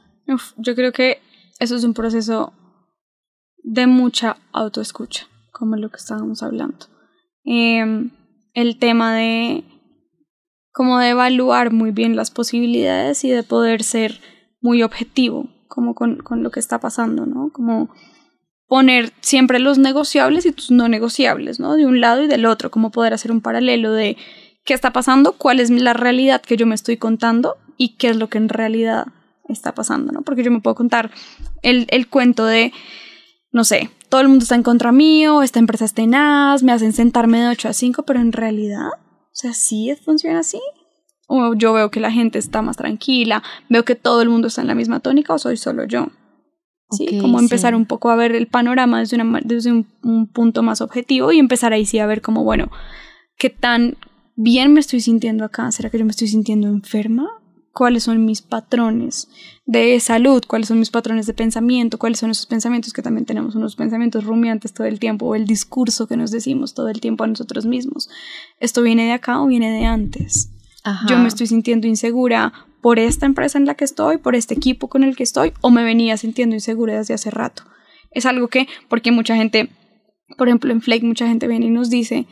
yo 0.57 0.73
creo 0.73 0.91
que 0.91 1.19
eso 1.59 1.75
es 1.75 1.83
un 1.83 1.93
proceso 1.93 2.53
de 3.57 3.87
mucha 3.87 4.37
autoescucha, 4.51 5.27
como 5.51 5.75
lo 5.75 5.89
que 5.89 5.97
estábamos 5.97 6.43
hablando. 6.43 6.87
Em, 7.43 8.11
el 8.53 8.79
tema 8.79 9.15
de 9.15 9.63
como 10.71 10.99
de 10.99 11.09
evaluar 11.09 11.71
muy 11.71 11.91
bien 11.91 12.17
las 12.17 12.31
posibilidades 12.31 13.23
y 13.23 13.29
de 13.29 13.43
poder 13.43 13.81
ser 13.81 14.19
muy 14.59 14.83
objetivo 14.83 15.47
como 15.69 15.95
con, 15.95 16.17
con 16.17 16.43
lo 16.43 16.51
que 16.51 16.59
está 16.59 16.79
pasando, 16.79 17.25
¿no? 17.25 17.49
Como 17.53 17.89
poner 18.67 19.13
siempre 19.21 19.59
los 19.59 19.77
negociables 19.77 20.45
y 20.45 20.51
tus 20.51 20.71
no 20.71 20.89
negociables, 20.89 21.59
¿no? 21.59 21.75
De 21.75 21.85
un 21.85 22.01
lado 22.01 22.23
y 22.23 22.27
del 22.27 22.45
otro, 22.45 22.71
como 22.71 22.91
poder 22.91 23.13
hacer 23.13 23.31
un 23.31 23.41
paralelo 23.41 23.93
de 23.93 24.17
qué 24.65 24.73
está 24.73 24.91
pasando, 24.91 25.33
cuál 25.33 25.59
es 25.59 25.69
la 25.69 25.93
realidad 25.93 26.41
que 26.41 26.57
yo 26.57 26.65
me 26.65 26.75
estoy 26.75 26.97
contando 26.97 27.57
y 27.77 27.95
qué 27.95 28.09
es 28.09 28.17
lo 28.17 28.27
que 28.27 28.37
en 28.37 28.49
realidad 28.49 29.07
está 29.49 29.73
pasando, 29.73 30.11
¿no? 30.11 30.21
Porque 30.21 30.43
yo 30.43 30.51
me 30.51 30.61
puedo 30.61 30.75
contar 30.75 31.11
el, 31.61 31.87
el 31.89 32.07
cuento 32.07 32.45
de, 32.45 32.73
no 33.51 33.63
sé, 33.63 33.89
todo 34.09 34.21
el 34.21 34.27
mundo 34.27 34.43
está 34.43 34.55
en 34.55 34.63
contra 34.63 34.91
mío, 34.91 35.41
esta 35.41 35.59
empresa 35.59 35.85
es 35.85 35.93
tenaz, 35.93 36.63
me 36.63 36.71
hacen 36.71 36.93
sentarme 36.93 37.39
de 37.39 37.47
8 37.49 37.69
a 37.69 37.73
5, 37.73 38.03
pero 38.03 38.19
en 38.19 38.31
realidad 38.31 38.89
o 39.35 39.37
sea, 39.37 39.53
¿sí 39.53 39.93
funciona 40.01 40.39
así? 40.39 40.61
O 41.27 41.55
yo 41.55 41.73
veo 41.73 41.91
que 41.91 41.99
la 41.99 42.09
gente 42.09 42.39
está 42.39 42.61
más 42.61 42.77
tranquila, 42.77 43.43
veo 43.67 43.83
que 43.83 43.95
todo 43.95 44.21
el 44.21 44.29
mundo 44.29 44.47
está 44.47 44.61
en 44.61 44.67
la 44.67 44.75
misma 44.75 45.01
tónica 45.01 45.33
o 45.33 45.37
soy 45.37 45.57
solo 45.57 45.83
yo. 45.83 46.07
Sí, 46.91 47.19
como 47.19 47.39
empezar 47.39 47.75
un 47.75 47.85
poco 47.85 48.09
a 48.09 48.15
ver 48.15 48.33
el 48.33 48.47
panorama 48.47 48.99
desde, 48.99 49.17
una, 49.21 49.41
desde 49.43 49.73
un, 49.73 49.87
un, 50.03 50.27
punto 50.31 50.63
más 50.63 50.79
objetivo 50.79 51.33
y 51.33 51.39
empezar 51.39 51.73
ahí 51.73 51.85
sí 51.85 51.99
a 51.99 52.05
ver 52.05 52.21
como, 52.21 52.45
bueno, 52.45 52.71
qué 53.37 53.49
tan 53.49 53.97
bien 54.37 54.71
me 54.71 54.79
estoy 54.79 55.01
sintiendo 55.01 55.43
acá, 55.43 55.69
¿será 55.73 55.89
que 55.89 55.97
yo 55.97 56.05
me 56.05 56.11
estoy 56.11 56.29
sintiendo 56.29 56.69
enferma? 56.69 57.27
Cuáles 57.75 58.03
son 58.03 58.23
mis 58.23 58.41
patrones 58.41 59.27
de 59.65 59.99
salud, 59.99 60.41
cuáles 60.47 60.69
son 60.69 60.79
mis 60.79 60.91
patrones 60.91 61.27
de 61.27 61.33
pensamiento, 61.33 61.97
cuáles 61.99 62.19
son 62.19 62.31
esos 62.31 62.45
pensamientos 62.45 62.93
que 62.93 63.01
también 63.01 63.25
tenemos 63.25 63.53
unos 63.53 63.75
pensamientos 63.75 64.23
rumiantes 64.23 64.73
todo 64.73 64.87
el 64.87 64.97
tiempo 64.97 65.25
o 65.25 65.35
el 65.35 65.45
discurso 65.45 66.07
que 66.07 66.15
nos 66.15 66.31
decimos 66.31 66.73
todo 66.73 66.87
el 66.87 67.01
tiempo 67.01 67.25
a 67.25 67.27
nosotros 67.27 67.65
mismos. 67.65 68.09
¿Esto 68.61 68.81
viene 68.81 69.03
de 69.03 69.11
acá 69.11 69.41
o 69.41 69.47
viene 69.47 69.71
de 69.71 69.85
antes? 69.85 70.51
Yo 71.09 71.17
me 71.17 71.27
estoy 71.27 71.47
sintiendo 71.47 71.85
insegura 71.85 72.53
por 72.81 72.97
esta 72.97 73.25
empresa 73.25 73.57
en 73.57 73.65
la 73.65 73.75
que 73.75 73.83
estoy, 73.83 74.19
por 74.19 74.35
este 74.35 74.53
equipo 74.53 74.87
con 74.87 75.03
el 75.03 75.17
que 75.17 75.23
estoy 75.23 75.51
o 75.59 75.69
me 75.69 75.83
venía 75.83 76.15
sintiendo 76.15 76.55
insegura 76.55 76.97
desde 76.97 77.13
hace 77.13 77.29
rato. 77.29 77.63
Es 78.11 78.25
algo 78.25 78.47
que, 78.47 78.69
porque 78.87 79.11
mucha 79.11 79.35
gente, 79.35 79.69
por 80.37 80.47
ejemplo 80.47 80.71
en 80.71 80.81
Flake, 80.81 81.05
mucha 81.05 81.27
gente 81.27 81.47
viene 81.49 81.65
y 81.65 81.71
nos 81.71 81.89
dice, 81.89 82.25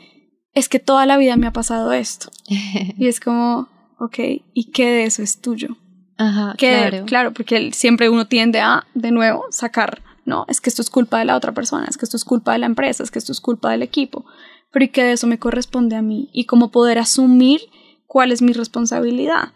es 0.54 0.70
que 0.70 0.78
toda 0.78 1.04
la 1.04 1.18
vida 1.18 1.36
me 1.36 1.48
ha 1.48 1.52
pasado 1.52 1.92
esto. 1.92 2.30
y 2.48 3.08
es 3.08 3.20
como, 3.20 3.68
ok, 3.98 4.18
¿y 4.52 4.70
qué 4.72 4.86
de 4.86 5.04
eso 5.04 5.22
es 5.22 5.40
tuyo? 5.40 5.76
Ajá, 6.16 6.54
claro. 6.56 7.04
Claro, 7.06 7.32
porque 7.32 7.72
siempre 7.72 8.08
uno 8.08 8.26
tiende 8.26 8.60
a, 8.60 8.86
de 8.94 9.10
nuevo, 9.10 9.46
sacar, 9.50 10.02
no, 10.24 10.44
es 10.48 10.60
que 10.60 10.70
esto 10.70 10.82
es 10.82 10.90
culpa 10.90 11.18
de 11.18 11.24
la 11.24 11.36
otra 11.36 11.52
persona, 11.52 11.86
es 11.88 11.96
que 11.96 12.04
esto 12.04 12.16
es 12.16 12.24
culpa 12.24 12.52
de 12.52 12.58
la 12.58 12.66
empresa, 12.66 13.02
es 13.02 13.10
que 13.10 13.18
esto 13.18 13.32
es 13.32 13.40
culpa 13.40 13.70
del 13.70 13.82
equipo, 13.82 14.24
pero 14.70 14.84
¿y 14.84 14.88
qué 14.88 15.04
de 15.04 15.12
eso 15.12 15.26
me 15.26 15.38
corresponde 15.38 15.96
a 15.96 16.02
mí? 16.02 16.30
Y 16.32 16.46
cómo 16.46 16.70
poder 16.70 16.98
asumir 16.98 17.60
cuál 18.06 18.32
es 18.32 18.42
mi 18.42 18.52
responsabilidad. 18.52 19.52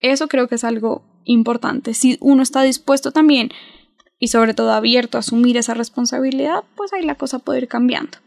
Eso 0.00 0.28
creo 0.28 0.48
que 0.48 0.56
es 0.56 0.64
algo 0.64 1.02
importante. 1.24 1.94
Si 1.94 2.16
uno 2.20 2.42
está 2.42 2.62
dispuesto 2.62 3.12
también 3.12 3.50
y 4.18 4.28
sobre 4.28 4.54
todo 4.54 4.72
abierto 4.72 5.18
a 5.18 5.20
asumir 5.20 5.56
esa 5.56 5.74
responsabilidad, 5.74 6.64
pues 6.76 6.92
ahí 6.92 7.04
la 7.04 7.16
cosa 7.16 7.38
puede 7.40 7.60
ir 7.60 7.68
cambiando. 7.68 8.18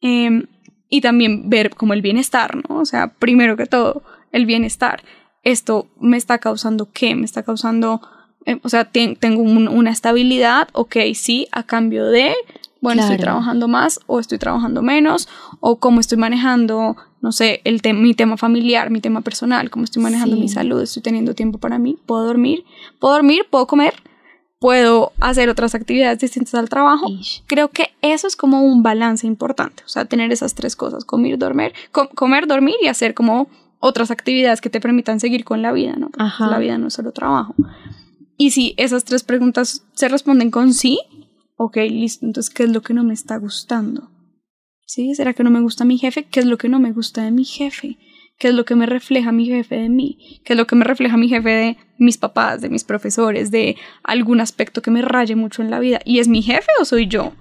Em, 0.00 0.46
y 0.88 1.00
también 1.00 1.50
ver 1.50 1.70
como 1.70 1.94
el 1.94 2.02
bienestar, 2.02 2.56
¿no? 2.68 2.78
O 2.78 2.84
sea, 2.84 3.14
primero 3.14 3.56
que 3.56 3.66
todo, 3.66 4.02
el 4.36 4.46
bienestar. 4.46 5.02
Esto 5.42 5.86
me 5.98 6.16
está 6.16 6.38
causando 6.38 6.90
qué? 6.92 7.14
Me 7.14 7.24
está 7.24 7.42
causando, 7.42 8.00
eh, 8.44 8.58
o 8.62 8.68
sea, 8.68 8.84
tengo 8.84 9.42
una 9.42 9.90
estabilidad, 9.90 10.68
ok, 10.72 10.96
sí, 11.14 11.48
a 11.52 11.62
cambio 11.62 12.06
de, 12.06 12.34
bueno, 12.80 13.02
estoy 13.02 13.16
trabajando 13.16 13.66
más 13.68 14.00
o 14.06 14.20
estoy 14.20 14.38
trabajando 14.38 14.82
menos, 14.82 15.28
o 15.60 15.76
cómo 15.76 16.00
estoy 16.00 16.18
manejando, 16.18 16.96
no 17.20 17.32
sé, 17.32 17.60
el 17.64 17.80
mi 17.94 18.14
tema 18.14 18.36
familiar, 18.36 18.90
mi 18.90 19.00
tema 19.00 19.20
personal, 19.22 19.70
cómo 19.70 19.84
estoy 19.84 20.02
manejando 20.02 20.36
mi 20.36 20.48
salud, 20.48 20.82
estoy 20.82 21.02
teniendo 21.02 21.34
tiempo 21.34 21.58
para 21.58 21.78
mí, 21.78 21.96
puedo 22.06 22.26
dormir, 22.26 22.64
puedo 22.98 23.14
dormir, 23.14 23.46
puedo 23.48 23.66
comer, 23.66 23.94
puedo 24.58 25.12
hacer 25.20 25.48
otras 25.48 25.74
actividades 25.74 26.18
distintas 26.18 26.54
al 26.54 26.68
trabajo. 26.68 27.06
Creo 27.46 27.68
que 27.70 27.94
eso 28.02 28.26
es 28.26 28.36
como 28.36 28.62
un 28.62 28.82
balance 28.82 29.26
importante, 29.26 29.84
o 29.86 29.88
sea, 29.88 30.04
tener 30.06 30.32
esas 30.32 30.54
tres 30.54 30.74
cosas, 30.76 31.04
comer, 31.04 31.38
dormir, 31.38 31.72
comer, 31.92 32.46
dormir 32.48 32.76
y 32.82 32.88
hacer 32.88 33.14
como 33.14 33.48
otras 33.78 34.10
actividades 34.10 34.60
que 34.60 34.70
te 34.70 34.80
permitan 34.80 35.20
seguir 35.20 35.44
con 35.44 35.62
la 35.62 35.72
vida, 35.72 35.96
¿no? 35.96 36.10
Porque 36.10 36.50
la 36.50 36.58
vida 36.58 36.78
no 36.78 36.88
es 36.88 36.94
solo 36.94 37.12
trabajo. 37.12 37.54
Y 38.36 38.50
si 38.50 38.74
esas 38.76 39.04
tres 39.04 39.22
preguntas 39.22 39.86
se 39.94 40.08
responden 40.08 40.50
con 40.50 40.74
sí, 40.74 40.98
ok, 41.56 41.76
listo, 41.88 42.26
entonces, 42.26 42.52
¿qué 42.52 42.64
es 42.64 42.70
lo 42.70 42.82
que 42.82 42.94
no 42.94 43.04
me 43.04 43.14
está 43.14 43.36
gustando? 43.38 44.10
¿Sí? 44.86 45.14
¿Será 45.14 45.32
que 45.34 45.42
no 45.42 45.50
me 45.50 45.60
gusta 45.60 45.84
mi 45.84 45.98
jefe? 45.98 46.24
¿Qué 46.24 46.40
es 46.40 46.46
lo 46.46 46.58
que 46.58 46.68
no 46.68 46.78
me 46.78 46.92
gusta 46.92 47.22
de 47.24 47.30
mi 47.30 47.44
jefe? 47.44 47.98
¿Qué 48.38 48.48
es 48.48 48.54
lo 48.54 48.64
que 48.64 48.74
me 48.74 48.86
refleja 48.86 49.32
mi 49.32 49.46
jefe 49.46 49.76
de 49.76 49.88
mí? 49.88 50.42
¿Qué 50.44 50.52
es 50.52 50.56
lo 50.58 50.66
que 50.66 50.76
me 50.76 50.84
refleja 50.84 51.16
mi 51.16 51.28
jefe 51.28 51.48
de 51.48 51.76
mis 51.98 52.18
papás, 52.18 52.60
de 52.60 52.68
mis 52.68 52.84
profesores, 52.84 53.50
de 53.50 53.76
algún 54.02 54.40
aspecto 54.40 54.82
que 54.82 54.90
me 54.90 55.02
raye 55.02 55.34
mucho 55.34 55.62
en 55.62 55.70
la 55.70 55.80
vida? 55.80 56.00
¿Y 56.04 56.18
es 56.18 56.28
mi 56.28 56.42
jefe 56.42 56.68
o 56.80 56.84
soy 56.84 57.08
yo? 57.08 57.32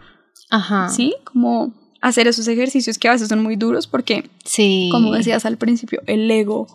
Ajá. 0.50 0.88
¿Sí? 0.88 1.14
Como 1.26 1.74
hacer 2.06 2.28
esos 2.28 2.48
ejercicios 2.48 3.00
que 3.00 3.08
a 3.08 3.14
veces 3.14 3.30
son 3.30 3.42
muy 3.42 3.56
duros 3.56 3.88
porque, 3.88 4.30
sí. 4.44 4.90
como 4.92 5.12
decías 5.12 5.44
al 5.44 5.58
principio, 5.58 6.04
el 6.06 6.30
ego 6.30 6.68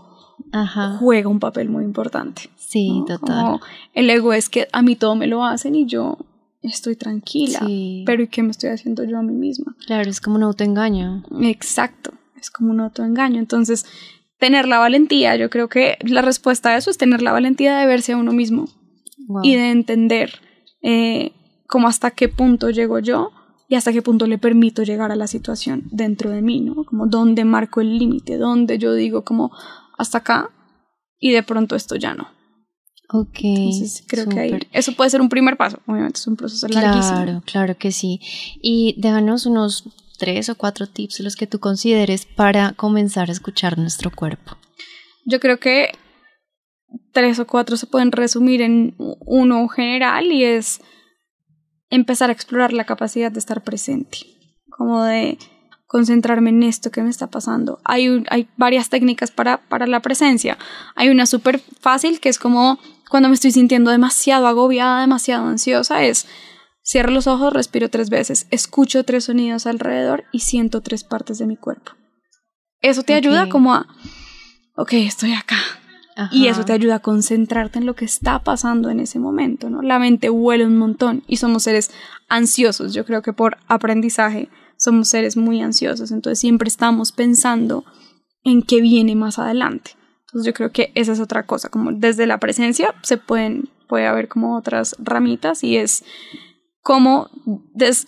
juega 0.98 1.28
un 1.28 1.38
papel 1.38 1.68
muy 1.68 1.84
importante. 1.84 2.50
Sí, 2.56 3.04
total. 3.06 3.60
el 3.94 4.10
ego 4.10 4.32
es 4.32 4.48
que 4.48 4.66
a 4.72 4.82
mí 4.82 4.96
todo 4.96 5.14
me 5.14 5.28
lo 5.28 5.44
hacen 5.44 5.76
y 5.76 5.86
yo 5.86 6.18
estoy 6.62 6.96
tranquila, 6.96 7.60
pero 8.04 8.24
¿y 8.24 8.26
qué 8.26 8.42
me 8.42 8.50
estoy 8.50 8.70
haciendo 8.70 9.04
yo 9.04 9.18
a 9.18 9.22
mí 9.22 9.32
misma? 9.32 9.76
Claro, 9.86 10.10
es 10.10 10.20
como 10.20 10.34
un 10.34 10.42
autoengaño. 10.42 11.22
Exacto, 11.42 12.12
es 12.36 12.50
como 12.50 12.72
un 12.72 12.80
autoengaño. 12.80 13.38
Entonces, 13.38 13.86
tener 14.38 14.66
la 14.66 14.80
valentía, 14.80 15.36
yo 15.36 15.48
creo 15.48 15.68
que 15.68 15.96
la 16.00 16.22
respuesta 16.22 16.70
a 16.70 16.76
eso 16.76 16.90
es 16.90 16.98
tener 16.98 17.22
la 17.22 17.31
valentía 17.31 17.78
de 17.78 17.87
verse 17.87 18.12
a 18.12 18.16
uno 18.16 18.33
mismo 18.33 18.66
y 19.44 19.54
de 19.54 19.70
entender 19.70 20.40
eh, 20.83 21.31
cómo 21.68 21.87
hasta 21.87 22.10
qué 22.10 22.28
punto 22.28 22.70
llego 22.70 22.98
yo 22.98 23.31
y 23.71 23.77
hasta 23.77 23.92
qué 23.92 24.02
punto 24.02 24.27
le 24.27 24.37
permito 24.37 24.83
llegar 24.83 25.12
a 25.12 25.16
la 25.16 25.29
situación 25.29 25.85
dentro 25.92 26.31
de 26.31 26.42
mí, 26.42 26.60
¿no? 26.60 26.85
Como 26.85 27.06
dónde 27.06 27.44
marco 27.44 27.81
el 27.81 28.00
límite, 28.00 28.37
dónde 28.37 28.79
yo 28.79 28.94
digo 28.94 29.23
como 29.23 29.52
hasta 29.96 30.18
acá 30.18 30.50
y 31.21 31.31
de 31.31 31.44
pronto 31.44 31.77
esto 31.77 31.94
ya 31.94 32.12
no. 32.12 32.29
Ok. 33.12 33.38
Entonces 33.42 34.04
creo 34.08 34.29
que 34.29 34.40
ahí, 34.40 34.58
eso 34.73 34.92
puede 34.94 35.10
ser 35.10 35.21
un 35.21 35.29
primer 35.29 35.56
paso. 35.56 35.79
Obviamente 35.87 36.18
es 36.18 36.27
un 36.27 36.35
proceso 36.35 36.66
larguísimo. 36.66 37.23
Claro, 37.23 37.42
claro 37.46 37.79
que 37.79 37.92
sí. 37.92 38.21
Y 38.60 38.96
déjanos 38.98 39.46
unos 39.46 39.85
tres 40.18 40.48
o 40.48 40.56
cuatro 40.56 40.88
tips 40.88 41.21
los 41.21 41.37
que 41.37 41.46
tú 41.46 41.60
consideres 41.60 42.27
para 42.27 42.73
comenzar 42.73 43.29
a 43.29 43.33
escuchar 43.33 43.79
nuestro 43.79 44.10
cuerpo. 44.10 44.56
Yo 45.27 45.38
creo 45.38 45.60
que 45.60 45.92
tres 47.12 47.38
o 47.38 47.46
cuatro 47.46 47.77
se 47.77 47.87
pueden 47.87 48.10
resumir 48.10 48.62
en 48.62 48.96
uno 48.98 49.68
general 49.68 50.33
y 50.33 50.42
es 50.42 50.81
empezar 51.90 52.30
a 52.30 52.32
explorar 52.32 52.72
la 52.72 52.84
capacidad 52.84 53.30
de 53.30 53.38
estar 53.38 53.62
presente, 53.62 54.18
como 54.70 55.02
de 55.04 55.38
concentrarme 55.86 56.50
en 56.50 56.62
esto 56.62 56.90
que 56.90 57.02
me 57.02 57.10
está 57.10 57.26
pasando. 57.26 57.80
Hay, 57.84 58.24
hay 58.30 58.48
varias 58.56 58.88
técnicas 58.88 59.32
para, 59.32 59.58
para 59.68 59.88
la 59.88 60.00
presencia. 60.00 60.56
Hay 60.94 61.08
una 61.08 61.26
súper 61.26 61.60
fácil 61.80 62.20
que 62.20 62.28
es 62.28 62.38
como 62.38 62.78
cuando 63.10 63.28
me 63.28 63.34
estoy 63.34 63.50
sintiendo 63.50 63.90
demasiado 63.90 64.46
agobiada, 64.46 65.00
demasiado 65.00 65.48
ansiosa, 65.48 66.04
es 66.04 66.28
cierro 66.84 67.10
los 67.10 67.26
ojos, 67.26 67.52
respiro 67.52 67.90
tres 67.90 68.08
veces, 68.08 68.46
escucho 68.50 69.04
tres 69.04 69.24
sonidos 69.24 69.66
alrededor 69.66 70.24
y 70.32 70.40
siento 70.40 70.80
tres 70.80 71.02
partes 71.02 71.38
de 71.38 71.46
mi 71.46 71.56
cuerpo. 71.56 71.92
Eso 72.80 73.02
te 73.02 73.14
ayuda 73.14 73.48
como 73.48 73.74
a, 73.74 73.88
ok, 74.76 74.92
estoy 74.92 75.32
acá. 75.34 75.56
Y 76.31 76.48
eso 76.48 76.64
te 76.64 76.73
ayuda 76.73 76.96
a 76.96 77.00
concentrarte 77.00 77.79
en 77.79 77.87
lo 77.87 77.94
que 77.94 78.04
está 78.04 78.40
pasando 78.40 78.90
en 78.90 79.00
ese 79.00 79.18
momento, 79.18 79.71
¿no? 79.71 79.83
La 79.83 79.98
mente 79.98 80.31
huele 80.31 80.66
un 80.66 80.77
montón 80.77 81.23
y 81.27 81.37
somos 81.37 81.62
seres 81.62 81.90
ansiosos. 82.29 82.92
Yo 82.92 83.04
creo 83.04 83.23
que 83.23 83.33
por 83.33 83.58
aprendizaje 83.68 84.48
somos 84.77 85.08
seres 85.08 85.37
muy 85.37 85.60
ansiosos, 85.60 86.10
entonces 86.10 86.38
siempre 86.38 86.68
estamos 86.68 87.12
pensando 87.12 87.85
en 88.44 88.62
qué 88.62 88.81
viene 88.81 89.14
más 89.14 89.38
adelante. 89.38 89.92
Entonces 90.27 90.46
yo 90.46 90.54
creo 90.54 90.73
que 90.73 90.92
esa 90.94 91.12
es 91.12 91.21
otra 91.21 91.44
cosa, 91.44 91.68
como 91.68 91.92
desde 91.92 92.27
la 92.27 92.38
presencia 92.38 92.94
se 93.02 93.16
pueden, 93.16 93.68
puede 93.88 94.06
haber 94.06 94.29
como 94.29 94.56
otras 94.56 94.96
ramitas 94.98 95.64
y 95.64 95.77
es 95.77 96.04
como 96.83 97.29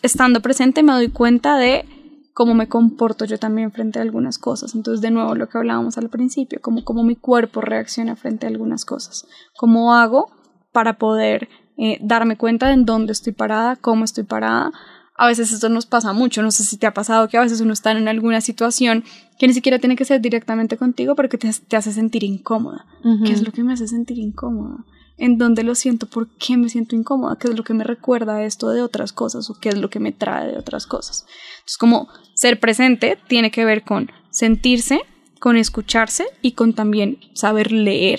estando 0.03 0.41
presente 0.41 0.83
me 0.83 0.93
doy 0.93 1.09
cuenta 1.09 1.57
de 1.57 1.85
cómo 2.33 2.55
me 2.55 2.69
comporto 2.69 3.25
yo 3.25 3.39
también 3.39 3.73
frente 3.73 3.99
a 3.99 4.03
algunas 4.03 4.39
cosas. 4.39 4.75
Entonces, 4.75 5.01
de 5.01 5.11
nuevo, 5.11 5.35
lo 5.35 5.49
que 5.49 5.59
hablábamos 5.59 5.99
al 5.99 6.09
principio, 6.09 6.61
como 6.61 6.85
cómo 6.85 7.03
mi 7.03 7.17
cuerpo 7.17 7.61
reacciona 7.61 8.17
frente 8.17 8.47
a 8.47 8.51
algunas 8.51 8.85
cosas. 8.85 9.27
Cómo 9.57 9.95
hago 9.95 10.31
para 10.73 10.99
poder 10.99 11.49
eh, 11.77 11.99
darme 12.01 12.37
cuenta 12.37 12.69
de 12.69 12.75
en 12.75 12.85
dónde 12.85 13.13
estoy 13.13 13.33
parada, 13.33 13.77
cómo 13.77 14.05
estoy 14.05 14.25
parada, 14.25 14.73
a 15.17 15.27
veces 15.27 15.53
esto 15.53 15.69
nos 15.69 15.87
pasa 15.87 16.13
mucho, 16.13 16.43
no 16.43 16.51
sé 16.51 16.65
si 16.65 16.79
te 16.79 16.87
ha 16.87 16.95
pasado 16.95 17.29
que 17.29 17.37
a 17.37 17.43
veces 17.43 17.61
uno 17.61 17.73
está 17.73 17.93
en 17.93 18.09
alguna 18.09 18.41
situación 18.41 19.05
que 19.39 19.47
ni 19.47 19.55
siquiera 19.55 19.79
tiene 19.79 19.95
que 19.95 20.05
ser 20.05 20.21
directamente 20.21 20.77
contigo, 20.77 21.15
pero 21.15 21.29
que 21.29 21.39
te, 21.39 21.77
hace 21.77 21.93
sentir 21.93 22.25
incómoda. 22.25 22.87
¿Qué 23.25 23.33
es 23.33 23.43
lo 23.43 23.53
que 23.53 23.63
me 23.63 23.73
hace 23.73 23.87
sentir 23.87 24.19
incómoda? 24.19 24.85
¿En 25.23 25.39
dónde 25.39 25.63
lo 25.63 25.77
siento? 25.77 26.09
¿Por 26.09 26.37
qué 26.37 26.57
me 26.57 26.69
siento 26.69 26.97
incómoda? 26.97 27.39
¿Qué 27.39 27.47
es 27.47 27.57
lo 27.57 27.63
que 27.63 27.75
me 27.75 27.85
recuerda 27.85 28.43
esto 28.43 28.71
de 28.71 28.83
otras 28.83 29.13
cosas 29.13 29.49
o 29.49 29.55
qué 29.55 29.69
es 29.69 29.79
lo 29.79 29.89
que 29.89 30.01
me 30.01 30.11
trae 30.11 30.51
de 30.51 30.59
otras 30.59 30.89
cosas? 30.89 31.27
Entonces, 31.59 31.79
como 31.79 32.09
ser 32.35 32.59
presente 32.59 33.17
tiene 33.29 33.53
que 33.53 33.65
ver 33.65 33.85
con 33.85 34.11
sentirse, 34.31 35.03
con 35.39 35.57
escucharse 35.57 36.25
y 36.41 36.55
con 36.55 36.73
también 36.73 37.21
saber 37.35 37.71
leer 37.71 38.19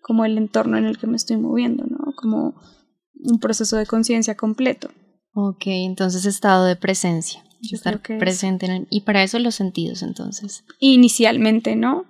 como 0.00 0.24
el 0.24 0.38
entorno 0.38 0.78
en 0.78 0.84
el 0.84 0.96
que 0.96 1.08
me 1.08 1.16
estoy 1.16 1.38
moviendo, 1.38 1.86
¿no? 1.88 2.14
Como 2.14 2.54
un 3.16 3.40
proceso 3.40 3.76
de 3.76 3.86
conciencia 3.86 4.36
completo. 4.36 4.90
Ok, 5.34 5.62
entonces 5.66 6.24
estado 6.24 6.66
de 6.66 6.76
presencia. 6.76 7.42
Estar 7.72 8.00
presente 8.00 8.86
y 8.90 9.02
para 9.02 9.22
eso 9.22 9.38
los 9.38 9.54
sentidos 9.54 10.02
entonces. 10.02 10.64
Inicialmente, 10.78 11.76
¿no? 11.76 12.04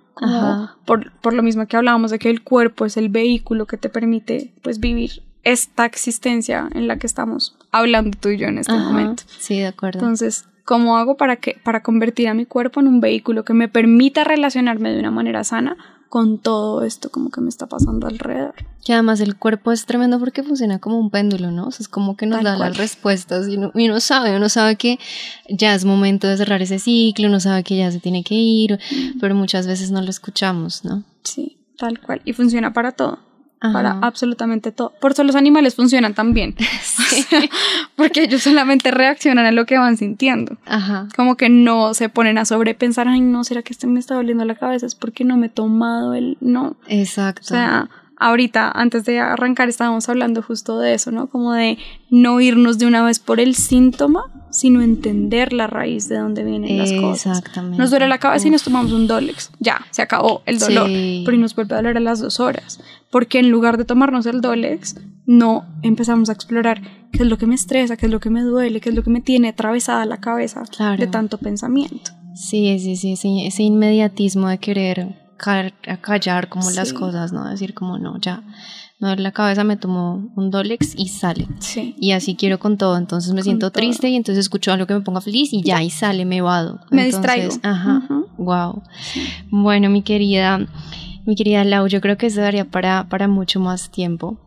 Por, 0.85 1.11
por 1.19 1.33
lo 1.33 1.43
mismo 1.43 1.67
que 1.67 1.75
hablábamos 1.75 2.11
de 2.11 2.19
que 2.19 2.29
el 2.29 2.41
cuerpo 2.41 2.85
es 2.85 2.95
el 2.95 3.09
vehículo 3.09 3.65
que 3.65 3.77
te 3.77 3.89
permite 3.89 4.53
pues 4.61 4.79
vivir 4.79 5.23
esta 5.43 5.85
existencia 5.85 6.69
en 6.73 6.87
la 6.87 6.97
que 6.97 7.07
estamos 7.07 7.55
hablando 7.71 8.17
tú 8.19 8.29
y 8.29 8.37
yo 8.37 8.47
en 8.47 8.57
este 8.57 8.73
momento. 8.73 9.23
Sí, 9.39 9.59
de 9.59 9.67
acuerdo. 9.67 9.99
Entonces, 9.99 10.45
¿cómo 10.65 10.97
hago 10.97 11.15
para 11.15 11.37
que 11.37 11.57
para 11.63 11.81
convertir 11.83 12.27
a 12.27 12.33
mi 12.33 12.45
cuerpo 12.45 12.79
en 12.81 12.87
un 12.87 12.99
vehículo 12.99 13.45
que 13.45 13.53
me 13.53 13.69
permita 13.69 14.23
relacionarme 14.23 14.91
de 14.91 14.99
una 14.99 15.11
manera 15.11 15.43
sana 15.43 15.77
con 16.09 16.37
todo 16.37 16.83
esto 16.83 17.09
como 17.09 17.29
que 17.29 17.41
me 17.41 17.49
está 17.49 17.67
pasando 17.67 18.07
alrededor. 18.07 18.53
Que 18.85 18.93
además 18.93 19.19
el 19.19 19.35
cuerpo 19.35 19.71
es 19.71 19.85
tremendo 19.85 20.17
porque 20.17 20.43
funciona 20.43 20.79
como 20.79 20.97
un 20.97 21.09
péndulo, 21.09 21.51
¿no? 21.51 21.67
O 21.67 21.71
sea, 21.71 21.83
es 21.83 21.89
como 21.89 22.15
que 22.15 22.25
nos 22.25 22.41
da 22.41 22.55
las 22.55 22.77
respuestas 22.77 23.49
y 23.49 23.57
uno, 23.57 23.99
sabe, 23.99 24.35
uno 24.35 24.47
sabe 24.47 24.77
que 24.77 24.97
ya 25.49 25.75
es 25.75 25.83
momento 25.83 26.27
de 26.27 26.37
cerrar 26.37 26.61
ese 26.61 26.79
ciclo, 26.79 27.27
uno 27.27 27.39
sabe 27.39 27.63
que 27.63 27.75
ya 27.75 27.91
se 27.91 27.99
tiene 27.99 28.23
que 28.23 28.35
ir, 28.35 28.79
pero 29.19 29.35
muchas 29.35 29.67
veces 29.67 29.91
no 29.91 30.01
lo 30.01 30.09
escuchamos, 30.09 30.85
¿no? 30.85 31.03
Sí, 31.23 31.57
tal 31.77 31.99
cual. 31.99 32.21
Y 32.23 32.33
funciona 32.33 32.71
para 32.71 32.93
todo 32.93 33.19
para 33.73 33.99
absolutamente 34.01 34.71
todo. 34.71 34.93
Por 34.99 35.11
eso 35.11 35.23
los 35.23 35.35
animales 35.35 35.75
funcionan 35.75 36.13
tan 36.13 36.33
bien. 36.33 36.55
porque 37.95 38.23
ellos 38.23 38.41
solamente 38.41 38.91
reaccionan 38.91 39.45
a 39.45 39.51
lo 39.51 39.65
que 39.65 39.77
van 39.77 39.97
sintiendo. 39.97 40.57
Ajá. 40.65 41.07
Como 41.15 41.35
que 41.35 41.49
no 41.49 41.93
se 41.93 42.09
ponen 42.09 42.37
a 42.37 42.45
sobrepensar, 42.45 43.07
ay, 43.07 43.21
no, 43.21 43.43
¿será 43.43 43.61
que 43.61 43.73
este 43.73 43.87
me 43.87 43.99
está 43.99 44.15
doliendo 44.15 44.45
la 44.45 44.55
cabeza? 44.55 44.85
Es 44.85 44.95
porque 44.95 45.23
no 45.23 45.37
me 45.37 45.47
he 45.47 45.49
tomado 45.49 46.13
el... 46.13 46.37
No. 46.41 46.75
Exacto. 46.87 47.41
O 47.41 47.45
sea, 47.45 47.89
ahorita, 48.17 48.71
antes 48.71 49.05
de 49.05 49.19
arrancar, 49.19 49.69
estábamos 49.69 50.07
hablando 50.09 50.41
justo 50.41 50.79
de 50.79 50.93
eso, 50.93 51.11
¿no? 51.11 51.27
Como 51.27 51.53
de 51.53 51.77
no 52.09 52.39
irnos 52.41 52.77
de 52.77 52.85
una 52.85 53.03
vez 53.03 53.19
por 53.19 53.39
el 53.39 53.55
síntoma, 53.55 54.23
sino 54.49 54.81
entender 54.81 55.53
la 55.53 55.67
raíz 55.67 56.07
de 56.07 56.17
dónde 56.17 56.43
vienen 56.43 56.77
las 56.77 56.93
cosas. 56.93 57.39
Exactamente. 57.39 57.77
Nos 57.77 57.89
duele 57.89 58.07
la 58.07 58.17
cabeza 58.17 58.47
y 58.47 58.51
nos 58.51 58.63
tomamos 58.63 58.91
un 58.91 59.07
Dolex. 59.07 59.51
Ya, 59.59 59.81
se 59.91 60.01
acabó 60.01 60.41
el 60.45 60.59
dolor. 60.59 60.87
Pero 60.87 61.33
y 61.33 61.37
nos 61.37 61.55
vuelve 61.55 61.75
a 61.75 61.77
doler 61.77 61.97
a 61.97 61.99
las 61.99 62.19
dos 62.19 62.39
horas. 62.39 62.79
Porque 63.11 63.39
en 63.39 63.49
lugar 63.49 63.77
de 63.77 63.85
tomarnos 63.85 64.25
el 64.25 64.41
Dolex, 64.41 64.95
no 65.25 65.65
empezamos 65.81 66.29
a 66.29 66.33
explorar 66.33 66.81
qué 67.11 67.23
es 67.23 67.29
lo 67.29 67.37
que 67.37 67.47
me 67.47 67.55
estresa, 67.55 67.97
qué 67.97 68.05
es 68.05 68.11
lo 68.11 68.19
que 68.19 68.29
me 68.29 68.41
duele, 68.41 68.79
qué 68.79 68.89
es 68.89 68.95
lo 68.95 69.03
que 69.03 69.09
me 69.09 69.21
tiene 69.21 69.49
atravesada 69.49 70.05
la 70.05 70.17
cabeza 70.17 70.63
de 70.97 71.07
tanto 71.07 71.37
pensamiento. 71.37 72.11
Sí, 72.35 72.77
sí, 72.79 72.95
sí, 72.97 73.15
sí, 73.15 73.45
ese 73.45 73.63
inmediatismo 73.63 74.49
de 74.49 74.57
querer 74.57 75.24
a 75.39 75.97
callar 75.97 76.49
como 76.49 76.71
las 76.71 76.93
cosas, 76.93 77.31
¿no? 77.33 77.47
Decir 77.49 77.73
como 77.73 77.97
no, 77.97 78.19
ya, 78.19 78.43
no 78.99 79.13
la 79.15 79.31
cabeza 79.31 79.63
me 79.63 79.75
tomo 79.75 80.31
un 80.35 80.51
Dolex 80.51 80.95
y 80.95 81.09
sale. 81.09 81.47
Sí. 81.59 81.95
Y 81.99 82.11
así 82.11 82.35
quiero 82.35 82.59
con 82.59 82.77
todo, 82.77 82.97
entonces 82.97 83.33
me 83.33 83.43
siento 83.43 83.71
triste 83.71 84.09
y 84.09 84.15
entonces 84.15 84.45
escucho 84.45 84.71
algo 84.71 84.87
que 84.87 84.93
me 84.93 85.01
ponga 85.01 85.21
feliz 85.21 85.51
y 85.51 85.61
ya, 85.63 85.83
y 85.83 85.89
sale, 85.89 86.25
me 86.25 86.41
vado. 86.41 86.79
Me 86.91 87.05
distraigo. 87.05 87.53
Ajá, 87.63 88.03
wow. 88.37 88.81
Bueno, 89.49 89.89
mi 89.89 90.01
querida... 90.01 90.65
Mi 91.27 91.33
querida 91.35 91.63
Lau, 91.63 91.87
yo 91.87 92.01
creo 92.01 92.17
que 92.19 92.27
eso 92.27 92.39
daría 92.39 92.65
para, 92.65 93.09
para 93.09 93.27
mucho 93.27 93.59
más 93.59 93.89
tiempo. 93.89 94.37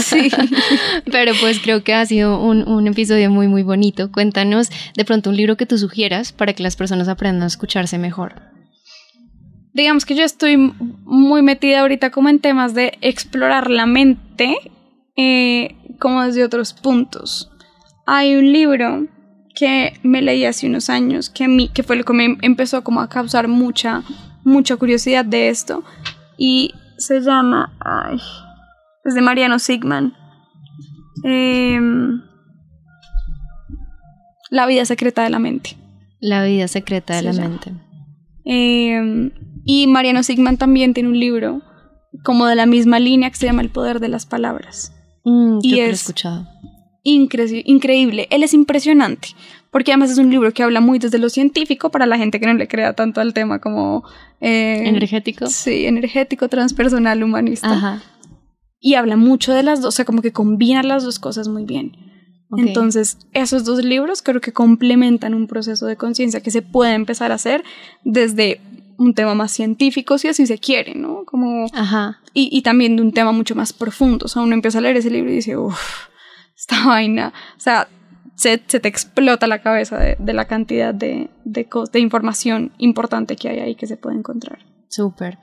Sí. 0.00 0.30
Pero 1.10 1.32
pues 1.40 1.58
creo 1.58 1.82
que 1.82 1.92
ha 1.92 2.06
sido 2.06 2.40
un, 2.40 2.68
un, 2.68 2.86
episodio 2.86 3.32
muy, 3.32 3.48
muy 3.48 3.64
bonito. 3.64 4.12
Cuéntanos 4.12 4.70
de 4.96 5.04
pronto 5.04 5.30
un 5.30 5.36
libro 5.36 5.56
que 5.56 5.66
tú 5.66 5.76
sugieras 5.76 6.30
para 6.30 6.52
que 6.52 6.62
las 6.62 6.76
personas 6.76 7.08
aprendan 7.08 7.42
a 7.42 7.46
escucharse 7.46 7.98
mejor 7.98 8.53
digamos 9.74 10.06
que 10.06 10.14
yo 10.14 10.24
estoy 10.24 10.56
muy 10.56 11.42
metida 11.42 11.80
ahorita 11.80 12.10
como 12.10 12.28
en 12.28 12.38
temas 12.38 12.74
de 12.74 12.96
explorar 13.00 13.68
la 13.68 13.86
mente 13.86 14.56
eh, 15.16 15.76
como 15.98 16.22
desde 16.22 16.44
otros 16.44 16.72
puntos. 16.72 17.50
Hay 18.06 18.36
un 18.36 18.52
libro 18.52 19.06
que 19.54 19.98
me 20.02 20.22
leí 20.22 20.44
hace 20.44 20.68
unos 20.68 20.88
años 20.90 21.28
que, 21.28 21.44
a 21.44 21.48
mí, 21.48 21.68
que 21.68 21.82
fue 21.82 21.96
lo 21.96 22.04
que 22.04 22.12
me 22.12 22.38
empezó 22.42 22.82
como 22.82 23.00
a 23.00 23.08
causar 23.08 23.48
mucha, 23.48 24.02
mucha 24.44 24.76
curiosidad 24.76 25.24
de 25.24 25.48
esto 25.48 25.84
y 26.38 26.72
se 26.96 27.20
llama, 27.20 27.72
ay, 27.80 28.18
es 29.04 29.14
de 29.14 29.20
Mariano 29.20 29.58
Sigman. 29.58 30.14
Em, 31.24 32.22
la 34.50 34.66
vida 34.66 34.84
secreta 34.84 35.24
de 35.24 35.30
la 35.30 35.38
mente. 35.38 35.76
La 36.20 36.44
vida 36.44 36.68
secreta 36.68 37.16
de 37.16 37.22
la 37.22 37.32
mente. 37.32 37.72
Eh, 38.44 39.32
y 39.64 39.86
Mariano 39.86 40.22
Sigman 40.22 40.56
también 40.56 40.94
tiene 40.94 41.08
un 41.08 41.18
libro 41.18 41.62
como 42.22 42.46
de 42.46 42.54
la 42.54 42.66
misma 42.66 43.00
línea 43.00 43.30
que 43.30 43.36
se 43.36 43.46
llama 43.46 43.62
El 43.62 43.70
poder 43.70 44.00
de 44.00 44.08
las 44.08 44.26
palabras. 44.26 44.92
Mm, 45.24 45.58
y 45.62 45.80
es 45.80 46.02
escuchado. 46.02 46.46
increíble. 47.02 48.28
Él 48.30 48.42
es 48.42 48.54
impresionante, 48.54 49.28
porque 49.70 49.92
además 49.92 50.10
es 50.10 50.18
un 50.18 50.30
libro 50.30 50.52
que 50.52 50.62
habla 50.62 50.80
muy 50.80 50.98
desde 50.98 51.18
lo 51.18 51.28
científico 51.28 51.90
para 51.90 52.06
la 52.06 52.18
gente 52.18 52.38
que 52.38 52.46
no 52.46 52.54
le 52.54 52.68
crea 52.68 52.92
tanto 52.92 53.20
al 53.20 53.34
tema 53.34 53.60
como... 53.60 54.04
Eh, 54.40 54.82
energético. 54.86 55.46
Sí, 55.46 55.86
energético, 55.86 56.48
transpersonal, 56.48 57.22
humanista. 57.22 57.72
Ajá. 57.72 58.02
Y 58.80 58.94
habla 58.94 59.16
mucho 59.16 59.52
de 59.52 59.62
las 59.62 59.80
dos, 59.80 59.94
o 59.94 59.96
sea, 59.96 60.04
como 60.04 60.20
que 60.20 60.32
combina 60.32 60.82
las 60.82 61.04
dos 61.04 61.18
cosas 61.18 61.48
muy 61.48 61.64
bien. 61.64 61.96
Entonces, 62.56 63.18
esos 63.32 63.64
dos 63.64 63.84
libros 63.84 64.22
creo 64.22 64.40
que 64.40 64.52
complementan 64.52 65.34
un 65.34 65.46
proceso 65.46 65.86
de 65.86 65.96
conciencia 65.96 66.42
que 66.42 66.50
se 66.50 66.62
puede 66.62 66.94
empezar 66.94 67.32
a 67.32 67.36
hacer 67.36 67.64
desde 68.04 68.60
un 68.98 69.14
tema 69.14 69.34
más 69.34 69.52
científico, 69.52 70.18
si 70.18 70.28
así 70.28 70.46
se 70.46 70.58
quiere, 70.58 70.94
¿no? 70.94 71.24
Como, 71.24 71.66
Ajá. 71.72 72.20
Y, 72.32 72.48
y, 72.52 72.62
también 72.62 72.96
de 72.96 73.02
un 73.02 73.12
tema 73.12 73.32
mucho 73.32 73.54
más 73.54 73.72
profundo. 73.72 74.26
O 74.26 74.28
sea, 74.28 74.42
uno 74.42 74.54
empieza 74.54 74.78
a 74.78 74.80
leer 74.80 74.96
ese 74.96 75.10
libro 75.10 75.30
y 75.30 75.36
dice, 75.36 75.56
uff, 75.56 76.08
esta 76.56 76.86
vaina. 76.86 77.32
O 77.56 77.60
sea, 77.60 77.88
se, 78.34 78.60
se 78.66 78.80
te 78.80 78.88
explota 78.88 79.46
la 79.46 79.62
cabeza 79.62 79.98
de, 79.98 80.16
de 80.18 80.32
la 80.32 80.46
cantidad 80.46 80.92
de, 80.92 81.30
de, 81.44 81.68
de, 81.92 82.00
información 82.00 82.72
importante 82.78 83.36
que 83.36 83.48
hay 83.48 83.60
ahí 83.60 83.74
que 83.74 83.86
se 83.86 83.96
puede 83.96 84.16
encontrar. 84.16 84.58
Súper. 84.88 85.38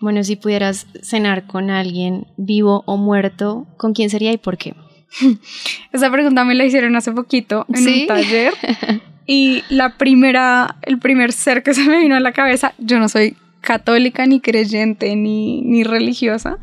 Bueno, 0.00 0.22
si 0.22 0.36
pudieras 0.36 0.86
cenar 1.02 1.46
con 1.46 1.70
alguien 1.70 2.26
vivo 2.36 2.82
o 2.86 2.96
muerto, 2.96 3.66
¿con 3.76 3.92
quién 3.92 4.10
sería 4.10 4.32
y 4.32 4.38
por 4.38 4.56
qué? 4.56 4.74
Esa 5.92 6.10
pregunta 6.10 6.44
me 6.44 6.54
la 6.54 6.64
hicieron 6.64 6.96
hace 6.96 7.12
poquito 7.12 7.66
en 7.68 7.86
un 7.86 8.06
taller. 8.06 8.54
Y 9.26 9.62
la 9.68 9.96
primera, 9.96 10.76
el 10.82 10.98
primer 10.98 11.32
ser 11.32 11.62
que 11.62 11.74
se 11.74 11.88
me 11.88 11.98
vino 11.98 12.16
a 12.16 12.20
la 12.20 12.32
cabeza, 12.32 12.74
yo 12.78 12.98
no 12.98 13.08
soy 13.08 13.36
católica, 13.60 14.26
ni 14.26 14.40
creyente, 14.40 15.16
ni, 15.16 15.62
ni 15.62 15.84
religiosa, 15.84 16.58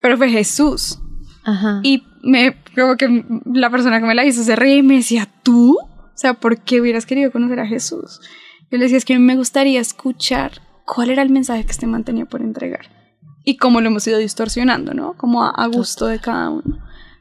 pero 0.00 0.16
fue 0.16 0.30
Jesús. 0.30 0.98
Ajá. 1.44 1.80
Y 1.82 2.02
me, 2.22 2.56
creo 2.74 2.96
que 2.96 3.24
la 3.46 3.70
persona 3.70 4.00
que 4.00 4.06
me 4.06 4.14
la 4.14 4.24
hizo 4.24 4.42
se 4.42 4.56
reía 4.56 4.76
y 4.76 4.82
me 4.82 4.96
decía, 4.96 5.28
¿tú? 5.42 5.78
O 5.78 6.20
sea, 6.20 6.34
¿por 6.34 6.58
qué 6.58 6.80
hubieras 6.80 7.06
querido 7.06 7.30
conocer 7.30 7.60
a 7.60 7.66
Jesús? 7.66 8.20
Yo 8.70 8.78
le 8.78 8.84
decía, 8.84 8.98
es 8.98 9.04
que 9.04 9.18
me 9.18 9.36
gustaría 9.36 9.80
escuchar 9.80 10.60
cuál 10.84 11.10
era 11.10 11.22
el 11.22 11.30
mensaje 11.30 11.64
que 11.64 11.70
este 11.70 11.86
man 11.86 12.04
tenía 12.04 12.26
por 12.26 12.42
entregar 12.42 12.98
y 13.44 13.56
cómo 13.56 13.80
lo 13.80 13.88
hemos 13.88 14.06
ido 14.06 14.18
distorsionando, 14.18 14.92
¿no? 14.92 15.14
Como 15.14 15.42
a, 15.42 15.66
gusto 15.68 16.06
de 16.06 16.18
cada 16.18 16.50
uno. 16.50 16.78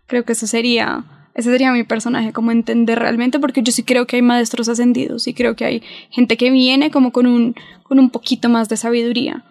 Creo 0.08 0.26
que 0.26 0.34
eso 0.34 0.46
sería, 0.46 1.06
ese 1.38 1.52
sería 1.52 1.72
mi 1.72 1.84
personaje, 1.84 2.34
como 2.34 2.52
entender 2.52 2.98
realmente, 2.98 3.40
porque 3.40 3.62
yo 3.62 3.72
sí 3.72 3.84
creo 3.84 4.08
que 4.08 4.16
hay 4.16 4.24
maestros 4.24 4.68
ascendidos 4.70 5.28
y 5.28 5.36
creo 5.36 5.56
que 5.56 5.66
hay 5.66 5.84
gente 6.10 6.36
que 6.36 6.50
viene 6.50 6.90
como 6.90 7.12
con 7.12 7.28
un, 7.28 7.54
con 7.84 8.00
un 8.00 8.10
poquito 8.10 8.50
más 8.50 8.70
de 8.70 8.76
sabiduría. 8.76 9.46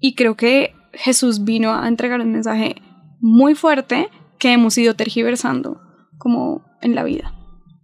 Y 0.00 0.14
creo 0.14 0.36
que 0.36 0.74
Jesús 0.92 1.42
vino 1.44 1.72
a 1.72 1.88
entregar 1.88 2.20
un 2.20 2.30
mensaje 2.30 2.76
muy 3.20 3.54
fuerte 3.54 4.10
que 4.38 4.52
hemos 4.52 4.76
ido 4.76 4.92
tergiversando 4.92 5.80
como 6.18 6.62
en 6.82 6.94
la 6.94 7.04
vida. 7.04 7.32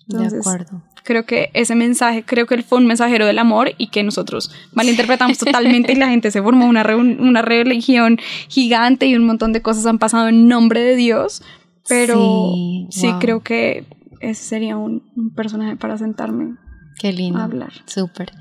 de 0.07 0.27
acuerdo. 0.27 0.83
Creo 1.03 1.25
que 1.25 1.49
ese 1.55 1.75
mensaje, 1.75 2.25
creo 2.25 2.47
que 2.47 2.57
él 2.57 2.63
fue 2.63 2.77
un 2.77 2.87
mensajero 2.87 3.25
del 3.25 3.39
amor 3.39 3.71
y 3.79 3.87
que 3.87 4.03
nosotros 4.03 4.51
malinterpretamos 4.75 5.39
totalmente 5.43 5.93
y 5.93 5.97
la 5.97 6.09
gente 6.09 6.31
se 6.31 6.43
formó 6.43 6.67
una, 6.67 6.85
una 6.95 7.41
religión 7.41 8.19
gigante 8.49 9.07
y 9.07 9.17
un 9.17 9.25
montón 9.25 9.55
de 9.55 9.63
cosas 9.63 9.87
han 9.87 9.99
pasado 9.99 10.29
en 10.29 10.47
nombre 10.47 10.81
de 10.81 10.95
Dios, 10.95 11.43
pero 11.89 12.53
sí, 12.91 13.09
creo 13.21 13.43
que 13.43 13.85
ese 14.21 14.43
sería 14.43 14.77
un, 14.77 15.03
personaje 15.35 15.77
para 15.77 15.99
sentarme 15.99 16.57
Qué 16.99 17.13
lindo. 17.13 17.39
A 17.39 17.45
hablar. 17.45 17.73
Súper. 17.85 18.33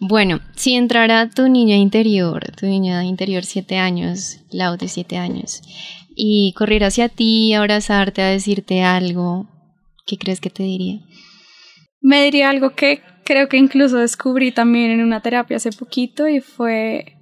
Bueno, 0.00 0.40
si 0.56 0.74
entrara 0.74 1.30
tu 1.30 1.48
niña 1.48 1.76
interior, 1.76 2.50
tu 2.56 2.66
niña 2.66 3.04
interior 3.04 3.44
siete 3.44 3.78
años, 3.78 4.40
Lau 4.50 4.76
de 4.76 4.88
siete 4.88 5.18
años, 5.18 5.62
y 6.16 6.52
corriera 6.54 6.88
hacia 6.88 7.08
ti, 7.08 7.54
a 7.54 7.60
abrazarte, 7.60 8.20
a 8.20 8.26
decirte 8.26 8.82
algo, 8.82 9.46
¿qué 10.04 10.18
crees 10.18 10.40
que 10.40 10.50
te 10.50 10.64
diría? 10.64 11.00
Me 12.00 12.24
diría 12.24 12.50
algo 12.50 12.74
que 12.74 13.02
creo 13.24 13.48
que 13.48 13.56
incluso 13.56 13.98
descubrí 13.98 14.50
también 14.50 14.90
en 14.90 15.02
una 15.02 15.20
terapia 15.20 15.58
hace 15.58 15.70
poquito 15.70 16.26
y 16.26 16.40
fue 16.40 17.18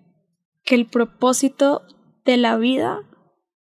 que 0.64 0.74
el 0.74 0.86
propósito 0.86 1.82
de 2.24 2.38
la 2.38 2.56
vida 2.56 3.00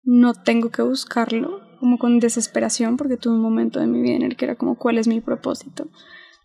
no 0.04 0.34
tengo 0.34 0.72
que 0.72 0.82
buscarlo 0.82 1.67
como 1.78 1.98
con 1.98 2.20
desesperación 2.20 2.98
porque 2.98 3.18
tuve 3.18 3.36
un 3.36 3.42
momento 3.42 3.80
de 3.80 3.88
mi 3.88 4.02
vida 4.02 4.16
en 4.16 4.24
el 4.24 4.36
que 4.36 4.46
era 4.46 4.56
como 4.56 4.76
cuál 4.76 4.98
es 4.98 5.08
mi 5.08 5.22
propósito, 5.22 5.88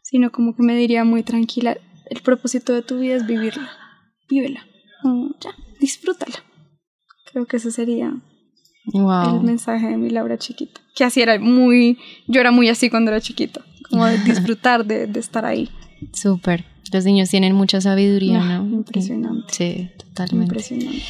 sino 0.02 0.30
como 0.30 0.54
que 0.54 0.62
me 0.62 0.76
diría 0.76 1.04
muy 1.04 1.22
tranquila, 1.22 1.76
el 2.06 2.20
propósito 2.22 2.72
de 2.72 2.82
tu 2.82 2.98
vida 2.98 3.16
es 3.16 3.26
vivirla, 3.26 3.70
vívela, 4.28 4.66
ya, 5.40 5.50
disfrútala. 5.80 6.36
Creo 7.32 7.46
que 7.46 7.56
ese 7.56 7.70
sería 7.70 8.14
el 8.84 9.40
mensaje 9.42 9.86
de 9.88 9.96
mi 9.96 10.10
Laura 10.10 10.38
chiquita, 10.38 10.80
que 10.94 11.04
así 11.04 11.22
era 11.22 11.38
muy, 11.38 11.98
yo 12.26 12.40
era 12.40 12.50
muy 12.50 12.68
así 12.68 12.90
cuando 12.90 13.10
era 13.10 13.20
chiquita 13.20 13.64
como 13.92 14.06
de 14.06 14.18
disfrutar 14.24 14.84
de, 14.84 15.06
de 15.06 15.20
estar 15.20 15.44
ahí. 15.44 15.68
Súper. 16.12 16.64
Los 16.92 17.04
niños 17.04 17.30
tienen 17.30 17.54
mucha 17.54 17.80
sabiduría, 17.80 18.40
¿no? 18.58 18.66
Impresionante. 18.66 19.52
Sí, 19.52 19.90
totalmente. 19.96 20.54
Impresionante. 20.54 21.02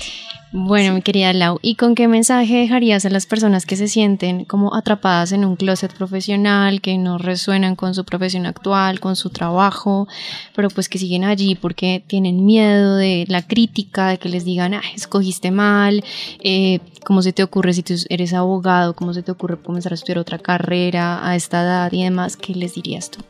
Bueno, 0.54 0.92
mi 0.92 1.00
querida 1.00 1.32
Lau, 1.32 1.58
¿y 1.62 1.76
con 1.76 1.94
qué 1.94 2.08
mensaje 2.08 2.56
dejarías 2.56 3.06
a 3.06 3.10
las 3.10 3.24
personas 3.24 3.64
que 3.64 3.74
se 3.74 3.88
sienten 3.88 4.44
como 4.44 4.74
atrapadas 4.74 5.32
en 5.32 5.46
un 5.46 5.56
closet 5.56 5.94
profesional, 5.94 6.82
que 6.82 6.98
no 6.98 7.16
resuenan 7.16 7.74
con 7.74 7.94
su 7.94 8.04
profesión 8.04 8.44
actual, 8.44 9.00
con 9.00 9.16
su 9.16 9.30
trabajo, 9.30 10.08
pero 10.54 10.68
pues 10.68 10.90
que 10.90 10.98
siguen 10.98 11.24
allí 11.24 11.54
porque 11.54 12.04
tienen 12.06 12.44
miedo 12.44 12.96
de 12.96 13.24
la 13.28 13.40
crítica, 13.40 14.08
de 14.08 14.18
que 14.18 14.28
les 14.28 14.44
digan, 14.44 14.74
ah, 14.74 14.82
escogiste 14.94 15.50
mal, 15.50 16.04
eh, 16.40 16.80
cómo 17.02 17.22
se 17.22 17.32
te 17.32 17.42
ocurre 17.42 17.72
si 17.72 17.82
tú 17.82 17.94
eres 18.10 18.34
abogado, 18.34 18.94
cómo 18.94 19.14
se 19.14 19.22
te 19.22 19.32
ocurre 19.32 19.56
comenzar 19.56 19.92
a 19.92 19.94
estudiar 19.94 20.18
otra 20.18 20.38
carrera 20.38 21.26
a 21.26 21.34
esta 21.34 21.62
edad 21.62 21.90
y 21.90 22.04
demás, 22.04 22.36
¿qué 22.36 22.54
les 22.54 22.74
dirías 22.74 23.10
tú? 23.10 23.20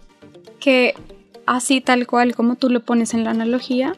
Que 0.58 0.94
así 1.46 1.80
tal 1.80 2.08
cual 2.08 2.34
como 2.34 2.56
tú 2.56 2.68
lo 2.68 2.84
pones 2.84 3.14
en 3.14 3.22
la 3.22 3.30
analogía, 3.30 3.94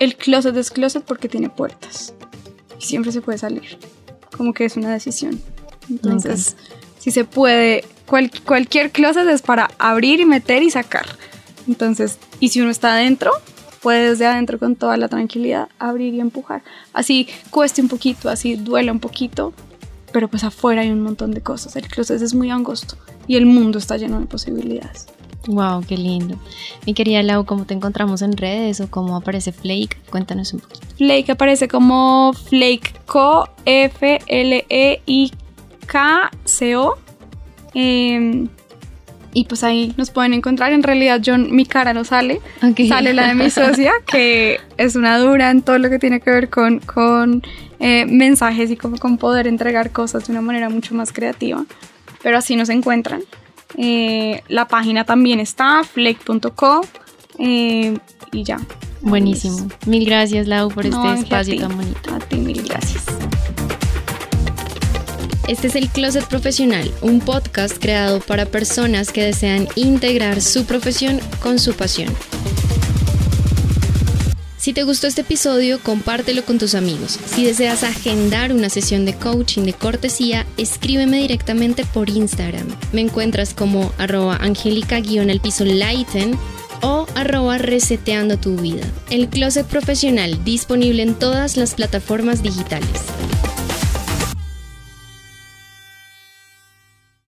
el 0.00 0.16
closet 0.16 0.56
es 0.56 0.72
closet 0.72 1.04
porque 1.04 1.28
tiene 1.28 1.50
puertas 1.50 2.14
siempre 2.78 3.12
se 3.12 3.20
puede 3.20 3.38
salir. 3.38 3.78
Como 4.36 4.52
que 4.52 4.64
es 4.64 4.76
una 4.76 4.92
decisión. 4.92 5.40
Entonces, 5.90 6.56
si 6.98 7.10
se 7.10 7.24
puede, 7.24 7.84
cualquier 8.06 8.90
closet 8.90 9.26
es 9.28 9.42
para 9.42 9.70
abrir 9.78 10.20
y 10.20 10.24
meter 10.24 10.62
y 10.62 10.70
sacar. 10.70 11.06
Entonces, 11.66 12.18
y 12.40 12.48
si 12.48 12.60
uno 12.60 12.70
está 12.70 12.94
adentro, 12.94 13.32
puede 13.82 14.10
desde 14.10 14.26
adentro 14.26 14.58
con 14.58 14.76
toda 14.76 14.96
la 14.96 15.08
tranquilidad 15.08 15.68
abrir 15.78 16.14
y 16.14 16.20
empujar. 16.20 16.62
Así 16.92 17.28
cueste 17.50 17.82
un 17.82 17.88
poquito, 17.88 18.28
así 18.28 18.56
duela 18.56 18.92
un 18.92 19.00
poquito, 19.00 19.52
pero 20.12 20.28
pues 20.28 20.44
afuera 20.44 20.82
hay 20.82 20.90
un 20.90 21.02
montón 21.02 21.30
de 21.30 21.40
cosas. 21.40 21.76
El 21.76 21.88
closet 21.88 22.20
es 22.22 22.34
muy 22.34 22.50
angosto 22.50 22.96
y 23.26 23.36
el 23.36 23.46
mundo 23.46 23.78
está 23.78 23.96
lleno 23.96 24.20
de 24.20 24.26
posibilidades. 24.26 25.06
Wow, 25.48 25.82
qué 25.88 25.96
lindo. 25.96 26.38
Mi 26.84 26.92
querida 26.92 27.22
Lau, 27.22 27.46
¿cómo 27.46 27.64
te 27.64 27.72
encontramos 27.72 28.20
en 28.20 28.36
redes 28.36 28.82
o 28.82 28.90
cómo 28.90 29.16
aparece 29.16 29.50
Flake? 29.50 29.96
Cuéntanos 30.10 30.52
un 30.52 30.60
poquito. 30.60 30.86
Flake 30.98 31.32
aparece 31.32 31.68
como 31.68 32.34
FlakeCo, 32.34 33.48
F-L-E-I-K-C-O. 33.64 34.18
Em, 37.72 38.48
y 39.32 39.44
pues 39.44 39.64
ahí 39.64 39.94
nos 39.96 40.10
pueden 40.10 40.34
encontrar. 40.34 40.74
En 40.74 40.82
realidad, 40.82 41.18
yo, 41.22 41.38
mi 41.38 41.64
cara 41.64 41.94
no 41.94 42.04
sale. 42.04 42.42
Sale 42.86 43.14
la 43.14 43.28
de 43.28 43.34
mi 43.34 43.48
socia, 43.48 43.92
que 44.06 44.60
es 44.76 44.96
una 44.96 45.18
dura 45.18 45.50
en 45.50 45.62
todo 45.62 45.78
lo 45.78 45.88
que 45.88 45.98
tiene 45.98 46.20
que 46.20 46.30
ver 46.30 46.50
con, 46.50 46.80
con 46.80 47.42
eh, 47.80 48.04
mensajes 48.04 48.70
y 48.70 48.76
como 48.76 48.98
con 48.98 49.16
poder 49.16 49.46
entregar 49.46 49.92
cosas 49.92 50.26
de 50.26 50.32
una 50.32 50.42
manera 50.42 50.68
mucho 50.68 50.94
más 50.94 51.10
creativa. 51.10 51.64
Pero 52.22 52.36
así 52.36 52.54
nos 52.54 52.68
encuentran. 52.68 53.22
Eh, 53.76 54.42
la 54.48 54.66
página 54.66 55.04
también 55.04 55.40
está, 55.40 55.84
flake.co. 55.84 56.80
Eh, 57.38 57.96
y 58.32 58.42
ya. 58.42 58.58
Buenísimo. 59.00 59.68
Mil 59.86 60.04
gracias, 60.04 60.46
Lau, 60.46 60.70
por 60.70 60.86
este 60.86 61.12
espacio 61.14 61.60
tan 61.60 61.76
bonito. 61.76 62.14
A 62.14 62.18
ti, 62.18 62.36
mil 62.36 62.62
gracias. 62.62 63.04
Este 65.46 65.68
es 65.68 65.76
el 65.76 65.88
Closet 65.88 66.26
Profesional, 66.26 66.92
un 67.00 67.20
podcast 67.20 67.78
creado 67.78 68.20
para 68.20 68.44
personas 68.46 69.12
que 69.12 69.22
desean 69.22 69.66
integrar 69.76 70.42
su 70.42 70.66
profesión 70.66 71.20
con 71.40 71.58
su 71.58 71.74
pasión. 71.74 72.12
Si 74.58 74.72
te 74.72 74.82
gustó 74.82 75.06
este 75.06 75.20
episodio, 75.20 75.78
compártelo 75.80 76.44
con 76.44 76.58
tus 76.58 76.74
amigos. 76.74 77.16
Si 77.26 77.44
deseas 77.44 77.84
agendar 77.84 78.52
una 78.52 78.68
sesión 78.68 79.04
de 79.04 79.14
coaching 79.14 79.62
de 79.62 79.72
cortesía, 79.72 80.46
escríbeme 80.56 81.18
directamente 81.18 81.84
por 81.84 82.10
Instagram. 82.10 82.66
Me 82.92 83.00
encuentras 83.00 83.54
como 83.54 83.92
arroba 83.98 84.36
angélica-el 84.36 85.40
piso 85.40 85.64
lighten 85.64 86.36
o 86.82 87.06
arroba 87.14 87.58
reseteando 87.58 88.36
tu 88.36 88.56
vida. 88.56 88.84
El 89.10 89.28
closet 89.28 89.66
profesional 89.66 90.42
disponible 90.44 91.04
en 91.04 91.14
todas 91.14 91.56
las 91.56 91.74
plataformas 91.74 92.42
digitales. 92.42 93.04